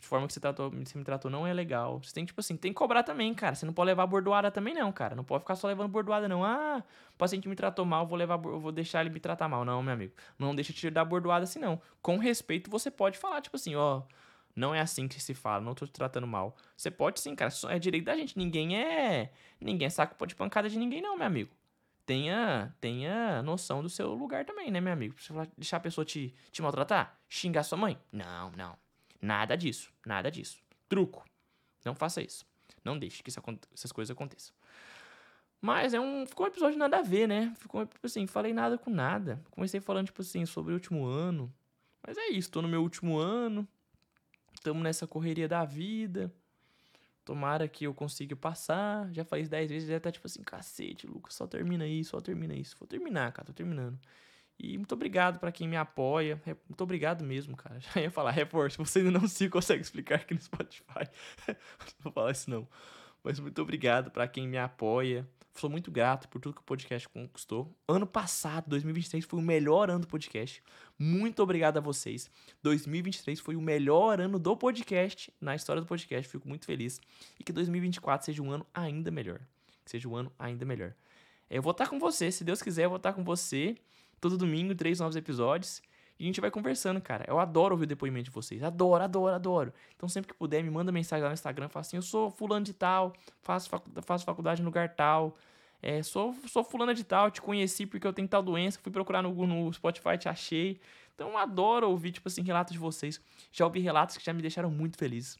de 0.04 0.08
forma 0.08 0.28
que 0.28 0.34
você, 0.34 0.40
tratou, 0.42 0.70
você 0.70 0.98
me 0.98 1.04
tratou 1.06 1.32
não 1.32 1.48
é 1.48 1.54
legal. 1.54 1.98
Você 2.04 2.14
tem, 2.14 2.26
tipo 2.26 2.42
assim, 2.42 2.58
tem 2.58 2.74
que 2.74 2.78
cobrar 2.78 3.04
também, 3.04 3.34
cara. 3.34 3.56
Você 3.56 3.66
não 3.66 3.72
pode 3.72 3.88
levar 3.88 4.06
bordoada 4.06 4.52
também, 4.52 4.74
não, 4.74 4.92
cara. 4.92 5.16
Não 5.16 5.24
pode 5.24 5.44
ficar 5.44 5.56
só 5.56 5.66
levando 5.68 5.88
bordoada, 5.88 6.28
não. 6.28 6.44
Ah, 6.44 6.84
o 7.14 7.18
paciente 7.18 7.48
me 7.48 7.56
tratou 7.56 7.86
mal, 7.86 8.06
vou 8.06 8.18
levar, 8.18 8.36
vou 8.36 8.72
deixar 8.72 9.00
ele 9.00 9.12
me 9.12 9.20
tratar 9.22 9.48
mal. 9.48 9.64
Não, 9.64 9.82
meu 9.82 9.94
amigo. 9.94 10.14
Não 10.38 10.54
deixa 10.54 10.74
te 10.74 10.90
dar 10.90 11.06
bordoada 11.06 11.46
assim, 11.46 11.58
não. 11.58 11.82
Com 12.02 12.18
respeito, 12.18 12.70
você 12.70 12.92
pode 12.92 13.18
falar, 13.18 13.40
tipo 13.42 13.56
assim, 13.56 13.76
ó. 13.76 14.02
Não 14.54 14.76
é 14.76 14.82
assim 14.82 15.08
que 15.08 15.22
se 15.22 15.34
fala, 15.34 15.64
não 15.64 15.74
tô 15.74 15.86
te 15.86 15.94
tratando 15.94 16.28
mal. 16.28 16.56
Você 16.76 16.92
pode 16.92 17.22
sim, 17.22 17.34
cara. 17.34 17.52
É 17.70 17.80
direito 17.80 18.04
da 18.04 18.16
gente. 18.18 18.38
Ninguém 18.38 18.78
é. 18.78 19.32
Ninguém 19.60 19.86
é 19.88 19.90
saco 19.90 20.28
de 20.28 20.36
pancada 20.36 20.70
de 20.70 20.78
ninguém, 20.78 21.02
não, 21.02 21.18
meu 21.18 21.26
amigo. 21.26 21.50
Tenha, 22.06 22.76
tenha 22.82 23.42
noção 23.44 23.82
do 23.82 23.90
seu 23.90 24.14
lugar 24.14 24.46
também, 24.46 24.70
né, 24.70 24.82
meu 24.82 24.92
amigo? 24.92 25.16
Você 25.18 25.34
deixar 25.58 25.78
a 25.78 25.80
pessoa 25.80 26.04
te, 26.04 26.34
te 26.52 26.62
maltratar? 26.62 27.18
Xingar 27.30 27.64
sua 27.64 27.78
mãe? 27.78 27.98
Não, 28.12 28.52
não. 28.52 28.78
Nada 29.22 29.56
disso. 29.56 29.92
Nada 30.06 30.30
disso. 30.30 30.62
Truco. 30.90 31.24
Não 31.86 31.96
faça 31.96 32.22
isso. 32.22 32.46
Não 32.84 33.00
deixe 33.00 33.24
que 33.24 33.30
isso, 33.30 33.42
essas 33.74 33.92
coisas 33.92 34.12
aconteçam. 34.12 34.54
Mas 35.62 35.94
é 35.94 36.00
um. 36.00 36.26
Ficou 36.26 36.46
um 36.46 36.50
episódio 36.50 36.78
nada 36.78 37.00
a 37.00 37.02
ver, 37.02 37.26
né? 37.26 37.54
Ficou, 37.58 37.86
tipo 37.86 38.06
assim, 38.06 38.28
falei 38.28 38.52
nada 38.54 38.78
com 38.78 38.90
nada. 38.90 39.42
Comecei 39.50 39.80
falando, 39.80 40.08
tipo 40.08 40.22
assim, 40.22 40.46
sobre 40.46 40.74
o 40.74 40.76
último 40.76 41.06
ano. 41.06 41.54
Mas 42.06 42.18
é 42.18 42.28
isso, 42.28 42.52
tô 42.52 42.62
no 42.62 42.68
meu 42.68 42.82
último 42.82 43.18
ano. 43.18 43.66
Tamo 44.62 44.84
nessa 44.84 45.08
correria 45.08 45.48
da 45.48 45.64
vida. 45.64 46.30
Tomara 47.26 47.68
que 47.68 47.86
eu 47.86 47.94
consiga 47.94 48.36
passar. 48.36 49.12
Já 49.14 49.24
faz 49.24 49.48
10 49.48 49.70
vezes, 49.70 49.90
já 49.90 50.00
tá 50.00 50.12
tipo 50.12 50.28
assim, 50.28 50.44
cacete, 50.44 51.08
Lucas, 51.08 51.36
só 51.36 51.48
termina 51.48 51.88
isso, 51.88 52.12
só 52.12 52.22
termina 52.22 52.54
isso. 52.54 52.76
Vou 52.80 52.88
terminar, 52.88 53.32
cara, 53.32 53.48
tô 53.48 53.54
terminando. 53.54 54.00
E 54.60 54.78
muito 54.78 54.94
obrigado 54.94 55.40
para 55.40 55.52
quem 55.52 55.68
me 55.68 55.76
apoia. 55.76 56.42
Muito 56.70 56.82
obrigado 56.84 57.24
mesmo, 57.24 57.56
cara. 57.56 57.80
Já 57.82 58.02
ia 58.02 58.12
falar, 58.12 58.32
reforço, 58.32 58.84
você 58.84 59.00
ainda 59.00 59.12
não 59.12 59.28
se 59.28 59.50
consegue 59.50 59.82
explicar 59.82 60.16
aqui 60.16 60.34
no 60.34 60.42
Spotify. 60.42 61.08
não 61.48 61.56
vou 62.02 62.12
falar 62.14 62.32
isso 62.32 62.50
não. 62.50 62.68
Mas 63.24 63.40
muito 63.40 63.62
obrigado 63.62 64.12
para 64.12 64.28
quem 64.28 64.48
me 64.48 64.58
apoia. 64.58 65.28
Sou 65.56 65.70
muito 65.70 65.92
grato 65.92 66.28
por 66.30 66.42
tudo 66.42 66.56
que 66.56 66.62
o 66.62 66.64
podcast 66.64 67.08
conquistou. 67.08 67.72
Ano 67.88 68.08
passado, 68.08 68.68
2023, 68.70 69.24
foi 69.24 69.40
o 69.40 69.42
melhor 69.42 69.90
ano 69.90 70.00
do 70.00 70.08
podcast. 70.08 70.64
Muito 70.98 71.44
obrigado 71.44 71.78
a 71.78 71.80
vocês. 71.80 72.30
2023 72.64 73.40
foi 73.40 73.56
o 73.56 73.62
melhor 73.62 74.20
ano 74.20 74.40
do 74.40 74.58
podcast, 74.58 75.32
na 75.40 75.56
história 75.56 75.80
do 75.80 75.88
podcast. 75.88 76.28
Fico 76.28 76.48
muito 76.48 76.66
feliz. 76.66 77.00
E 77.40 77.44
que 77.44 77.54
2024 77.54 78.26
seja 78.26 78.42
um 78.42 78.52
ano 78.52 78.66
ainda 78.74 79.12
melhor. 79.12 79.40
Que 79.86 79.92
seja 79.92 80.10
um 80.10 80.16
ano 80.16 80.32
ainda 80.40 80.66
melhor. 80.66 80.96
Eu 81.50 81.62
vou 81.62 81.72
estar 81.72 81.88
com 81.88 82.00
você, 82.00 82.32
se 82.32 82.44
Deus 82.44 82.62
quiser, 82.62 82.86
eu 82.86 82.90
vou 82.90 82.98
estar 82.98 83.14
com 83.14 83.24
você 83.24 83.78
todo 84.20 84.38
domingo, 84.38 84.74
três 84.74 85.00
novos 85.00 85.16
episódios. 85.16 85.84
E 86.20 86.26
a 86.26 86.28
gente 86.28 86.40
vai 86.40 86.52
conversando, 86.52 87.02
cara. 87.02 87.26
Eu 87.28 87.40
adoro 87.40 87.74
ouvir 87.74 87.86
o 87.86 87.88
depoimento 87.88 88.26
de 88.26 88.32
vocês. 88.32 88.62
Adoro, 88.64 89.04
adoro, 89.04 89.36
adoro. 89.36 89.74
Então, 89.96 90.08
sempre 90.08 90.32
que 90.32 90.38
puder, 90.38 90.64
me 90.64 90.70
manda 90.70 90.92
mensagem 90.92 91.24
lá 91.24 91.30
no 91.30 91.34
Instagram. 91.34 91.70
Fala 91.70 91.82
assim: 91.82 91.98
eu 91.98 92.02
sou 92.02 92.30
fulano 92.30 92.66
de 92.66 92.74
tal, 92.74 93.14
faço, 93.42 93.70
faço 94.04 94.26
faculdade 94.26 94.62
no 94.62 94.68
lugar 94.68 94.96
tal. 94.96 95.38
É, 95.82 96.02
sou, 96.02 96.34
sou 96.48 96.64
fulana 96.64 96.94
de 96.94 97.04
tal, 97.04 97.30
te 97.30 97.42
conheci 97.42 97.86
porque 97.86 98.08
eu 98.08 98.14
tenho 98.14 98.28
tal 98.28 98.42
doença. 98.42 98.80
Fui 98.82 98.92
procurar 98.92 99.22
no, 99.22 99.34
no 99.46 99.74
Spotify, 99.74 100.18
te 100.18 100.30
achei. 100.30 100.80
Então, 101.14 101.38
adoro 101.38 101.90
ouvir, 101.90 102.12
tipo 102.12 102.28
assim, 102.28 102.42
relatos 102.42 102.74
de 102.74 102.80
vocês. 102.80 103.20
Já 103.52 103.66
ouvi 103.66 103.80
relatos 103.80 104.18
que 104.18 104.24
já 104.24 104.34
me 104.34 104.42
deixaram 104.42 104.70
muito 104.70 104.98
feliz. 104.98 105.38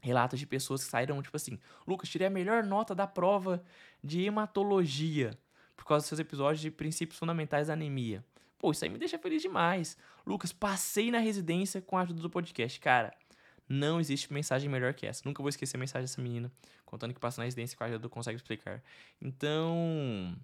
Relatos 0.00 0.38
de 0.38 0.46
pessoas 0.46 0.82
que 0.82 0.90
saíram, 0.90 1.20
tipo 1.22 1.36
assim: 1.36 1.58
Lucas, 1.86 2.08
tirei 2.08 2.26
a 2.26 2.30
melhor 2.30 2.64
nota 2.64 2.94
da 2.94 3.06
prova 3.06 3.62
de 4.02 4.24
hematologia 4.24 5.38
por 5.76 5.84
causa 5.84 6.02
dos 6.02 6.08
seus 6.08 6.20
episódios 6.20 6.60
de 6.60 6.70
princípios 6.70 7.18
fundamentais 7.18 7.68
da 7.68 7.74
anemia. 7.74 8.24
Pô, 8.60 8.72
isso 8.72 8.84
aí 8.84 8.90
me 8.90 8.98
deixa 8.98 9.18
feliz 9.18 9.40
demais. 9.40 9.96
Lucas, 10.26 10.52
passei 10.52 11.10
na 11.10 11.18
residência 11.18 11.80
com 11.80 11.96
a 11.96 12.02
ajuda 12.02 12.20
do 12.20 12.28
podcast. 12.28 12.78
Cara, 12.78 13.10
não 13.66 13.98
existe 13.98 14.30
mensagem 14.30 14.68
melhor 14.68 14.92
que 14.92 15.06
essa. 15.06 15.22
Nunca 15.24 15.42
vou 15.42 15.48
esquecer 15.48 15.78
a 15.78 15.80
mensagem 15.80 16.04
dessa 16.04 16.20
menina, 16.20 16.52
contando 16.84 17.14
que 17.14 17.18
passa 17.18 17.40
na 17.40 17.46
residência 17.46 17.74
com 17.74 17.84
a 17.84 17.86
ajuda 17.86 18.00
do 18.00 18.10
Consegue 18.10 18.36
Explicar. 18.36 18.82
Então, 19.18 20.36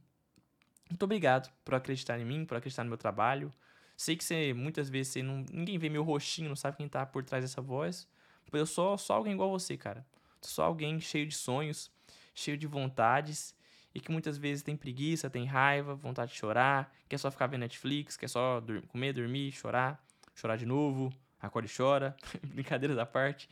muito 0.89 1.03
obrigado 1.03 1.53
por 1.63 1.75
acreditar 1.75 2.19
em 2.19 2.25
mim, 2.25 2.47
por 2.47 2.57
acreditar 2.57 2.85
no 2.85 2.89
meu 2.89 2.97
trabalho. 2.97 3.53
Sei 3.99 4.17
que 4.17 4.25
você, 4.25 4.55
muitas 4.55 4.89
vezes, 4.89 5.13
você 5.13 5.23
não, 5.23 5.45
ninguém 5.53 5.77
vê 5.77 5.91
meu 5.91 6.03
rostinho, 6.03 6.49
não 6.49 6.57
sabe 6.57 6.79
quem 6.79 6.89
tá 6.89 7.05
por 7.05 7.23
trás 7.23 7.45
dessa 7.45 7.61
voz. 7.61 8.09
Mas 8.51 8.61
eu 8.61 8.67
sou 8.67 8.97
só 8.97 9.15
alguém 9.15 9.35
igual 9.35 9.51
você, 9.51 9.77
cara. 9.77 10.07
Sou 10.41 10.65
alguém 10.65 10.99
cheio 11.01 11.27
de 11.27 11.35
sonhos, 11.35 11.91
cheio 12.35 12.57
de 12.57 12.67
vontades 12.67 13.56
e 13.97 14.01
que 14.01 14.13
muitas 14.13 14.37
vezes 14.37 14.63
tem 14.63 14.77
preguiça, 14.77 15.31
tem 15.31 15.47
raiva, 15.47 15.95
vontade 15.95 16.31
de 16.31 16.37
chorar, 16.37 16.95
quer 17.09 17.17
só 17.17 17.31
ficar 17.31 17.47
vendo 17.47 17.63
Netflix, 17.63 18.15
quer 18.15 18.29
só 18.29 18.61
dur 18.61 18.83
comer, 18.89 19.15
dormir, 19.15 19.51
chorar, 19.53 20.05
chorar 20.35 20.57
de 20.57 20.67
novo, 20.67 21.11
acorda 21.41 21.67
e 21.67 21.75
chora, 21.75 22.15
brincadeira 22.45 22.95
da 22.95 23.07
parte. 23.07 23.49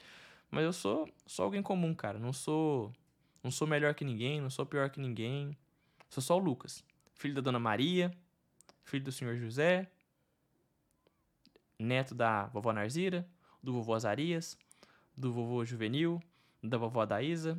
Mas 0.50 0.64
eu 0.64 0.72
sou 0.74 1.08
só 1.26 1.44
alguém 1.44 1.62
comum, 1.62 1.94
cara. 1.94 2.18
Não 2.18 2.30
sou 2.30 2.92
não 3.42 3.50
sou 3.50 3.66
melhor 3.66 3.94
que 3.94 4.04
ninguém, 4.04 4.38
não 4.38 4.50
sou 4.50 4.66
pior 4.66 4.90
que 4.90 5.00
ninguém. 5.00 5.56
Sou 6.10 6.22
só 6.22 6.36
o 6.36 6.38
Lucas, 6.38 6.84
filho 7.14 7.34
da 7.34 7.40
Dona 7.40 7.58
Maria, 7.58 8.14
filho 8.82 9.02
do 9.02 9.12
senhor 9.12 9.36
José, 9.36 9.90
neto 11.78 12.14
da 12.14 12.48
vovó 12.48 12.70
Narzira, 12.70 13.26
do 13.62 13.72
vovô 13.72 13.94
Azarias, 13.94 14.58
do 15.16 15.32
vovô 15.32 15.64
Juvenil, 15.64 16.22
da 16.62 16.76
vovó 16.76 17.06
Daísa, 17.06 17.58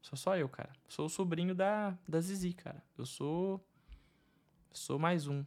Sou 0.00 0.16
só 0.16 0.36
eu, 0.36 0.48
cara. 0.48 0.72
Sou 0.88 1.06
o 1.06 1.08
sobrinho 1.08 1.54
da, 1.54 1.96
da 2.08 2.20
Zizi, 2.20 2.52
cara. 2.52 2.82
Eu 2.96 3.06
sou. 3.06 3.64
Sou 4.72 4.98
mais 4.98 5.26
um 5.26 5.44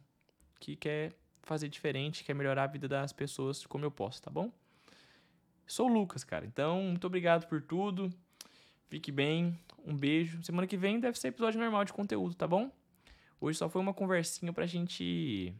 que 0.59 0.75
quer 0.75 1.13
fazer 1.41 1.67
diferente, 1.67 2.23
quer 2.23 2.33
melhorar 2.33 2.63
a 2.63 2.67
vida 2.67 2.87
das 2.87 3.11
pessoas 3.11 3.65
como 3.65 3.85
eu 3.85 3.91
posso, 3.91 4.21
tá 4.21 4.29
bom? 4.29 4.51
Sou 5.65 5.89
o 5.89 5.93
Lucas, 5.93 6.23
cara. 6.23 6.45
Então, 6.45 6.81
muito 6.83 7.07
obrigado 7.07 7.47
por 7.47 7.61
tudo. 7.61 8.13
Fique 8.89 9.11
bem. 9.11 9.57
Um 9.85 9.95
beijo. 9.95 10.41
Semana 10.43 10.67
que 10.67 10.77
vem 10.77 10.99
deve 10.99 11.17
ser 11.19 11.29
episódio 11.29 11.59
normal 11.59 11.83
de 11.83 11.93
conteúdo, 11.93 12.35
tá 12.35 12.47
bom? 12.47 12.71
Hoje 13.41 13.57
só 13.57 13.67
foi 13.67 13.81
uma 13.81 13.93
conversinha 13.93 14.53
pra 14.53 14.65
gente 14.65 15.53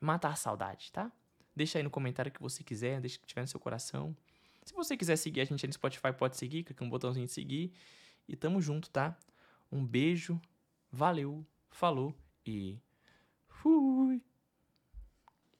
matar 0.00 0.32
a 0.32 0.36
saudade, 0.36 0.92
tá? 0.92 1.10
Deixa 1.56 1.78
aí 1.78 1.82
no 1.82 1.90
comentário 1.90 2.30
o 2.30 2.32
que 2.32 2.42
você 2.42 2.62
quiser, 2.62 3.00
deixa 3.00 3.16
o 3.16 3.20
que 3.20 3.26
tiver 3.26 3.40
no 3.40 3.48
seu 3.48 3.58
coração. 3.58 4.16
Se 4.64 4.72
você 4.74 4.96
quiser 4.96 5.16
seguir 5.16 5.42
a 5.42 5.44
gente 5.44 5.66
no 5.66 5.72
Spotify, 5.72 6.12
pode 6.16 6.36
seguir, 6.36 6.64
clica 6.64 6.84
no 6.84 6.90
botãozinho 6.90 7.26
de 7.26 7.32
seguir. 7.32 7.72
E 8.26 8.34
tamo 8.34 8.60
junto, 8.60 8.88
tá? 8.90 9.18
Um 9.70 9.84
beijo, 9.84 10.40
valeu, 10.90 11.46
falou 11.70 12.14
e 12.46 12.78
fui! 13.46 14.22